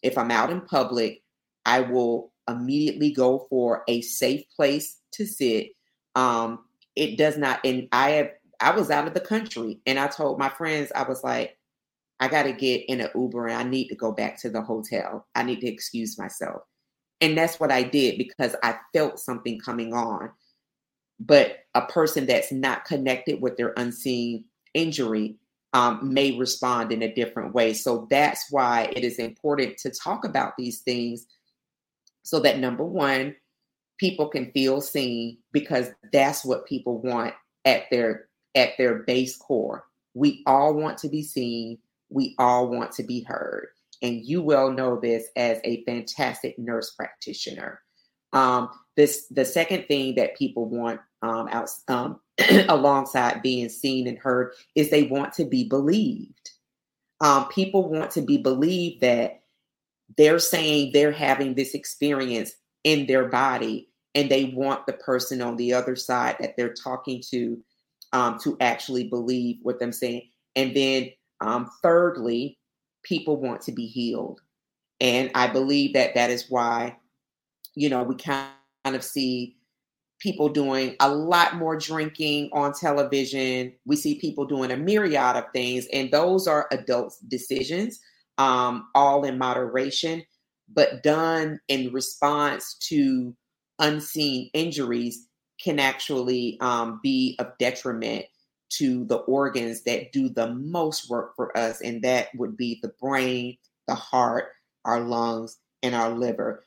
If 0.02 0.18
I'm 0.18 0.30
out 0.30 0.50
in 0.50 0.60
public, 0.62 1.22
I 1.64 1.80
will 1.80 2.32
immediately 2.48 3.12
go 3.12 3.46
for 3.50 3.84
a 3.88 4.00
safe 4.02 4.44
place 4.54 4.98
to 5.12 5.26
sit. 5.26 5.68
Um, 6.14 6.60
it 6.94 7.18
does 7.18 7.36
not, 7.36 7.60
and 7.64 7.88
I 7.92 8.10
have 8.10 8.30
I 8.60 8.70
was 8.74 8.90
out 8.90 9.06
of 9.06 9.14
the 9.14 9.20
country 9.20 9.80
and 9.86 9.98
I 9.98 10.06
told 10.06 10.38
my 10.38 10.48
friends, 10.48 10.90
I 10.94 11.02
was 11.02 11.22
like, 11.22 11.58
I 12.20 12.28
got 12.28 12.44
to 12.44 12.52
get 12.52 12.84
in 12.88 13.00
an 13.00 13.10
Uber 13.14 13.48
and 13.48 13.56
I 13.56 13.62
need 13.62 13.88
to 13.88 13.94
go 13.94 14.12
back 14.12 14.40
to 14.40 14.50
the 14.50 14.62
hotel. 14.62 15.26
I 15.34 15.42
need 15.42 15.60
to 15.60 15.66
excuse 15.66 16.18
myself. 16.18 16.62
And 17.20 17.36
that's 17.36 17.60
what 17.60 17.70
I 17.70 17.82
did 17.82 18.18
because 18.18 18.56
I 18.62 18.76
felt 18.92 19.18
something 19.18 19.58
coming 19.58 19.92
on. 19.92 20.30
But 21.18 21.58
a 21.74 21.82
person 21.82 22.26
that's 22.26 22.52
not 22.52 22.84
connected 22.84 23.40
with 23.40 23.56
their 23.56 23.72
unseen 23.76 24.44
injury 24.74 25.36
um, 25.72 26.12
may 26.14 26.38
respond 26.38 26.92
in 26.92 27.02
a 27.02 27.14
different 27.14 27.54
way. 27.54 27.72
So 27.74 28.06
that's 28.10 28.50
why 28.50 28.92
it 28.94 29.04
is 29.04 29.18
important 29.18 29.78
to 29.78 29.90
talk 29.90 30.24
about 30.24 30.56
these 30.56 30.80
things 30.80 31.26
so 32.26 32.40
that 32.40 32.58
number 32.58 32.84
one, 32.84 33.36
people 33.98 34.28
can 34.28 34.50
feel 34.50 34.80
seen 34.80 35.38
because 35.52 35.90
that's 36.12 36.44
what 36.44 36.66
people 36.66 37.00
want 37.00 37.32
at 37.64 37.84
their 37.92 38.26
at 38.56 38.70
their 38.78 38.96
base 39.04 39.36
core. 39.36 39.84
We 40.14 40.42
all 40.44 40.74
want 40.74 40.98
to 40.98 41.08
be 41.08 41.22
seen, 41.22 41.78
we 42.10 42.34
all 42.38 42.68
want 42.68 42.90
to 42.92 43.04
be 43.04 43.20
heard. 43.20 43.68
And 44.02 44.24
you 44.24 44.42
well 44.42 44.72
know 44.72 44.98
this 44.98 45.28
as 45.36 45.60
a 45.62 45.84
fantastic 45.84 46.58
nurse 46.58 46.90
practitioner. 46.90 47.80
Um, 48.32 48.70
this 48.96 49.26
the 49.30 49.44
second 49.44 49.86
thing 49.86 50.16
that 50.16 50.36
people 50.36 50.68
want 50.68 51.00
um, 51.22 51.46
out, 51.52 51.70
um, 51.86 52.18
alongside 52.68 53.40
being 53.40 53.68
seen 53.68 54.08
and 54.08 54.18
heard 54.18 54.52
is 54.74 54.90
they 54.90 55.04
want 55.04 55.32
to 55.34 55.44
be 55.44 55.68
believed. 55.68 56.50
Um, 57.20 57.46
people 57.50 57.88
want 57.88 58.10
to 58.12 58.20
be 58.20 58.36
believed 58.36 59.00
that 59.02 59.42
they're 60.16 60.38
saying 60.38 60.90
they're 60.92 61.12
having 61.12 61.54
this 61.54 61.74
experience 61.74 62.52
in 62.84 63.06
their 63.06 63.26
body, 63.26 63.88
and 64.14 64.30
they 64.30 64.46
want 64.56 64.86
the 64.86 64.92
person 64.94 65.42
on 65.42 65.56
the 65.56 65.74
other 65.74 65.96
side 65.96 66.36
that 66.40 66.56
they're 66.56 66.74
talking 66.74 67.22
to 67.30 67.58
um, 68.12 68.38
to 68.42 68.56
actually 68.60 69.04
believe 69.04 69.58
what 69.62 69.78
they're 69.78 69.92
saying. 69.92 70.30
And 70.54 70.74
then, 70.74 71.10
um, 71.40 71.70
thirdly, 71.82 72.58
people 73.02 73.36
want 73.36 73.60
to 73.62 73.72
be 73.72 73.86
healed. 73.86 74.40
And 75.00 75.30
I 75.34 75.48
believe 75.48 75.92
that 75.94 76.14
that 76.14 76.30
is 76.30 76.46
why, 76.48 76.96
you 77.74 77.90
know, 77.90 78.02
we 78.02 78.14
kind 78.14 78.48
of 78.86 79.04
see 79.04 79.56
people 80.18 80.48
doing 80.48 80.96
a 81.00 81.14
lot 81.14 81.56
more 81.56 81.76
drinking 81.76 82.48
on 82.52 82.72
television. 82.72 83.72
We 83.84 83.96
see 83.96 84.18
people 84.18 84.46
doing 84.46 84.70
a 84.70 84.76
myriad 84.76 85.36
of 85.36 85.44
things, 85.52 85.86
and 85.92 86.10
those 86.10 86.46
are 86.48 86.68
adults' 86.70 87.18
decisions, 87.18 88.00
um, 88.38 88.88
all 88.94 89.24
in 89.24 89.38
moderation, 89.38 90.24
but 90.72 91.02
done 91.02 91.60
in 91.68 91.92
response 91.92 92.74
to 92.74 93.34
unseen 93.78 94.50
injuries 94.54 95.28
can 95.62 95.78
actually 95.78 96.58
um, 96.60 97.00
be 97.02 97.36
of 97.38 97.56
detriment 97.58 98.26
to 98.68 99.04
the 99.04 99.16
organs 99.16 99.82
that 99.84 100.12
do 100.12 100.28
the 100.28 100.52
most 100.54 101.08
work 101.08 101.34
for 101.36 101.56
us, 101.56 101.80
and 101.80 102.02
that 102.02 102.28
would 102.34 102.56
be 102.56 102.78
the 102.82 102.92
brain, 103.00 103.56
the 103.86 103.94
heart, 103.94 104.46
our 104.84 105.00
lungs, 105.00 105.58
and 105.82 105.94
our 105.94 106.10
liver, 106.10 106.66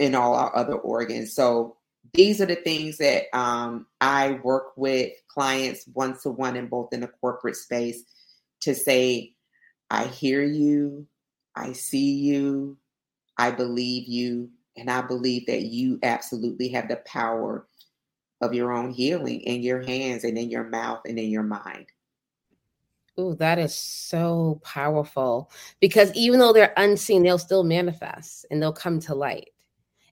and 0.00 0.16
all 0.16 0.34
our 0.34 0.54
other 0.56 0.74
organs. 0.74 1.34
So 1.34 1.76
these 2.12 2.40
are 2.40 2.46
the 2.46 2.56
things 2.56 2.98
that 2.98 3.24
um, 3.32 3.86
I 4.00 4.40
work 4.42 4.72
with 4.76 5.12
clients 5.28 5.84
one 5.92 6.18
to 6.22 6.30
one 6.30 6.56
and 6.56 6.70
both 6.70 6.92
in 6.92 7.00
the 7.00 7.08
corporate 7.20 7.56
space 7.56 8.02
to 8.62 8.74
say, 8.74 9.34
I 9.90 10.06
hear 10.06 10.42
you, 10.42 11.06
I 11.56 11.72
see 11.72 12.14
you, 12.14 12.76
I 13.36 13.50
believe 13.50 14.06
you, 14.06 14.50
and 14.76 14.90
I 14.90 15.02
believe 15.02 15.46
that 15.46 15.62
you 15.62 15.98
absolutely 16.02 16.68
have 16.68 16.88
the 16.88 16.96
power 17.06 17.66
of 18.40 18.54
your 18.54 18.72
own 18.72 18.90
healing 18.90 19.40
in 19.40 19.62
your 19.62 19.82
hands 19.82 20.24
and 20.24 20.38
in 20.38 20.50
your 20.50 20.64
mouth 20.64 21.00
and 21.04 21.18
in 21.18 21.30
your 21.30 21.42
mind. 21.42 21.86
Oh, 23.16 23.34
that 23.34 23.58
is 23.58 23.74
so 23.74 24.60
powerful 24.62 25.50
because 25.80 26.14
even 26.14 26.38
though 26.38 26.52
they're 26.52 26.72
unseen, 26.76 27.24
they'll 27.24 27.36
still 27.38 27.64
manifest 27.64 28.46
and 28.50 28.62
they'll 28.62 28.72
come 28.72 29.00
to 29.00 29.14
light. 29.14 29.50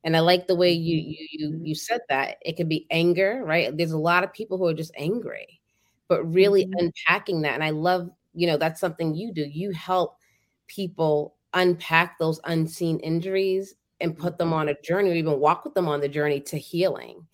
And 0.03 0.17
I 0.17 0.21
like 0.21 0.49
the 0.49 0.57
way 0.57 0.73
you 0.73 1.01
mm-hmm. 1.01 1.11
you 1.11 1.29
you 1.31 1.61
you 1.63 1.75
said 1.77 2.01
that. 2.09 2.39
It 2.43 2.57
could 2.57 2.69
be 2.69 2.87
anger, 2.91 3.43
right? 3.45 3.77
There's 3.77 3.93
a 3.93 3.99
lot 3.99 4.25
of 4.25 4.33
people 4.33 4.59
who 4.59 4.67
are 4.67 4.75
just 4.75 4.93
angry, 4.97 5.61
but 6.09 6.25
really 6.25 6.65
mm-hmm. 6.65 6.87
unpacking 6.87 7.43
that. 7.43 7.55
And 7.55 7.63
I 7.63 7.71
love, 7.71 8.11
you 8.37 8.47
know, 8.47 8.57
that's 8.57 8.81
something 8.81 9.15
you 9.15 9.33
do. 9.33 9.43
You 9.43 9.71
help 9.73 10.19
people 10.69 11.35
unpack 11.55 12.19
those 12.19 12.39
unseen 12.45 12.99
injuries 13.01 13.75
and 14.01 14.17
put 14.17 14.39
them 14.39 14.49
mm-hmm. 14.49 14.59
on 14.59 14.69
a 14.69 14.81
journey 14.83 15.11
or 15.11 15.15
even 15.15 15.41
walk 15.41 15.65
with 15.65 15.75
them 15.75 15.89
on 15.89 16.01
the 16.01 16.09
journey 16.09 16.41
to 16.41 16.59
healing 16.59 17.27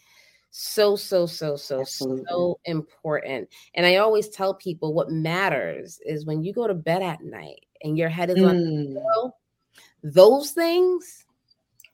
so 0.55 0.94
so 0.94 1.24
so 1.24 1.57
so 1.57 1.80
Absolutely. 1.80 2.24
so 2.28 2.61
important 2.66 3.48
and 3.74 3.86
i 3.86 3.96
always 3.96 4.28
tell 4.28 4.53
people 4.53 4.92
what 4.92 5.11
matters 5.11 5.98
is 6.05 6.26
when 6.26 6.42
you 6.42 6.53
go 6.53 6.66
to 6.66 6.74
bed 6.74 7.03
at 7.03 7.24
night 7.24 7.64
and 7.82 7.96
your 7.96 8.11
head 8.11 8.28
is 8.28 8.36
mm. 8.36 8.50
on 8.50 8.59
the 8.59 8.86
pillow 8.92 9.34
those 10.05 10.50
things 10.50 11.24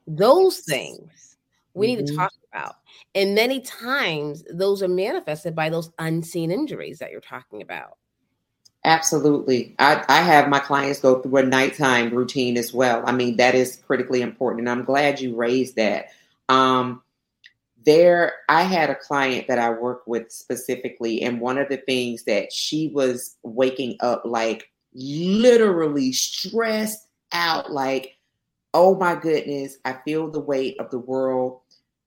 those 0.09 0.59
things 0.59 1.37
we 1.75 1.87
mm-hmm. 1.87 1.99
need 1.99 2.07
to 2.07 2.13
mm-hmm. 2.13 2.21
talk 2.21 2.33
about 2.53 2.75
and 3.15 3.33
many 3.33 3.61
times 3.61 4.43
those 4.53 4.83
are 4.83 4.89
manifested 4.89 5.55
by 5.55 5.71
those 5.71 5.93
unseen 6.01 6.51
injuries 6.51 6.99
that 6.99 7.13
you're 7.13 7.21
talking 7.21 7.63
about 7.63 7.97
Absolutely. 8.85 9.75
I, 9.79 10.05
I 10.09 10.23
have 10.23 10.49
my 10.49 10.61
clients 10.61 11.01
go 11.01 11.21
through 11.21 11.37
a 11.39 11.43
nighttime 11.43 12.11
routine 12.11 12.57
as 12.57 12.73
well. 12.73 13.03
I 13.07 13.13
mean, 13.13 13.37
that 13.37 13.55
is 13.55 13.77
critically 13.87 14.23
important. 14.23 14.69
And 14.69 14.71
I'm 14.71 14.85
glad 14.85 15.21
you 15.21 15.37
raised 15.37 15.77
that. 15.77 16.11
Um, 16.49 17.03
there 17.85 18.35
i 18.49 18.63
had 18.63 18.91
a 18.91 18.95
client 18.95 19.47
that 19.49 19.59
i 19.59 19.71
work 19.71 20.03
with 20.07 20.31
specifically 20.31 21.23
and 21.23 21.41
one 21.41 21.57
of 21.57 21.69
the 21.69 21.77
things 21.79 22.25
that 22.25 22.53
she 22.53 22.89
was 22.89 23.37
waking 23.43 23.97
up 24.01 24.23
like 24.25 24.71
literally 24.95 26.13
stressed 26.13 27.07
out 27.33 27.73
like 27.73 28.17
oh 28.75 28.95
my 28.97 29.15
goodness 29.15 29.79
i 29.85 29.93
feel 30.05 30.31
the 30.31 30.41
weight 30.41 30.79
of 30.81 30.91
the 30.91 30.99
world 30.99 31.61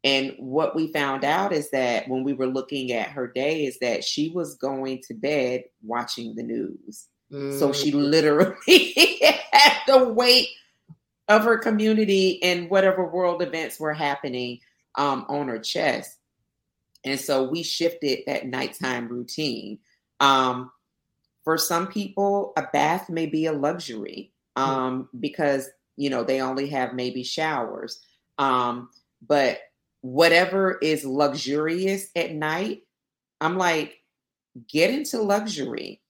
and 0.03 0.33
what 0.39 0.75
we 0.75 0.91
found 0.91 1.23
out 1.23 1.53
is 1.53 1.69
that 1.71 2.07
when 2.07 2.23
we 2.23 2.33
were 2.33 2.47
looking 2.47 2.91
at 2.91 3.09
her 3.09 3.27
day 3.27 3.65
is 3.65 3.77
that 3.79 4.03
she 4.03 4.29
was 4.29 4.55
going 4.55 5.01
to 5.07 5.13
bed 5.13 5.63
watching 5.83 6.35
the 6.35 6.43
news 6.43 7.07
mm. 7.31 7.57
so 7.57 7.71
she 7.71 7.91
mm. 7.91 8.09
literally 8.09 9.21
had 9.51 9.77
the 9.87 10.07
weight 10.09 10.47
of 11.31 11.45
her 11.45 11.57
community 11.57 12.43
and 12.43 12.69
whatever 12.69 13.05
world 13.05 13.41
events 13.41 13.79
were 13.79 13.93
happening 13.93 14.59
um, 14.95 15.25
on 15.29 15.47
her 15.47 15.59
chest. 15.59 16.17
And 17.05 17.19
so 17.19 17.49
we 17.49 17.63
shifted 17.63 18.19
that 18.27 18.45
nighttime 18.45 19.07
routine. 19.07 19.79
Um, 20.19 20.71
for 21.43 21.57
some 21.57 21.87
people, 21.87 22.53
a 22.57 22.63
bath 22.73 23.09
may 23.09 23.25
be 23.25 23.45
a 23.45 23.53
luxury 23.53 24.33
um, 24.55 25.07
because, 25.19 25.69
you 25.95 26.09
know, 26.09 26.23
they 26.23 26.41
only 26.41 26.67
have 26.67 26.93
maybe 26.93 27.23
showers. 27.23 27.99
Um, 28.37 28.89
but 29.25 29.59
whatever 30.01 30.77
is 30.81 31.05
luxurious 31.05 32.09
at 32.15 32.33
night, 32.33 32.83
I'm 33.41 33.57
like, 33.57 34.03
get 34.69 34.91
into 34.91 35.21
luxury. 35.21 36.01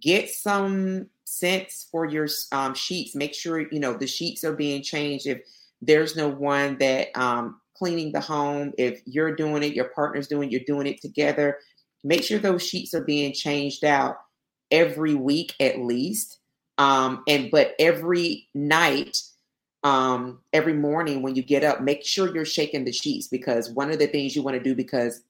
get 0.00 0.30
some 0.30 1.06
scents 1.24 1.88
for 1.90 2.06
your 2.06 2.28
um, 2.52 2.74
sheets. 2.74 3.14
Make 3.14 3.34
sure 3.34 3.60
you 3.60 3.80
know 3.80 3.94
the 3.94 4.06
sheets 4.06 4.44
are 4.44 4.54
being 4.54 4.82
changed. 4.82 5.26
If 5.26 5.42
there's 5.80 6.16
no 6.16 6.28
one 6.28 6.78
that 6.78 7.08
um, 7.18 7.60
cleaning 7.76 8.12
the 8.12 8.20
home, 8.20 8.72
if 8.78 9.00
you're 9.06 9.34
doing 9.34 9.62
it, 9.62 9.74
your 9.74 9.90
partner's 9.90 10.28
doing, 10.28 10.50
you're 10.50 10.60
doing 10.66 10.86
it 10.86 11.00
together. 11.00 11.58
Make 12.04 12.22
sure 12.24 12.38
those 12.38 12.62
sheets 12.66 12.94
are 12.94 13.04
being 13.04 13.32
changed 13.32 13.84
out 13.84 14.16
every 14.70 15.14
week 15.14 15.54
at 15.60 15.78
least. 15.80 16.38
Um, 16.78 17.24
and 17.28 17.50
but 17.50 17.74
every 17.78 18.48
night, 18.54 19.22
um, 19.84 20.40
every 20.52 20.74
morning 20.74 21.22
when 21.22 21.34
you 21.34 21.42
get 21.42 21.64
up, 21.64 21.80
make 21.80 22.04
sure 22.04 22.34
you're 22.34 22.44
shaking 22.44 22.84
the 22.84 22.92
sheets 22.92 23.28
because 23.28 23.70
one 23.70 23.90
of 23.90 23.98
the 23.98 24.06
things 24.06 24.34
you 24.34 24.42
want 24.42 24.56
to 24.56 24.62
do 24.62 24.74
because 24.74 25.22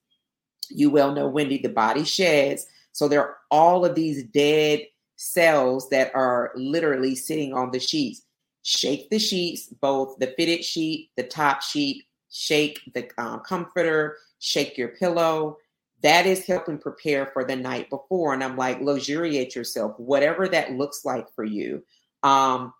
you 0.69 0.89
well 0.89 1.13
know, 1.13 1.27
Wendy, 1.27 1.57
the 1.57 1.69
body 1.69 2.03
sheds. 2.03 2.65
So 2.91 3.07
there 3.07 3.21
are 3.21 3.37
all 3.51 3.85
of 3.85 3.95
these 3.95 4.23
dead 4.23 4.81
cells 5.15 5.89
that 5.89 6.13
are 6.15 6.51
literally 6.55 7.15
sitting 7.15 7.53
on 7.53 7.71
the 7.71 7.79
sheets. 7.79 8.23
Shake 8.63 9.09
the 9.09 9.19
sheets, 9.19 9.67
both 9.67 10.17
the 10.19 10.33
fitted 10.37 10.63
sheet, 10.63 11.11
the 11.15 11.23
top 11.23 11.61
sheet, 11.61 12.03
shake 12.29 12.79
the 12.93 13.09
um, 13.17 13.39
comforter, 13.39 14.17
shake 14.39 14.77
your 14.77 14.89
pillow. 14.89 15.57
That 16.01 16.25
is 16.25 16.45
helping 16.45 16.77
prepare 16.77 17.27
for 17.27 17.43
the 17.43 17.55
night 17.55 17.89
before. 17.89 18.33
And 18.33 18.43
I'm 18.43 18.57
like, 18.57 18.79
luxuriate 18.81 19.55
yourself, 19.55 19.97
whatever 19.97 20.47
that 20.47 20.73
looks 20.73 21.03
like 21.03 21.33
for 21.33 21.43
you. 21.43 21.83
Um, 22.23 22.73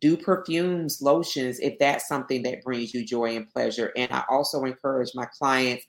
do 0.00 0.16
perfumes, 0.16 1.00
lotions, 1.00 1.58
if 1.60 1.78
that's 1.78 2.08
something 2.08 2.42
that 2.42 2.62
brings 2.62 2.92
you 2.94 3.04
joy 3.04 3.36
and 3.36 3.48
pleasure. 3.48 3.92
And 3.96 4.10
I 4.12 4.24
also 4.28 4.64
encourage 4.64 5.10
my 5.14 5.26
clients 5.38 5.84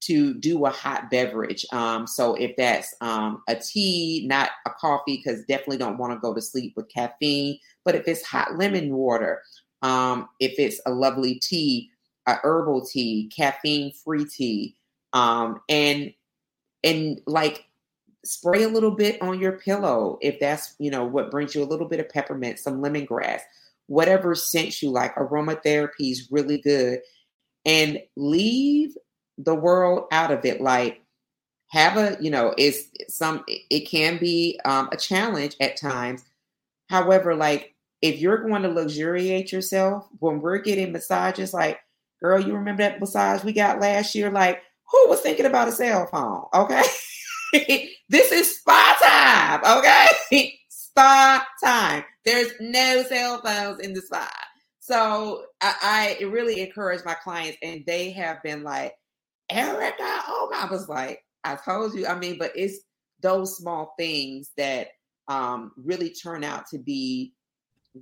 to 0.00 0.34
do 0.34 0.64
a 0.64 0.70
hot 0.70 1.10
beverage. 1.10 1.66
Um, 1.72 2.06
so 2.06 2.34
if 2.34 2.56
that's 2.56 2.94
um, 3.00 3.42
a 3.48 3.56
tea, 3.56 4.26
not 4.28 4.50
a 4.66 4.70
coffee, 4.70 5.16
because 5.16 5.44
definitely 5.46 5.78
don't 5.78 5.98
want 5.98 6.12
to 6.12 6.20
go 6.20 6.34
to 6.34 6.40
sleep 6.40 6.74
with 6.76 6.92
caffeine. 6.92 7.58
But 7.84 7.94
if 7.94 8.06
it's 8.06 8.24
hot 8.24 8.56
lemon 8.56 8.94
water, 8.94 9.42
um, 9.82 10.28
if 10.40 10.54
it's 10.58 10.80
a 10.86 10.92
lovely 10.92 11.40
tea, 11.40 11.90
a 12.26 12.36
herbal 12.42 12.86
tea, 12.86 13.30
caffeine 13.34 13.92
free 14.04 14.24
tea, 14.24 14.76
um, 15.12 15.60
and 15.68 16.12
and 16.84 17.20
like 17.26 17.64
spray 18.28 18.62
a 18.62 18.68
little 18.68 18.90
bit 18.90 19.20
on 19.22 19.40
your 19.40 19.52
pillow 19.52 20.18
if 20.20 20.38
that's 20.38 20.74
you 20.78 20.90
know 20.90 21.04
what 21.04 21.30
brings 21.30 21.54
you 21.54 21.62
a 21.62 21.66
little 21.66 21.88
bit 21.88 22.00
of 22.00 22.08
peppermint, 22.08 22.58
some 22.58 22.82
lemongrass, 22.82 23.40
whatever 23.86 24.34
scent 24.34 24.82
you 24.82 24.90
like. 24.90 25.14
Aromatherapy 25.16 26.12
is 26.12 26.28
really 26.30 26.58
good, 26.58 27.00
and 27.64 28.00
leave 28.16 28.94
the 29.38 29.54
world 29.54 30.04
out 30.12 30.30
of 30.30 30.44
it. 30.44 30.60
Like 30.60 31.02
have 31.68 31.96
a 31.96 32.16
you 32.20 32.30
know 32.30 32.54
it's 32.58 32.88
some 33.08 33.44
it 33.48 33.88
can 33.88 34.18
be 34.18 34.60
um, 34.64 34.88
a 34.92 34.96
challenge 34.96 35.56
at 35.60 35.76
times. 35.76 36.24
However, 36.88 37.34
like 37.34 37.74
if 38.02 38.20
you're 38.20 38.46
going 38.48 38.62
to 38.62 38.68
luxuriate 38.68 39.52
yourself 39.52 40.06
when 40.20 40.40
we're 40.40 40.58
getting 40.58 40.92
massages, 40.92 41.52
like 41.52 41.80
girl, 42.20 42.40
you 42.40 42.54
remember 42.54 42.82
that 42.82 43.00
massage 43.00 43.42
we 43.42 43.52
got 43.52 43.80
last 43.80 44.14
year? 44.14 44.30
Like 44.30 44.62
who 44.90 45.08
was 45.08 45.20
thinking 45.20 45.46
about 45.46 45.68
a 45.68 45.72
cell 45.72 46.06
phone? 46.06 46.44
Okay. 46.54 46.82
this 48.08 48.32
is 48.32 48.58
spa 48.58 49.60
time. 49.62 49.78
Okay. 49.78 50.58
spa 50.68 51.46
time. 51.62 52.04
There's 52.24 52.52
no 52.60 53.02
cell 53.08 53.40
phones 53.42 53.80
in 53.80 53.94
the 53.94 54.02
spa. 54.02 54.30
So 54.80 55.44
I, 55.60 56.16
I 56.20 56.24
really 56.24 56.60
encourage 56.62 57.04
my 57.04 57.14
clients, 57.14 57.58
and 57.62 57.84
they 57.86 58.10
have 58.12 58.42
been 58.42 58.62
like, 58.62 58.94
Erica, 59.50 59.94
oh 60.00 60.48
my, 60.50 60.66
I 60.66 60.70
was 60.70 60.88
like, 60.88 61.22
I 61.44 61.56
told 61.56 61.94
you. 61.94 62.06
I 62.06 62.18
mean, 62.18 62.36
but 62.38 62.52
it's 62.54 62.80
those 63.20 63.56
small 63.56 63.94
things 63.98 64.50
that 64.56 64.88
um, 65.28 65.72
really 65.76 66.10
turn 66.10 66.44
out 66.44 66.66
to 66.68 66.78
be 66.78 67.34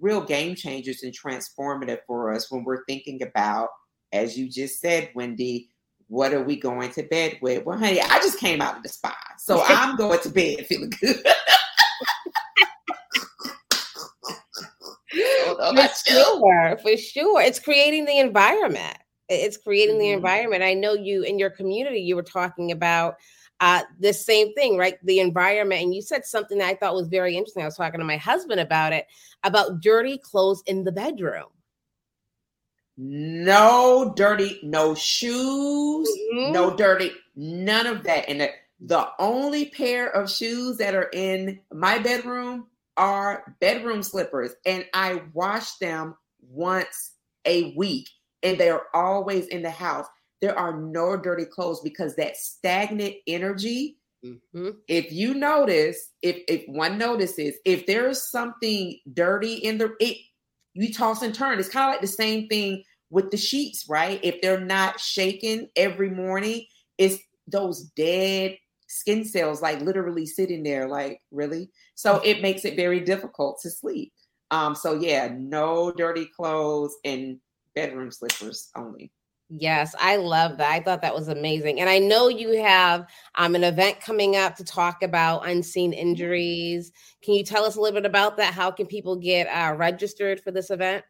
real 0.01 0.21
game 0.21 0.55
changers 0.55 1.03
and 1.03 1.13
transformative 1.13 1.99
for 2.07 2.33
us 2.33 2.51
when 2.51 2.65
we're 2.65 2.85
thinking 2.85 3.23
about, 3.23 3.69
as 4.13 4.37
you 4.37 4.49
just 4.49 4.81
said, 4.81 5.11
Wendy, 5.15 5.71
what 6.09 6.33
are 6.33 6.43
we 6.43 6.57
going 6.57 6.91
to 6.93 7.03
bed 7.05 7.39
with? 7.43 7.65
Well, 7.65 7.79
honey, 7.79 8.01
I 8.01 8.19
just 8.19 8.39
came 8.39 8.61
out 8.61 8.77
of 8.77 8.83
the 8.83 8.89
spa, 8.89 9.17
so 9.39 9.63
I'm 9.67 9.97
going 9.97 10.21
to 10.21 10.31
bed 10.31 10.67
feeling 10.67 10.93
good. 11.01 11.17
for 15.57 15.89
sure, 16.07 16.79
for 16.83 16.97
sure. 16.97 17.41
It's 17.41 17.59
creating 17.59 18.05
the 18.05 18.19
environment. 18.19 18.99
It's 19.29 19.57
creating 19.57 19.97
mm-hmm. 19.97 20.03
the 20.03 20.11
environment. 20.11 20.63
I 20.63 20.75
know 20.75 20.95
you 20.95 21.23
in 21.23 21.39
your 21.39 21.51
community, 21.51 22.01
you 22.01 22.17
were 22.17 22.23
talking 22.23 22.71
about 22.71 23.17
uh, 23.61 23.83
the 23.99 24.13
same 24.13 24.53
thing, 24.55 24.77
right? 24.77 24.95
The 25.05 25.21
environment. 25.21 25.83
And 25.83 25.95
you 25.95 26.03
said 26.03 26.25
something 26.25 26.59
that 26.59 26.69
I 26.69 26.75
thought 26.75 26.95
was 26.95 27.09
very 27.09 27.37
interesting. 27.37 27.63
I 27.63 27.67
was 27.67 27.77
talking 27.77 28.01
to 28.01 28.07
my 28.07 28.19
husband 28.19 28.61
about 28.61 28.93
it, 28.93 29.07
about 29.43 29.81
dirty 29.81 30.19
clothes 30.19 30.63
in 30.67 30.85
the 30.85 30.93
bedroom. 30.93 31.47
No 32.97 34.15
dirty, 34.17 34.59
no 34.63 34.95
shoes, 34.95 36.09
mm-hmm. 36.09 36.53
no 36.53 36.75
dirty, 36.77 37.13
none 37.35 37.87
of 37.87 38.05
that. 38.05 38.29
And 38.29 38.41
the, 38.41 38.51
the 38.81 39.09
only 39.19 39.67
pair 39.67 40.09
of 40.09 40.31
shoes 40.31 40.79
that 40.79 40.95
are 40.95 41.11
in 41.13 41.61
my 41.73 41.99
bedroom 41.99 42.67
are 42.97 43.57
bedroom 43.61 44.03
slippers. 44.03 44.53
And 44.65 44.87
I 44.95 45.23
wash 45.35 45.75
them 45.75 46.17
once 46.41 47.13
a 47.45 47.75
week 47.77 48.09
and 48.43 48.59
they're 48.59 48.83
always 48.95 49.47
in 49.49 49.63
the 49.63 49.71
house. 49.71 50.07
There 50.41 50.59
are 50.59 50.79
no 50.79 51.17
dirty 51.17 51.45
clothes 51.45 51.81
because 51.81 52.17
that 52.17 52.37
stagnant 52.37 53.15
energy. 53.27 53.99
Mm-hmm. 54.25 54.71
If 54.89 55.13
you 55.13 55.35
notice, 55.35 56.11
if 56.23 56.43
if 56.49 56.65
one 56.69 56.99
notices, 56.99 57.55
if 57.65 57.87
there's 57.87 58.23
something 58.23 58.99
dirty 59.13 59.55
in 59.55 59.79
the 59.79 59.95
it, 60.01 60.19
you 60.77 60.93
toss 60.93 61.23
and 61.23 61.35
turn. 61.35 61.59
It's 61.59 61.69
kind 61.69 61.89
of 61.89 61.95
like 61.95 62.01
the 62.01 62.07
same 62.07 62.49
thing 62.49 62.83
with 63.11 63.31
the 63.31 63.37
sheets, 63.37 63.87
right? 63.89 64.21
If 64.23 64.41
they're 64.41 64.61
not 64.61 65.01
shaken 65.01 65.69
every 65.77 66.11
morning, 66.11 66.65
it's 66.99 67.19
those 67.47 67.91
dead 67.97 68.57
skin 68.89 69.25
cells 69.25 69.61
like 69.61 69.81
literally 69.81 70.25
sitting 70.25 70.63
there 70.63 70.87
like 70.87 71.21
really 71.33 71.69
so 71.97 72.21
it 72.25 72.41
makes 72.41 72.65
it 72.65 72.77
very 72.77 73.01
difficult 73.01 73.59
to 73.61 73.69
sleep 73.69 74.13
um 74.53 74.77
so 74.77 74.95
yeah 74.95 75.29
no 75.37 75.91
dirty 75.91 76.25
clothes 76.37 76.95
and 77.05 77.41
bedroom 77.77 78.11
slippers 78.11 78.71
only. 78.75 79.13
Yes, 79.49 79.95
I 80.01 80.17
love 80.17 80.59
that. 80.59 80.73
I 80.73 80.81
thought 80.81 81.03
that 81.03 81.15
was 81.15 81.29
amazing. 81.29 81.81
And 81.81 81.89
I 81.89 81.99
know 81.99 82.29
you 82.29 82.61
have 82.63 83.07
um, 83.37 83.55
an 83.55 83.63
event 83.63 84.01
coming 84.01 84.35
up 84.35 84.57
to 84.57 84.65
talk 84.65 85.05
about 85.05 85.49
unseen 85.49 85.93
injuries. 85.93 86.91
Can 87.23 87.35
you 87.35 87.45
tell 87.45 87.65
us 87.65 87.77
a 87.77 87.81
little 87.81 88.01
bit 88.01 88.07
about 88.07 88.37
that? 88.39 88.55
How 88.55 88.73
can 88.73 88.87
people 88.87 89.15
get 89.15 89.47
uh, 89.47 89.75
registered 89.77 90.41
for 90.41 90.51
this 90.51 90.71
event? 90.71 91.05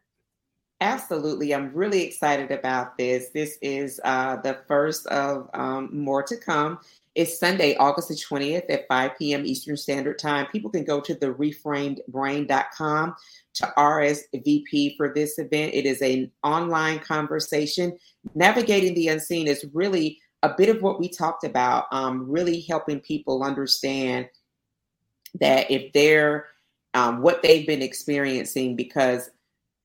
Absolutely. 0.81 1.55
I'm 1.55 1.73
really 1.73 2.03
excited 2.03 2.51
about 2.51 2.95
this. 2.99 3.29
This 3.29 3.57
is 3.63 3.99
uh, 4.03 4.35
the 4.37 4.59
first 4.67 5.07
of 5.07 5.49
um, 5.55 5.89
more 5.91 6.21
to 6.21 6.37
come. 6.37 6.77
It's 7.17 7.39
Sunday, 7.39 7.75
August 7.77 8.09
the 8.09 8.13
20th 8.13 8.69
at 8.69 8.87
5 8.87 9.17
p.m. 9.17 9.43
Eastern 9.43 9.75
Standard 9.75 10.19
Time. 10.19 10.45
People 10.51 10.69
can 10.69 10.83
go 10.83 11.01
to 11.01 11.15
the 11.15 11.33
reframedbrain.com 11.33 13.15
to 13.55 13.73
RSVP 13.75 14.95
for 14.95 15.11
this 15.15 15.39
event. 15.39 15.73
It 15.73 15.87
is 15.87 16.03
an 16.03 16.31
online 16.43 16.99
conversation. 16.99 17.97
Navigating 18.35 18.93
the 18.93 19.07
unseen 19.07 19.47
is 19.47 19.65
really 19.73 20.19
a 20.43 20.53
bit 20.55 20.69
of 20.69 20.83
what 20.83 20.99
we 20.99 21.09
talked 21.09 21.43
about, 21.43 21.85
um, 21.91 22.29
really 22.29 22.61
helping 22.61 22.99
people 22.99 23.41
understand 23.41 24.29
that 25.39 25.71
if 25.71 25.91
they're 25.93 26.45
um, 26.93 27.23
what 27.23 27.41
they've 27.41 27.65
been 27.65 27.81
experiencing, 27.81 28.75
because 28.75 29.31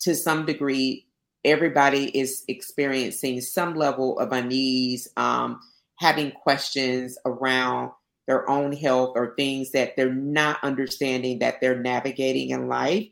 to 0.01 0.15
some 0.15 0.45
degree, 0.45 1.07
everybody 1.47 2.15
is 2.15 2.45
experiencing 2.49 3.41
some 3.41 3.75
level 3.75 4.19
of 4.19 4.33
unease. 4.33 5.09
Um, 5.17 5.61
having 6.03 6.33
questions 6.33 7.17
around 7.25 7.93
their 8.27 8.49
own 8.51 8.73
health 8.73 9.13
or 9.15 9.35
things 9.37 9.71
that 9.71 9.97
they're 9.97 10.13
not 10.13 10.59
understanding 10.63 11.39
that 11.39 11.61
they're 11.61 11.81
navigating 11.81 12.51
in 12.51 12.69
life, 12.69 13.07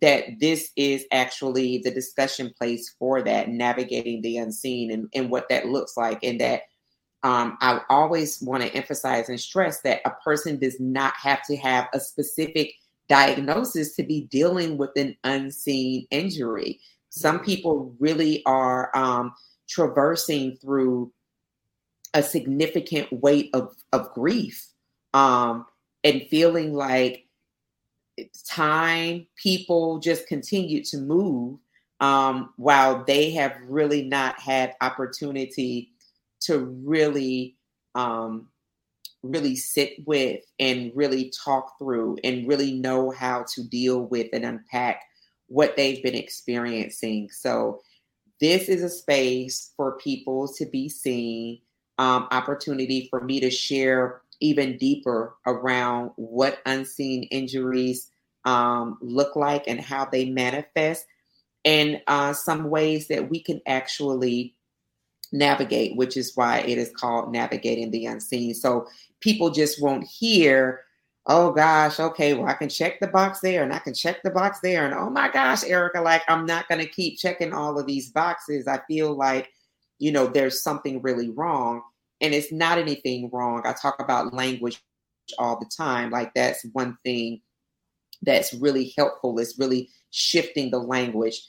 that 0.00 0.24
this 0.40 0.70
is 0.76 1.04
actually 1.12 1.78
the 1.78 1.90
discussion 1.90 2.52
place 2.58 2.94
for 2.98 3.22
that, 3.22 3.48
navigating 3.48 4.20
the 4.22 4.36
unseen 4.36 4.90
and, 4.90 5.08
and 5.14 5.30
what 5.30 5.48
that 5.48 5.66
looks 5.66 5.96
like. 5.96 6.22
And 6.24 6.40
that 6.40 6.62
um, 7.22 7.56
I 7.60 7.80
always 7.88 8.42
want 8.42 8.64
to 8.64 8.74
emphasize 8.74 9.28
and 9.28 9.40
stress 9.40 9.80
that 9.82 10.00
a 10.04 10.10
person 10.24 10.58
does 10.58 10.80
not 10.80 11.14
have 11.14 11.46
to 11.46 11.56
have 11.56 11.88
a 11.94 12.00
specific 12.00 12.74
diagnosis 13.08 13.94
to 13.94 14.02
be 14.02 14.22
dealing 14.22 14.78
with 14.78 14.90
an 14.96 15.16
unseen 15.22 16.06
injury. 16.10 16.80
Some 17.10 17.36
mm-hmm. 17.36 17.44
people 17.44 17.94
really 18.00 18.42
are 18.46 18.90
um, 18.96 19.32
traversing 19.68 20.56
through 20.56 21.12
a 22.14 22.22
significant 22.22 23.12
weight 23.12 23.50
of, 23.54 23.74
of 23.92 24.12
grief 24.12 24.68
um, 25.14 25.66
and 26.04 26.22
feeling 26.30 26.74
like 26.74 27.26
time, 28.48 29.26
people 29.36 29.98
just 29.98 30.26
continue 30.26 30.82
to 30.84 30.98
move 30.98 31.58
um, 32.00 32.52
while 32.56 33.04
they 33.04 33.30
have 33.30 33.56
really 33.66 34.02
not 34.02 34.38
had 34.38 34.74
opportunity 34.80 35.92
to 36.40 36.58
really 36.84 37.56
um, 37.94 38.48
really 39.22 39.54
sit 39.54 39.92
with 40.06 40.40
and 40.58 40.90
really 40.94 41.32
talk 41.44 41.78
through 41.78 42.18
and 42.24 42.48
really 42.48 42.72
know 42.72 43.10
how 43.10 43.44
to 43.54 43.62
deal 43.68 44.00
with 44.00 44.28
and 44.32 44.44
unpack 44.44 45.02
what 45.46 45.76
they've 45.76 46.02
been 46.02 46.14
experiencing. 46.14 47.28
So, 47.30 47.80
this 48.40 48.68
is 48.68 48.82
a 48.82 48.88
space 48.88 49.72
for 49.76 49.98
people 49.98 50.48
to 50.54 50.66
be 50.66 50.88
seen, 50.88 51.60
um, 51.98 52.28
opportunity 52.30 53.08
for 53.10 53.20
me 53.20 53.40
to 53.40 53.50
share 53.50 54.22
even 54.40 54.76
deeper 54.76 55.36
around 55.46 56.10
what 56.16 56.58
unseen 56.66 57.24
injuries 57.24 58.10
um, 58.44 58.98
look 59.00 59.36
like 59.36 59.64
and 59.68 59.80
how 59.80 60.04
they 60.04 60.24
manifest, 60.28 61.06
and 61.64 62.00
uh, 62.08 62.32
some 62.32 62.70
ways 62.70 63.08
that 63.08 63.30
we 63.30 63.40
can 63.40 63.60
actually 63.66 64.56
navigate, 65.32 65.96
which 65.96 66.16
is 66.16 66.32
why 66.34 66.58
it 66.58 66.76
is 66.76 66.90
called 66.90 67.32
navigating 67.32 67.90
the 67.90 68.06
unseen. 68.06 68.52
So 68.52 68.86
people 69.20 69.50
just 69.50 69.80
won't 69.80 70.04
hear, 70.04 70.82
oh 71.26 71.52
gosh, 71.52 72.00
okay, 72.00 72.34
well, 72.34 72.48
I 72.48 72.54
can 72.54 72.68
check 72.68 73.00
the 73.00 73.06
box 73.06 73.40
there 73.40 73.62
and 73.62 73.72
I 73.72 73.78
can 73.78 73.94
check 73.94 74.22
the 74.22 74.30
box 74.30 74.58
there. 74.60 74.84
And 74.84 74.92
oh 74.92 75.08
my 75.08 75.30
gosh, 75.30 75.64
Erica, 75.64 76.00
like 76.00 76.22
I'm 76.28 76.44
not 76.44 76.68
going 76.68 76.80
to 76.80 76.86
keep 76.86 77.18
checking 77.18 77.52
all 77.52 77.78
of 77.78 77.86
these 77.86 78.10
boxes. 78.10 78.66
I 78.66 78.80
feel 78.88 79.14
like, 79.14 79.50
you 80.02 80.10
know, 80.10 80.26
there's 80.26 80.60
something 80.60 81.00
really 81.00 81.30
wrong. 81.30 81.80
And 82.20 82.34
it's 82.34 82.50
not 82.50 82.76
anything 82.76 83.30
wrong. 83.32 83.62
I 83.64 83.72
talk 83.72 84.00
about 84.00 84.34
language 84.34 84.82
all 85.38 85.60
the 85.60 85.70
time. 85.76 86.10
Like 86.10 86.34
that's 86.34 86.64
one 86.72 86.98
thing 87.04 87.40
that's 88.20 88.52
really 88.52 88.92
helpful, 88.96 89.38
is 89.38 89.60
really 89.60 89.90
shifting 90.10 90.72
the 90.72 90.80
language. 90.80 91.40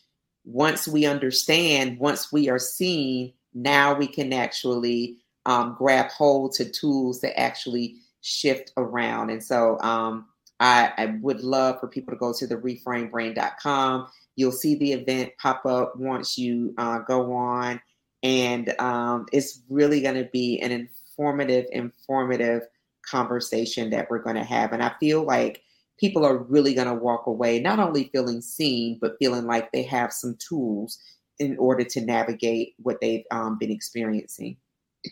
Once 0.46 0.88
we 0.88 1.04
understand, 1.08 1.98
once 1.98 2.32
we 2.32 2.48
are 2.48 2.60
seen, 2.60 3.34
now 3.56 3.96
we 3.96 4.06
can 4.06 4.32
actually 4.32 5.18
um, 5.48 5.76
grab 5.76 6.12
hold 6.12 6.54
to 6.54 6.70
tools 6.70 7.22
to 7.22 7.40
actually 7.40 7.96
shift 8.22 8.72
around. 8.78 9.32
And 9.32 9.44
so 9.44 9.80
um, 9.80 10.28
I, 10.60 10.92
I, 10.96 11.06
would 11.22 11.42
love 11.42 11.80
for 11.80 11.88
people 11.88 12.14
to 12.14 12.20
go 12.20 12.34
to 12.34 12.48
the 12.48 12.56
reframedbrain.com. 12.56 14.08
You'll 14.36 14.52
see 14.52 14.76
the 14.76 14.94
event 14.94 15.32
pop 15.40 15.66
up 15.66 15.96
once 15.98 16.38
you 16.38 16.76
uh, 16.78 17.00
go 17.00 17.34
on. 17.34 17.82
And 18.24 18.74
um, 18.80 19.26
it's 19.32 19.62
really 19.70 20.02
going 20.02 20.16
to 20.16 20.30
be 20.32 20.60
an 20.62 20.72
informative, 20.72 21.66
informative 21.72 22.64
conversation 23.06 23.90
that 23.90 24.10
we're 24.10 24.24
going 24.24 24.38
to 24.38 24.44
have. 24.44 24.72
And 24.72 24.82
I 24.82 24.94
feel 25.00 25.24
like 25.24 25.62
people 26.00 26.26
are 26.26 26.38
really 26.38 26.74
going 26.74 26.88
to 26.88 26.94
walk 26.94 27.28
away 27.28 27.60
not 27.60 27.80
only 27.80 28.10
feeling 28.14 28.42
seen, 28.42 28.98
but 29.02 29.18
feeling 29.20 29.46
like 29.46 29.72
they 29.72 29.84
have 29.84 30.14
some 30.14 30.38
tools 30.40 30.98
in 31.40 31.58
order 31.58 31.84
to 31.84 32.02
navigate 32.02 32.74
what 32.78 33.02
they've 33.02 33.26
um, 33.32 33.58
been 33.58 33.72
experiencing. 33.72 34.56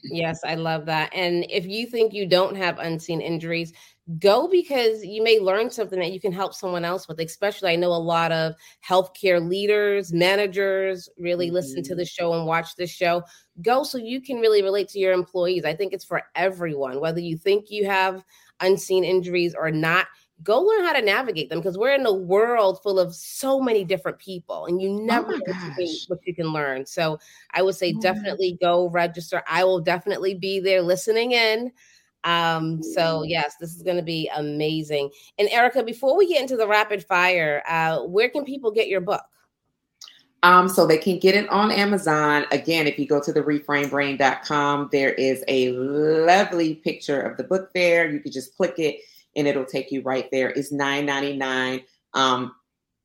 Yes, 0.03 0.39
I 0.45 0.55
love 0.55 0.85
that. 0.85 1.13
And 1.13 1.45
if 1.49 1.65
you 1.65 1.85
think 1.85 2.13
you 2.13 2.25
don't 2.25 2.55
have 2.55 2.79
unseen 2.79 3.21
injuries, 3.21 3.73
go 4.19 4.47
because 4.47 5.05
you 5.05 5.23
may 5.23 5.39
learn 5.39 5.69
something 5.69 5.99
that 5.99 6.11
you 6.11 6.19
can 6.19 6.31
help 6.31 6.53
someone 6.53 6.85
else 6.85 7.07
with. 7.07 7.19
Especially, 7.19 7.71
I 7.71 7.75
know 7.75 7.89
a 7.89 7.95
lot 7.95 8.31
of 8.31 8.55
healthcare 8.87 9.45
leaders, 9.45 10.13
managers 10.13 11.09
really 11.17 11.47
mm-hmm. 11.47 11.55
listen 11.55 11.83
to 11.83 11.91
mm-hmm. 11.91 11.99
the 11.99 12.05
show 12.05 12.33
and 12.33 12.45
watch 12.45 12.75
the 12.75 12.87
show. 12.87 13.23
Go 13.61 13.83
so 13.83 13.97
you 13.97 14.21
can 14.21 14.37
really 14.37 14.63
relate 14.63 14.87
to 14.89 14.99
your 14.99 15.13
employees. 15.13 15.65
I 15.65 15.75
think 15.75 15.93
it's 15.93 16.05
for 16.05 16.23
everyone, 16.35 16.99
whether 16.99 17.19
you 17.19 17.37
think 17.37 17.69
you 17.69 17.85
have 17.85 18.23
unseen 18.61 19.03
injuries 19.03 19.55
or 19.57 19.71
not 19.71 20.07
go 20.43 20.59
learn 20.61 20.83
how 20.83 20.93
to 20.93 21.01
navigate 21.01 21.49
them 21.49 21.59
because 21.59 21.77
we're 21.77 21.93
in 21.93 22.05
a 22.05 22.13
world 22.13 22.81
full 22.81 22.99
of 22.99 23.13
so 23.13 23.59
many 23.59 23.83
different 23.83 24.19
people 24.19 24.65
and 24.65 24.81
you 24.81 24.89
oh 24.89 25.05
never 25.05 25.33
oh 25.33 25.37
know 25.37 25.87
what 26.07 26.19
you 26.25 26.33
can 26.33 26.47
learn. 26.47 26.85
So 26.85 27.19
I 27.51 27.61
would 27.61 27.75
say 27.75 27.93
definitely 27.93 28.57
go 28.61 28.89
register. 28.89 29.43
I 29.47 29.63
will 29.63 29.79
definitely 29.79 30.35
be 30.35 30.59
there 30.59 30.81
listening 30.81 31.33
in. 31.33 31.71
Um, 32.23 32.83
so 32.83 33.23
yes, 33.23 33.55
this 33.59 33.75
is 33.75 33.81
going 33.81 33.97
to 33.97 34.03
be 34.03 34.29
amazing. 34.35 35.09
And 35.39 35.49
Erica, 35.49 35.83
before 35.83 36.15
we 36.17 36.27
get 36.27 36.41
into 36.41 36.55
the 36.55 36.67
rapid 36.67 37.03
fire, 37.03 37.63
uh, 37.67 38.01
where 38.01 38.29
can 38.29 38.45
people 38.45 38.71
get 38.71 38.87
your 38.87 39.01
book? 39.01 39.23
Um, 40.43 40.67
so 40.67 40.87
they 40.87 40.97
can 40.97 41.19
get 41.19 41.35
it 41.35 41.47
on 41.49 41.71
Amazon. 41.71 42.45
Again, 42.51 42.87
if 42.87 42.97
you 42.97 43.05
go 43.05 43.21
to 43.21 43.31
the 43.31 43.41
reframedbrain.com, 43.41 44.89
there 44.91 45.13
is 45.13 45.43
a 45.47 45.71
lovely 45.73 46.75
picture 46.75 47.21
of 47.21 47.37
the 47.37 47.43
book 47.43 47.71
there. 47.75 48.09
You 48.09 48.19
can 48.19 48.31
just 48.31 48.55
click 48.57 48.79
it 48.79 49.01
and 49.35 49.47
it'll 49.47 49.65
take 49.65 49.91
you 49.91 50.01
right 50.01 50.29
there. 50.31 50.49
It's 50.49 50.73
$9.99. 50.73 51.83
Um, 52.13 52.53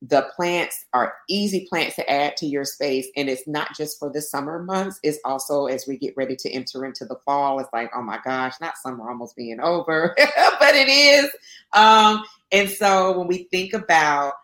the 0.03 0.29
plants 0.37 0.85
are 0.93 1.15
easy 1.29 1.67
plants 1.69 1.97
to 1.97 2.11
add 2.11 2.37
to 2.37 2.47
your 2.47 2.65
space, 2.65 3.09
and 3.17 3.31
it's 3.31 3.49
not 3.49 3.75
just 3.77 3.99
for 3.99 4.13
the 4.13 4.21
summer 4.21 4.63
months. 4.63 5.01
It's 5.03 5.19
also 5.25 5.67
as 5.67 5.87
we 5.87 5.97
get 5.97 6.15
ready 6.17 6.37
to 6.37 6.51
enter 6.51 6.85
into 6.85 7.07
the 7.07 7.17
fall. 7.25 7.59
It's 7.61 7.71
like, 7.73 7.91
oh 7.95 8.03
my 8.03 8.19
gosh, 8.25 8.55
not 8.61 8.77
summer 8.77 9.09
almost 9.09 9.37
being 9.37 9.61
over, 9.61 10.15
but 10.61 10.75
it 10.75 10.89
is. 10.89 11.31
Um, 11.73 12.23
and 12.53 12.69
so 12.69 13.19
when 13.19 13.27
we 13.27 13.49
think 13.51 13.73
about 13.73 14.35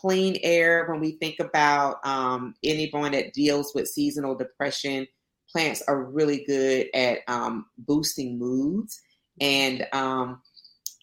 clean 0.00 0.38
air, 0.42 0.86
when 0.88 1.00
we 1.00 1.12
think 1.12 1.40
about 1.40 1.96
um, 2.06 2.54
anyone 2.62 3.12
that 3.12 3.34
deals 3.34 3.72
with 3.74 3.88
seasonal 3.88 4.36
depression, 4.36 5.06
plants 5.50 5.82
are 5.88 6.04
really 6.04 6.44
good 6.46 6.86
at 6.94 7.18
um, 7.26 7.66
boosting 7.78 8.38
moods 8.38 9.00
and 9.40 9.86
um, 9.92 10.40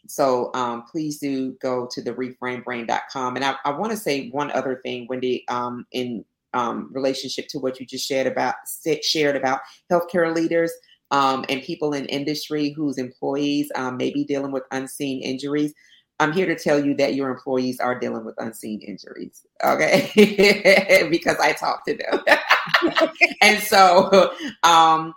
so 0.07 0.51
um, 0.53 0.83
please 0.83 1.19
do 1.19 1.53
go 1.61 1.87
to 1.91 2.01
the 2.01 2.13
reframedbrain.com. 2.13 3.35
And 3.35 3.45
I, 3.45 3.55
I 3.65 3.71
want 3.71 3.91
to 3.91 3.97
say 3.97 4.29
one 4.29 4.51
other 4.51 4.79
thing, 4.83 5.07
Wendy, 5.09 5.45
um, 5.47 5.85
in 5.91 6.25
um, 6.53 6.89
relationship 6.91 7.47
to 7.49 7.59
what 7.59 7.79
you 7.79 7.85
just 7.85 8.07
shared 8.07 8.27
about 8.27 8.55
shared 9.03 9.35
about 9.35 9.61
healthcare 9.91 10.33
leaders 10.33 10.71
um, 11.11 11.45
and 11.49 11.61
people 11.61 11.93
in 11.93 12.05
industry 12.07 12.71
whose 12.71 12.97
employees 12.97 13.71
um, 13.75 13.97
may 13.97 14.11
be 14.11 14.23
dealing 14.23 14.51
with 14.51 14.63
unseen 14.71 15.21
injuries. 15.21 15.73
I'm 16.19 16.33
here 16.33 16.47
to 16.47 16.55
tell 16.55 16.83
you 16.83 16.95
that 16.95 17.13
your 17.13 17.29
employees 17.29 17.79
are 17.79 17.99
dealing 17.99 18.25
with 18.25 18.35
unseen 18.39 18.81
injuries, 18.81 19.45
okay? 19.63 21.07
because 21.11 21.37
I 21.37 21.53
talk 21.53 21.85
to 21.85 21.95
them. 21.95 23.09
and 23.41 23.61
so 23.61 24.31
um, 24.63 25.13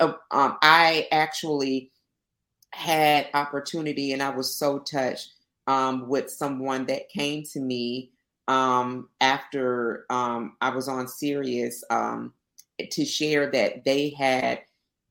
uh, 0.00 0.12
I 0.30 1.08
actually 1.10 1.90
had 2.74 3.28
opportunity 3.34 4.12
and 4.12 4.22
I 4.22 4.30
was 4.30 4.54
so 4.54 4.80
touched 4.80 5.30
um, 5.66 6.08
with 6.08 6.30
someone 6.30 6.86
that 6.86 7.08
came 7.08 7.44
to 7.52 7.60
me 7.60 8.10
um, 8.48 9.08
after 9.20 10.04
um, 10.10 10.56
I 10.60 10.70
was 10.70 10.88
on 10.88 11.08
Sirius 11.08 11.82
um, 11.90 12.34
to 12.90 13.04
share 13.04 13.50
that 13.52 13.84
they 13.84 14.10
had 14.10 14.60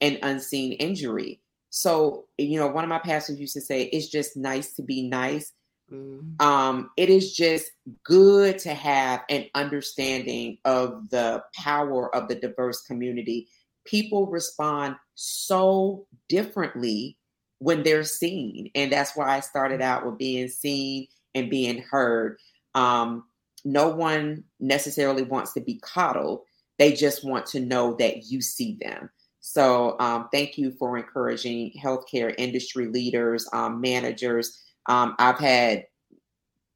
an 0.02 0.20
unseen 0.22 0.74
injury. 0.74 1.40
So, 1.70 2.26
you 2.38 2.60
know, 2.60 2.68
one 2.68 2.84
of 2.84 2.90
my 2.90 3.00
pastors 3.00 3.40
used 3.40 3.56
to 3.56 3.62
say, 3.62 3.84
it's 3.84 4.10
just 4.10 4.38
nice 4.38 4.74
to 4.74 4.84
be 4.84 5.08
nice. 5.08 5.54
Mm-hmm. 5.92 6.46
Um, 6.46 6.92
it 6.98 7.10
is 7.10 7.34
just 7.34 7.72
good 8.04 8.60
to 8.60 8.74
have 8.74 9.22
an 9.30 9.46
understanding 9.56 10.60
of 10.66 11.10
the 11.10 11.44
power 11.56 12.14
of 12.16 12.28
the 12.28 12.36
diverse 12.36 12.82
community. 12.82 13.48
People 13.86 14.28
respond 14.28 14.96
so 15.16 16.06
differently 16.30 17.18
when 17.64 17.82
they're 17.82 18.04
seen. 18.04 18.70
And 18.76 18.92
that's 18.92 19.16
why 19.16 19.30
I 19.30 19.40
started 19.40 19.82
out 19.82 20.06
with 20.06 20.18
being 20.18 20.50
seen 20.50 21.08
and 21.34 21.50
being 21.50 21.82
heard. 21.82 22.38
Um, 22.76 23.24
no 23.64 23.88
one 23.88 24.44
necessarily 24.60 25.24
wants 25.24 25.54
to 25.54 25.62
be 25.62 25.80
coddled, 25.80 26.42
they 26.78 26.92
just 26.92 27.24
want 27.24 27.46
to 27.48 27.62
know 27.62 27.96
that 27.96 28.26
you 28.26 28.42
see 28.42 28.78
them. 28.82 29.10
So, 29.40 29.98
um, 30.00 30.28
thank 30.34 30.58
you 30.58 30.72
for 30.72 30.98
encouraging 30.98 31.72
healthcare 31.82 32.34
industry 32.38 32.88
leaders, 32.88 33.48
um, 33.54 33.80
managers. 33.80 34.60
Um, 34.88 35.16
I've 35.18 35.40
had 35.40 35.86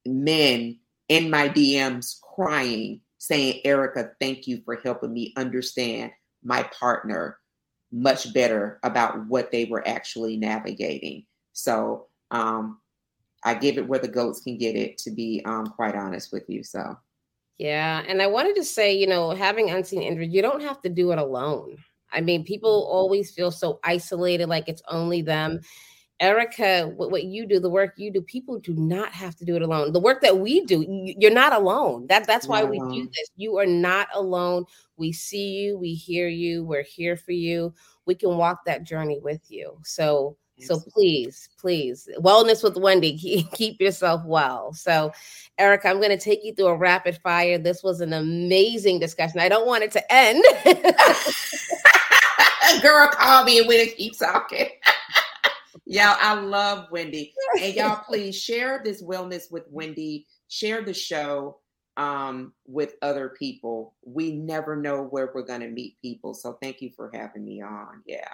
men 0.06 0.80
in 1.10 1.30
my 1.30 1.50
DMs 1.50 2.22
crying, 2.22 3.02
saying, 3.18 3.62
Erica, 3.66 4.12
thank 4.22 4.48
you 4.48 4.62
for 4.64 4.80
helping 4.84 5.12
me 5.12 5.34
understand 5.36 6.12
my 6.44 6.64
partner 6.64 7.38
much 7.92 8.34
better 8.34 8.80
about 8.84 9.26
what 9.28 9.52
they 9.52 9.66
were 9.66 9.88
actually 9.88 10.38
navigating. 10.38 11.26
So 11.54 12.08
um, 12.32 12.80
I 13.44 13.54
give 13.54 13.78
it 13.78 13.88
where 13.88 14.00
the 14.00 14.08
goats 14.08 14.42
can 14.42 14.58
get 14.58 14.76
it, 14.76 14.98
to 15.00 15.12
be 15.12 15.42
um, 15.46 15.68
quite 15.68 15.96
honest 15.96 16.32
with 16.34 16.50
you. 16.50 16.64
So, 16.64 16.98
yeah. 17.58 18.04
And 18.08 18.22
I 18.22 18.28
wanted 18.28 18.56
to 18.56 18.64
say, 18.64 18.94
you 18.94 19.08
know, 19.08 19.32
having 19.32 19.70
unseen 19.70 20.02
injury, 20.02 20.28
you 20.28 20.42
don't 20.42 20.62
have 20.62 20.82
to 20.82 20.90
do 20.90 21.12
it 21.12 21.20
alone. 21.20 21.78
I 22.12 22.22
mean, 22.22 22.44
people 22.44 22.84
mm-hmm. 22.84 22.96
always 22.96 23.32
feel 23.32 23.52
so 23.52 23.80
isolated, 23.84 24.48
like 24.48 24.68
it's 24.68 24.82
only 24.90 25.22
them. 25.22 25.62
Erica, 26.20 26.92
what, 26.96 27.12
what, 27.12 27.26
you 27.26 27.46
do, 27.46 27.60
the 27.60 27.70
work 27.70 27.94
you 27.98 28.12
do, 28.12 28.22
people 28.22 28.60
do 28.60 28.74
not 28.74 29.12
have 29.12 29.36
to 29.36 29.46
do 29.46 29.56
it 29.56 29.62
alone. 29.62 29.94
The 29.94 30.00
work 30.00 30.22
that 30.22 30.40
we 30.40 30.66
do, 30.66 30.84
you're 30.88 31.32
not 31.32 31.54
alone. 31.54 32.08
That 32.08 32.26
that's 32.26 32.48
why 32.48 32.64
we 32.64 32.80
do 32.80 33.06
this. 33.06 33.30
You 33.36 33.58
are 33.58 33.68
not 33.68 34.08
alone. 34.14 34.66
We 34.98 35.12
see 35.12 35.50
you, 35.50 35.78
we 35.78 35.94
hear 35.94 36.28
you, 36.28 36.64
we're 36.64 36.84
here 36.84 37.18
for 37.18 37.34
you. 37.34 37.74
We 38.06 38.16
can 38.16 38.36
walk 38.36 38.66
that 38.66 38.84
journey 38.84 39.20
with 39.20 39.42
you. 39.50 39.78
So 39.84 40.38
so 40.60 40.80
please, 40.80 41.50
please, 41.60 42.10
wellness 42.20 42.64
with 42.64 42.78
Wendy, 42.78 43.48
keep 43.54 43.80
yourself 43.80 44.24
well. 44.26 44.74
So, 44.74 45.12
Erica, 45.58 45.88
I'm 45.88 45.98
going 45.98 46.10
to 46.10 46.18
take 46.18 46.44
you 46.44 46.54
through 46.54 46.68
a 46.68 46.76
rapid 46.76 47.20
fire. 47.22 47.58
This 47.58 47.84
was 47.84 48.02
an 48.02 48.14
amazing 48.14 49.00
discussion. 49.00 49.40
I 49.40 49.50
don't 49.50 49.68
want 49.68 49.84
it 49.84 49.92
to 49.92 50.14
end. 50.14 50.44
Girl, 52.82 53.08
call 53.10 53.44
me 53.44 53.60
and 53.60 53.68
we'll 53.68 53.88
keep 53.96 54.18
talking. 54.18 54.68
Yeah, 55.90 56.18
I 56.20 56.34
love 56.34 56.88
Wendy. 56.92 57.34
And 57.62 57.74
y'all 57.74 58.04
please 58.08 58.40
share 58.40 58.82
this 58.84 59.02
wellness 59.02 59.50
with 59.50 59.64
Wendy. 59.70 60.28
Share 60.50 60.82
the 60.82 60.94
show 60.94 61.60
um, 61.96 62.54
with 62.66 62.96
other 63.02 63.30
people. 63.30 63.96
We 64.06 64.34
never 64.34 64.76
know 64.76 65.04
where 65.04 65.32
we're 65.34 65.44
going 65.44 65.62
to 65.62 65.70
meet 65.70 65.98
people. 66.02 66.34
So 66.34 66.58
thank 66.62 66.82
you 66.82 66.92
for 66.96 67.10
having 67.14 67.46
me 67.46 67.62
on. 67.62 68.04
Yeah. 68.06 68.28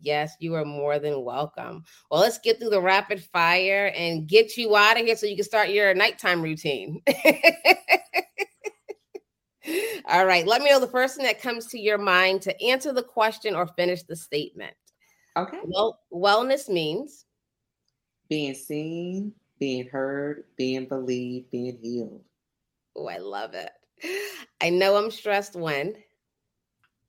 Yes, 0.00 0.34
you 0.40 0.54
are 0.54 0.64
more 0.64 0.98
than 0.98 1.24
welcome. 1.24 1.84
Well, 2.10 2.20
let's 2.20 2.38
get 2.38 2.58
through 2.58 2.70
the 2.70 2.80
rapid 2.80 3.22
fire 3.22 3.92
and 3.94 4.26
get 4.26 4.56
you 4.56 4.74
out 4.74 4.98
of 4.98 5.04
here 5.04 5.16
so 5.16 5.26
you 5.26 5.36
can 5.36 5.44
start 5.44 5.68
your 5.68 5.92
nighttime 5.94 6.40
routine. 6.40 7.02
All 10.08 10.24
right, 10.24 10.46
let 10.46 10.62
me 10.62 10.70
know 10.70 10.80
the 10.80 10.86
first 10.86 11.16
thing 11.16 11.26
that 11.26 11.42
comes 11.42 11.66
to 11.66 11.78
your 11.78 11.98
mind 11.98 12.40
to 12.42 12.62
answer 12.62 12.92
the 12.94 13.02
question 13.02 13.54
or 13.54 13.66
finish 13.66 14.02
the 14.04 14.16
statement. 14.16 14.74
Okay. 15.36 15.60
Well, 15.64 16.00
wellness 16.12 16.68
means 16.68 17.26
being 18.28 18.54
seen, 18.54 19.34
being 19.58 19.88
heard, 19.88 20.44
being 20.56 20.86
believed, 20.86 21.50
being 21.50 21.78
healed. 21.82 22.22
Oh, 22.96 23.06
I 23.06 23.18
love 23.18 23.54
it. 23.54 23.72
I 24.60 24.70
know 24.70 24.96
I'm 24.96 25.10
stressed 25.10 25.54
when 25.54 25.96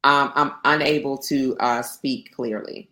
um, 0.03 0.31
I'm 0.35 0.53
unable 0.65 1.17
to 1.19 1.55
uh, 1.59 1.81
speak 1.81 2.33
clearly. 2.35 2.89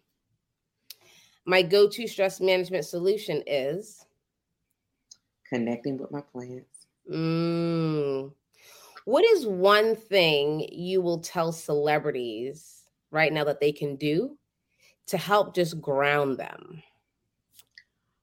My 1.46 1.62
go 1.62 1.90
to 1.90 2.08
stress 2.08 2.40
management 2.40 2.86
solution 2.86 3.44
is 3.48 4.06
connecting 5.48 5.98
with 5.98 6.12
my 6.12 6.22
plants. 6.22 6.86
Mm. 7.12 8.32
What 9.06 9.24
is 9.26 9.48
one 9.48 9.96
thing 9.96 10.70
you 10.72 11.02
will 11.02 11.20
tell 11.20 11.52
celebrities 11.52 12.84
right 13.10 13.34
now 13.34 13.44
that 13.46 13.60
they 13.60 13.72
can 13.72 13.96
do 13.96 14.38
to 15.10 15.18
help 15.18 15.54
just 15.54 15.82
ground 15.82 16.38
them? 16.38 16.82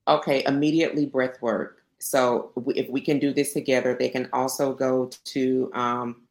Okay, 0.09 0.45
immediately 0.47 1.07
breath 1.07 1.41
work. 1.43 1.83
So 1.99 2.53
if 2.69 2.89
we 2.89 3.01
can 3.01 3.19
do 3.19 3.33
this 3.33 3.53
together, 3.53 3.97
they 3.99 4.09
can 4.09 4.29
also 4.33 4.75
go 4.75 5.11
to 5.25 5.71
um, 5.75 6.27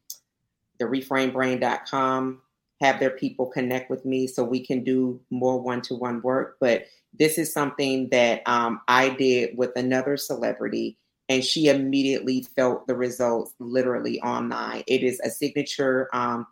the 0.78 0.84
reframedbrain.com 0.84 2.40
have 2.80 3.00
their 3.00 3.10
people 3.10 3.46
connect 3.46 3.90
with 3.90 4.04
me 4.04 4.26
so 4.26 4.44
we 4.44 4.64
can 4.64 4.84
do 4.84 5.20
more 5.30 5.60
one-to-one 5.60 6.20
work 6.22 6.56
but 6.60 6.86
this 7.18 7.38
is 7.38 7.52
something 7.52 8.08
that 8.10 8.42
um, 8.46 8.80
i 8.88 9.08
did 9.08 9.56
with 9.56 9.70
another 9.76 10.16
celebrity 10.16 10.98
and 11.28 11.42
she 11.42 11.68
immediately 11.68 12.42
felt 12.54 12.86
the 12.86 12.94
results 12.94 13.54
literally 13.58 14.20
online 14.20 14.82
it 14.86 15.02
is 15.02 15.20
a 15.20 15.30
signature 15.30 16.08
um, 16.12 16.46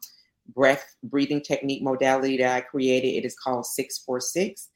breath 0.48 0.94
breathing 1.02 1.40
technique 1.40 1.82
modality 1.82 2.36
that 2.36 2.54
i 2.54 2.60
created 2.60 3.08
it 3.08 3.24
is 3.24 3.36
called 3.36 3.66
646 3.66 4.68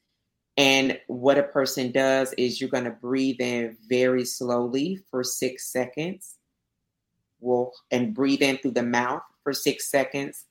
and 0.59 0.99
what 1.07 1.37
a 1.37 1.43
person 1.43 1.89
does 1.93 2.33
is 2.33 2.59
you're 2.59 2.69
going 2.69 2.83
to 2.83 2.89
breathe 2.89 3.39
in 3.39 3.77
very 3.87 4.25
slowly 4.25 4.99
for 5.09 5.23
six 5.23 5.71
seconds. 5.71 6.35
Will 7.39 7.71
and 7.91 8.13
breathe 8.13 8.41
in 8.41 8.57
through 8.57 8.71
the 8.71 8.83
mouth 8.83 9.21
for 9.41 9.53
six 9.53 9.89
seconds. 9.89 10.43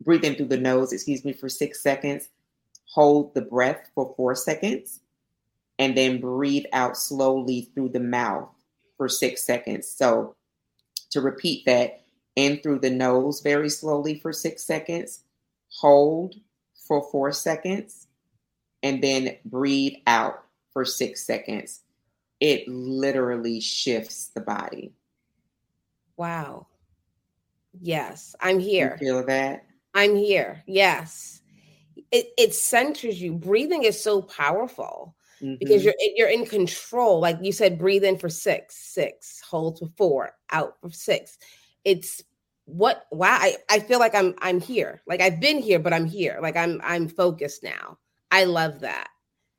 Breathe 0.00 0.24
in 0.24 0.34
through 0.34 0.48
the 0.48 0.56
nose, 0.56 0.92
excuse 0.92 1.24
me, 1.24 1.32
for 1.32 1.48
six 1.48 1.80
seconds, 1.80 2.28
hold 2.86 3.34
the 3.34 3.42
breath 3.42 3.88
for 3.94 4.12
four 4.16 4.34
seconds, 4.34 4.98
and 5.78 5.96
then 5.96 6.20
breathe 6.20 6.66
out 6.72 6.96
slowly 6.96 7.70
through 7.72 7.90
the 7.90 8.00
mouth 8.00 8.48
for 8.96 9.08
six 9.08 9.46
seconds. 9.46 9.86
So 9.86 10.34
to 11.10 11.20
repeat 11.20 11.66
that, 11.66 12.01
in 12.36 12.58
through 12.58 12.78
the 12.80 12.90
nose 12.90 13.40
very 13.40 13.68
slowly 13.68 14.18
for 14.18 14.32
six 14.32 14.64
seconds, 14.64 15.24
hold 15.68 16.34
for 16.86 17.08
four 17.10 17.32
seconds, 17.32 18.06
and 18.82 19.02
then 19.02 19.36
breathe 19.44 19.94
out 20.06 20.44
for 20.72 20.84
six 20.84 21.26
seconds. 21.26 21.80
It 22.40 22.66
literally 22.66 23.60
shifts 23.60 24.28
the 24.34 24.40
body. 24.40 24.92
Wow. 26.16 26.66
Yes, 27.80 28.34
I'm 28.40 28.58
here. 28.58 28.98
You 29.00 29.06
feel 29.06 29.26
that? 29.26 29.64
I'm 29.94 30.16
here. 30.16 30.62
Yes. 30.66 31.40
It, 32.10 32.28
it 32.36 32.54
centers 32.54 33.20
you. 33.20 33.32
Breathing 33.32 33.84
is 33.84 34.02
so 34.02 34.22
powerful 34.22 35.14
mm-hmm. 35.42 35.56
because 35.58 35.84
you're 35.84 35.94
you're 36.16 36.28
in 36.28 36.44
control. 36.46 37.20
Like 37.20 37.38
you 37.40 37.52
said, 37.52 37.78
breathe 37.78 38.04
in 38.04 38.18
for 38.18 38.28
six, 38.28 38.76
six, 38.76 39.40
hold 39.40 39.78
for 39.78 39.88
four, 39.96 40.32
out 40.50 40.76
for 40.80 40.90
six. 40.90 41.38
It's 41.84 42.22
what 42.64 43.06
wow, 43.10 43.36
I, 43.40 43.56
I 43.70 43.80
feel 43.80 43.98
like 43.98 44.14
I'm 44.14 44.34
I'm 44.38 44.60
here. 44.60 45.02
Like 45.06 45.20
I've 45.20 45.40
been 45.40 45.58
here, 45.58 45.78
but 45.78 45.92
I'm 45.92 46.06
here. 46.06 46.38
Like 46.40 46.56
I'm 46.56 46.80
I'm 46.84 47.08
focused 47.08 47.62
now. 47.62 47.98
I 48.30 48.44
love 48.44 48.80
that. 48.80 49.08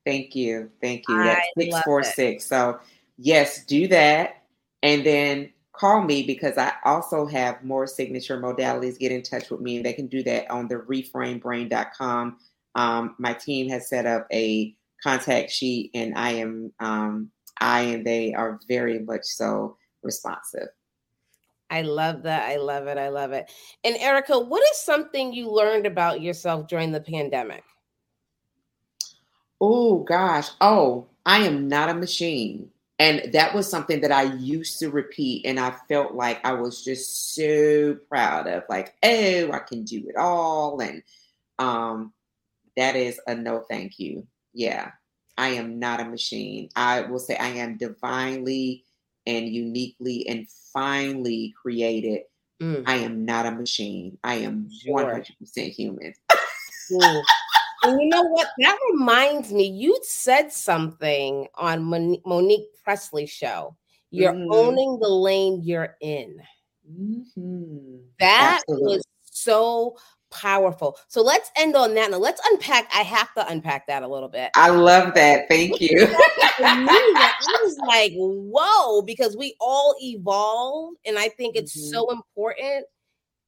Thank 0.04 0.34
you. 0.34 0.70
Thank 0.82 1.04
you. 1.08 1.22
That's 1.22 1.46
six 1.58 1.80
four 1.82 2.02
six. 2.02 2.44
So 2.44 2.78
yes, 3.18 3.64
do 3.64 3.88
that. 3.88 4.42
And 4.82 5.04
then 5.04 5.50
call 5.72 6.02
me 6.02 6.22
because 6.22 6.58
I 6.58 6.72
also 6.84 7.26
have 7.26 7.64
more 7.64 7.86
signature 7.86 8.40
modalities. 8.40 8.98
Get 8.98 9.12
in 9.12 9.22
touch 9.22 9.50
with 9.50 9.60
me. 9.60 9.76
and 9.76 9.84
They 9.84 9.92
can 9.92 10.06
do 10.06 10.22
that 10.24 10.50
on 10.50 10.68
the 10.68 10.76
reframedbrain.com. 10.76 12.36
Um, 12.74 13.14
my 13.18 13.32
team 13.32 13.68
has 13.70 13.88
set 13.88 14.06
up 14.06 14.26
a 14.32 14.74
contact 15.02 15.50
sheet, 15.50 15.90
and 15.94 16.14
I 16.16 16.32
am 16.32 16.72
um, 16.80 17.30
I 17.60 17.80
and 17.82 18.06
they 18.06 18.34
are 18.34 18.60
very 18.68 18.98
much 18.98 19.24
so 19.24 19.76
responsive. 20.02 20.68
I 21.74 21.82
love 21.82 22.22
that. 22.22 22.48
I 22.48 22.56
love 22.56 22.86
it. 22.86 22.98
I 22.98 23.08
love 23.08 23.32
it. 23.32 23.50
And 23.82 23.96
Erica, 23.96 24.38
what 24.38 24.62
is 24.62 24.78
something 24.78 25.32
you 25.32 25.50
learned 25.50 25.86
about 25.86 26.20
yourself 26.20 26.68
during 26.68 26.92
the 26.92 27.00
pandemic? 27.00 27.64
Oh 29.60 30.04
gosh. 30.04 30.50
Oh, 30.60 31.08
I 31.26 31.40
am 31.40 31.66
not 31.66 31.88
a 31.88 31.94
machine. 31.94 32.70
And 33.00 33.32
that 33.32 33.56
was 33.56 33.68
something 33.68 34.00
that 34.02 34.12
I 34.12 34.22
used 34.34 34.78
to 34.78 34.88
repeat. 34.88 35.44
And 35.46 35.58
I 35.58 35.74
felt 35.88 36.14
like 36.14 36.38
I 36.46 36.52
was 36.52 36.84
just 36.84 37.34
so 37.34 37.96
proud 38.08 38.46
of, 38.46 38.62
like, 38.68 38.94
oh, 39.02 39.50
I 39.50 39.58
can 39.58 39.82
do 39.82 40.04
it 40.06 40.14
all. 40.16 40.80
And 40.80 41.02
um, 41.58 42.12
that 42.76 42.94
is 42.94 43.20
a 43.26 43.34
no 43.34 43.64
thank 43.68 43.98
you. 43.98 44.28
Yeah. 44.52 44.92
I 45.36 45.48
am 45.48 45.80
not 45.80 45.98
a 45.98 46.04
machine. 46.04 46.68
I 46.76 47.00
will 47.00 47.18
say 47.18 47.36
I 47.36 47.48
am 47.48 47.78
divinely 47.78 48.84
and 49.26 49.48
uniquely 49.48 50.26
and 50.28 50.46
finely 50.72 51.54
created. 51.60 52.22
Mm. 52.62 52.84
I 52.86 52.96
am 52.96 53.24
not 53.24 53.46
a 53.46 53.50
machine. 53.50 54.18
I 54.22 54.34
am 54.36 54.68
sure. 54.82 55.04
100% 55.04 55.70
human. 55.70 56.14
And 57.84 58.00
you 58.00 58.08
know 58.08 58.22
what? 58.22 58.48
That 58.58 58.78
reminds 58.92 59.52
me, 59.52 59.66
you 59.66 59.98
said 60.02 60.52
something 60.52 61.46
on 61.54 61.84
Mon- 61.84 62.20
Monique 62.24 62.68
Pressley 62.82 63.26
show. 63.26 63.76
You're 64.10 64.32
mm-hmm. 64.32 64.52
owning 64.52 64.98
the 65.00 65.08
lane 65.08 65.60
you're 65.62 65.96
in. 66.00 66.40
Mm-hmm. 66.90 67.96
That 68.20 68.60
Absolutely. 68.60 68.96
was 68.96 69.04
so 69.24 69.96
powerful. 70.34 70.98
So 71.08 71.22
let's 71.22 71.50
end 71.56 71.76
on 71.76 71.94
that. 71.94 72.10
Now 72.10 72.18
let's 72.18 72.40
unpack. 72.50 72.90
I 72.94 73.02
have 73.02 73.32
to 73.34 73.48
unpack 73.48 73.86
that 73.86 74.02
a 74.02 74.08
little 74.08 74.28
bit. 74.28 74.50
I 74.54 74.70
love 74.70 75.14
that. 75.14 75.48
Thank 75.48 75.80
you. 75.80 76.06
I 76.58 77.58
was 77.62 77.78
like, 77.86 78.12
whoa, 78.14 79.02
because 79.02 79.36
we 79.36 79.56
all 79.60 79.94
evolve. 80.02 80.94
And 81.06 81.18
I 81.18 81.28
think 81.28 81.56
it's 81.56 81.76
mm-hmm. 81.76 81.90
so 81.90 82.10
important 82.10 82.86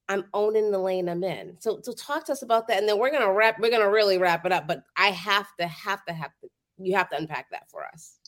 I'm 0.09 0.25
owning 0.35 0.71
the 0.71 0.79
lane 0.79 1.09
I'm 1.09 1.25
in. 1.25 1.57
So, 1.61 1.81
so 1.83 1.93
talk 1.93 2.25
to 2.27 2.33
us 2.33 2.43
about 2.43 2.69
that, 2.69 2.79
and 2.79 2.89
then 2.89 2.99
we're 2.99 3.11
gonna 3.11 3.33
wrap. 3.33 3.59
We're 3.59 3.71
gonna 3.71 3.91
really 3.91 4.19
wrap 4.19 4.47
it 4.47 4.53
up. 4.53 4.67
But 4.67 4.85
I 4.97 5.09
have 5.09 5.49
to, 5.59 5.67
have 5.67 6.05
to, 6.07 6.13
have 6.13 6.31
to. 6.43 6.49
You 6.79 6.95
have 6.97 7.09
to 7.11 7.17
unpack 7.17 7.51
that 7.51 7.69
for 7.71 7.85
us, 7.85 8.19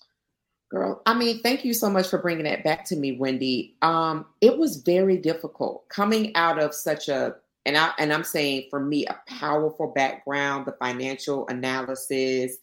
girl. 0.71 1.03
I 1.07 1.15
mean, 1.15 1.41
thank 1.43 1.65
you 1.65 1.75
so 1.75 1.89
much 1.89 2.09
for 2.09 2.19
bringing 2.19 2.45
that 2.45 2.65
back 2.65 2.85
to 2.87 2.97
me, 2.97 3.13
Wendy. 3.13 3.77
Um, 3.83 4.27
it 4.41 4.57
was 4.57 4.79
very 4.79 5.19
difficult 5.19 5.89
coming 5.89 6.35
out 6.35 6.59
of 6.59 6.75
such 6.75 7.09
a, 7.09 7.37
and 7.69 7.77
I 7.77 7.93
and 7.99 8.13
I'm 8.13 8.25
saying 8.25 8.69
for 8.71 8.81
me 8.81 9.07
a 9.07 9.21
powerful 9.29 9.93
background, 9.95 10.67
the 10.67 10.73
financial 10.73 11.47
analysis, 11.49 12.57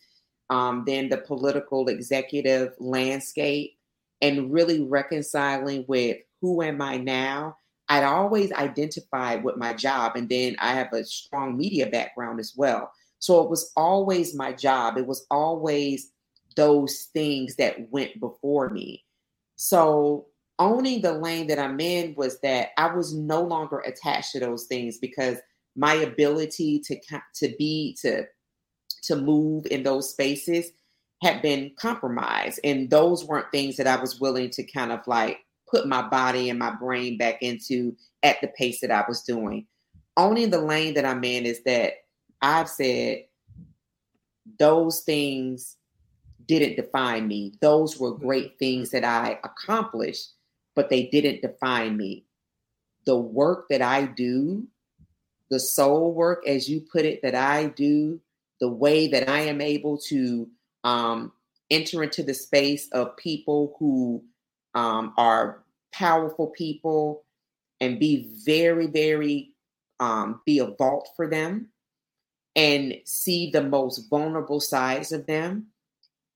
um, 0.49 0.84
then 0.86 1.10
the 1.10 1.18
political 1.18 1.88
executive 1.88 2.74
landscape, 2.80 3.78
and 4.22 4.51
really 4.51 4.82
reconciling 4.84 5.86
with 5.88 6.18
who 6.41 6.62
am 6.62 6.82
I 6.82 6.97
now 6.97 7.56
I'd 7.88 8.03
always 8.03 8.51
identified 8.51 9.43
with 9.43 9.58
my 9.58 9.74
job. 9.74 10.16
And 10.16 10.28
then 10.28 10.56
I 10.60 10.74
have 10.74 10.91
a 10.93 11.03
strong 11.06 11.58
media 11.58 11.88
background 11.88 12.39
as 12.39 12.53
well. 12.56 12.91
So 13.20 13.41
it 13.43 13.49
was 13.49 13.72
always 13.76 14.36
my 14.36 14.53
job. 14.53 14.97
It 14.97 15.08
was 15.08 15.26
always 15.30 16.12
those 16.56 17.10
things 17.14 17.56
that 17.58 17.91
went 17.91 18.20
before 18.20 18.70
me. 18.70 19.03
So 19.56 20.28
owning 20.60 21.01
the 21.01 21.14
lane 21.14 21.47
that 21.47 21.60
I'm 21.60 21.80
in 21.80 22.16
was 22.16 22.39
that 22.41 22.70
I 22.78 22.93
was 22.93 23.14
no 23.14 23.41
longer 23.41 23.80
attached 23.80 24.32
to 24.34 24.39
those 24.39 24.66
things 24.66 24.97
because 24.97 25.38
my 25.76 25.93
ability 25.95 26.80
to 26.86 26.99
to 27.36 27.56
be 27.58 27.97
to 28.01 28.26
to 29.03 29.16
move 29.16 29.66
in 29.68 29.84
those 29.84 30.10
spaces 30.10 30.72
had 31.22 31.41
been 31.41 31.72
compromised 31.78 32.60
and 32.64 32.89
those 32.89 33.26
weren't 33.26 33.51
things 33.51 33.78
that 33.78 33.88
I 33.88 33.95
was 33.95 34.20
willing 34.20 34.49
to 34.51 34.64
kind 34.64 34.91
of 34.91 35.06
like 35.08 35.39
put 35.70 35.88
my 35.88 36.08
body 36.08 36.49
and 36.49 36.60
my 36.60 36.72
brain 36.72 37.18
back 37.18 37.41
into 37.41 37.95
at 38.24 38.39
the 38.41 38.47
pace 38.49 38.82
that 38.82 38.91
I 38.91 39.03
was 39.08 39.24
doing. 39.24 39.66
Owning 40.18 40.49
the 40.49 40.62
lane 40.62 40.93
that 40.93 41.06
I'm 41.06 41.24
in 41.24 41.45
is 41.45 41.64
that 41.64 41.93
I've 42.41 42.70
said 42.70 43.26
those 44.60 45.01
things 45.01 45.78
didn't 46.45 46.76
define 46.76 47.28
me. 47.28 47.53
Those 47.62 47.99
were 47.99 48.18
great 48.18 48.58
things 48.60 48.91
that 48.91 49.03
I 49.03 49.39
accomplished, 49.43 50.30
but 50.76 50.89
they 50.89 51.07
didn't 51.07 51.41
define 51.41 51.97
me. 51.97 52.26
The 53.05 53.17
work 53.17 53.67
that 53.69 53.82
I 53.82 54.05
do, 54.05 54.67
the 55.49 55.59
soul 55.59 56.13
work, 56.13 56.47
as 56.47 56.69
you 56.69 56.82
put 56.82 57.05
it, 57.05 57.21
that 57.21 57.36
I 57.36 57.67
do, 57.67 58.19
the 58.59 58.69
way 58.69 59.07
that 59.07 59.30
I 59.30 59.41
am 59.41 59.61
able 59.61 59.97
to 60.09 60.49
um, 60.84 61.32
enter 61.69 62.03
into 62.03 62.23
the 62.23 62.34
space 62.34 62.89
of 62.89 63.17
people 63.17 63.76
who 63.80 64.23
um, 64.73 65.13
are 65.17 65.63
powerful 65.91 66.47
people 66.47 67.23
and 67.80 67.99
be 67.99 68.30
very, 68.45 68.88
very, 68.88 69.51
um, 69.99 70.41
be 70.45 70.59
a 70.59 70.65
vault 70.65 71.09
for 71.15 71.30
them 71.30 71.69
and 72.55 72.95
see 73.05 73.51
the 73.51 73.63
most 73.63 74.09
vulnerable 74.09 74.59
sides 74.59 75.11
of 75.11 75.26
them, 75.26 75.67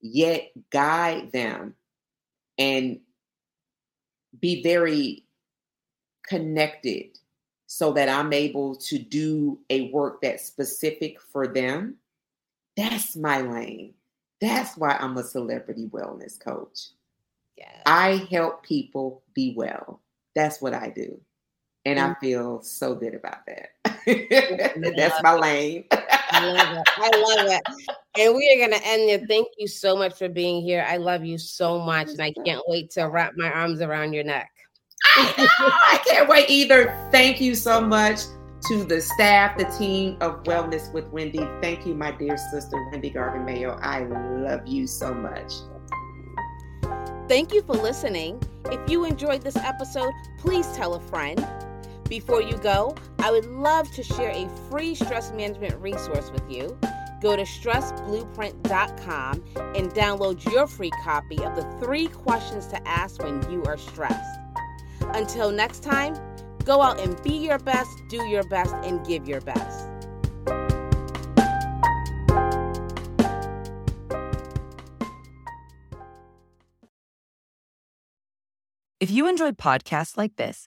yet 0.00 0.50
guide 0.70 1.32
them 1.32 1.74
and 2.58 3.00
be 4.38 4.62
very 4.62 5.24
connected 6.26 7.18
so 7.66 7.92
that 7.92 8.08
I'm 8.08 8.32
able 8.32 8.74
to 8.76 8.98
do 8.98 9.58
a 9.70 9.90
work 9.90 10.22
that's 10.22 10.44
specific 10.44 11.20
for 11.20 11.46
them. 11.46 11.96
That's 12.76 13.16
my 13.16 13.40
lane. 13.42 13.94
That's 14.40 14.76
why 14.76 14.96
I'm 14.98 15.16
a 15.16 15.24
celebrity 15.24 15.86
wellness 15.86 16.38
coach. 16.38 16.88
Yeah. 17.56 17.82
I 17.86 18.26
help 18.30 18.62
people 18.62 19.22
be 19.34 19.54
well. 19.56 20.00
That's 20.34 20.62
what 20.62 20.74
I 20.74 20.90
do. 20.90 21.20
And 21.84 21.98
I 21.98 22.10
mm. 22.10 22.18
feel 22.20 22.62
so 22.62 22.94
good 22.94 23.14
about 23.14 23.46
that. 23.46 23.70
That's 24.96 25.22
my 25.22 25.34
lane. 25.34 25.84
I 26.40 26.52
love 26.52 26.76
it. 26.76 26.88
I 26.96 27.36
love 27.36 27.46
it. 27.50 27.62
And 28.18 28.34
we 28.34 28.50
are 28.52 28.66
going 28.66 28.78
to 28.78 28.86
end 28.86 29.08
there. 29.08 29.26
Thank 29.26 29.48
you 29.58 29.68
so 29.68 29.96
much 29.96 30.16
for 30.16 30.28
being 30.28 30.62
here. 30.62 30.84
I 30.88 30.96
love 30.96 31.24
you 31.24 31.38
so 31.38 31.78
much. 31.78 32.08
And 32.08 32.20
I 32.20 32.32
can't 32.44 32.62
wait 32.66 32.90
to 32.92 33.04
wrap 33.04 33.34
my 33.36 33.50
arms 33.50 33.80
around 33.80 34.12
your 34.12 34.24
neck. 34.24 34.50
I, 35.16 35.78
I 35.92 35.98
can't 36.06 36.28
wait 36.28 36.48
either. 36.50 36.96
Thank 37.10 37.40
you 37.40 37.54
so 37.54 37.80
much 37.80 38.20
to 38.68 38.84
the 38.84 39.00
staff, 39.00 39.56
the 39.56 39.64
team 39.78 40.16
of 40.20 40.42
Wellness 40.44 40.92
with 40.92 41.06
Wendy. 41.08 41.46
Thank 41.62 41.86
you, 41.86 41.94
my 41.94 42.10
dear 42.10 42.36
sister, 42.36 42.76
Wendy 42.90 43.10
Garvin 43.10 43.44
Mayo. 43.44 43.78
I 43.80 44.04
love 44.04 44.66
you 44.66 44.86
so 44.86 45.14
much. 45.14 45.52
Thank 47.28 47.54
you 47.54 47.62
for 47.62 47.74
listening. 47.74 48.42
If 48.66 48.90
you 48.90 49.04
enjoyed 49.04 49.42
this 49.42 49.56
episode, 49.56 50.12
please 50.38 50.66
tell 50.72 50.94
a 50.94 51.00
friend. 51.00 51.38
Before 52.10 52.42
you 52.42 52.58
go, 52.58 52.94
I 53.20 53.30
would 53.30 53.46
love 53.46 53.90
to 53.92 54.02
share 54.02 54.30
a 54.30 54.48
free 54.68 54.96
stress 54.96 55.30
management 55.30 55.76
resource 55.76 56.32
with 56.32 56.42
you. 56.50 56.76
Go 57.22 57.36
to 57.36 57.44
stressblueprint.com 57.44 59.44
and 59.56 59.90
download 59.92 60.44
your 60.50 60.66
free 60.66 60.90
copy 61.04 61.40
of 61.44 61.54
the 61.54 61.62
three 61.80 62.08
questions 62.08 62.66
to 62.66 62.88
ask 62.88 63.22
when 63.22 63.48
you 63.48 63.62
are 63.62 63.78
stressed. 63.78 64.40
Until 65.14 65.52
next 65.52 65.84
time, 65.84 66.16
go 66.64 66.82
out 66.82 66.98
and 66.98 67.22
be 67.22 67.36
your 67.36 67.60
best, 67.60 68.02
do 68.08 68.24
your 68.24 68.42
best, 68.48 68.74
and 68.82 69.06
give 69.06 69.28
your 69.28 69.42
best. 69.42 69.86
If 78.98 79.12
you 79.12 79.28
enjoyed 79.28 79.56
podcasts 79.56 80.16
like 80.16 80.34
this, 80.34 80.66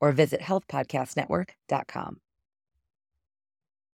or 0.00 0.12
visit 0.12 0.40
healthpodcastnetwork.com. 0.40 2.20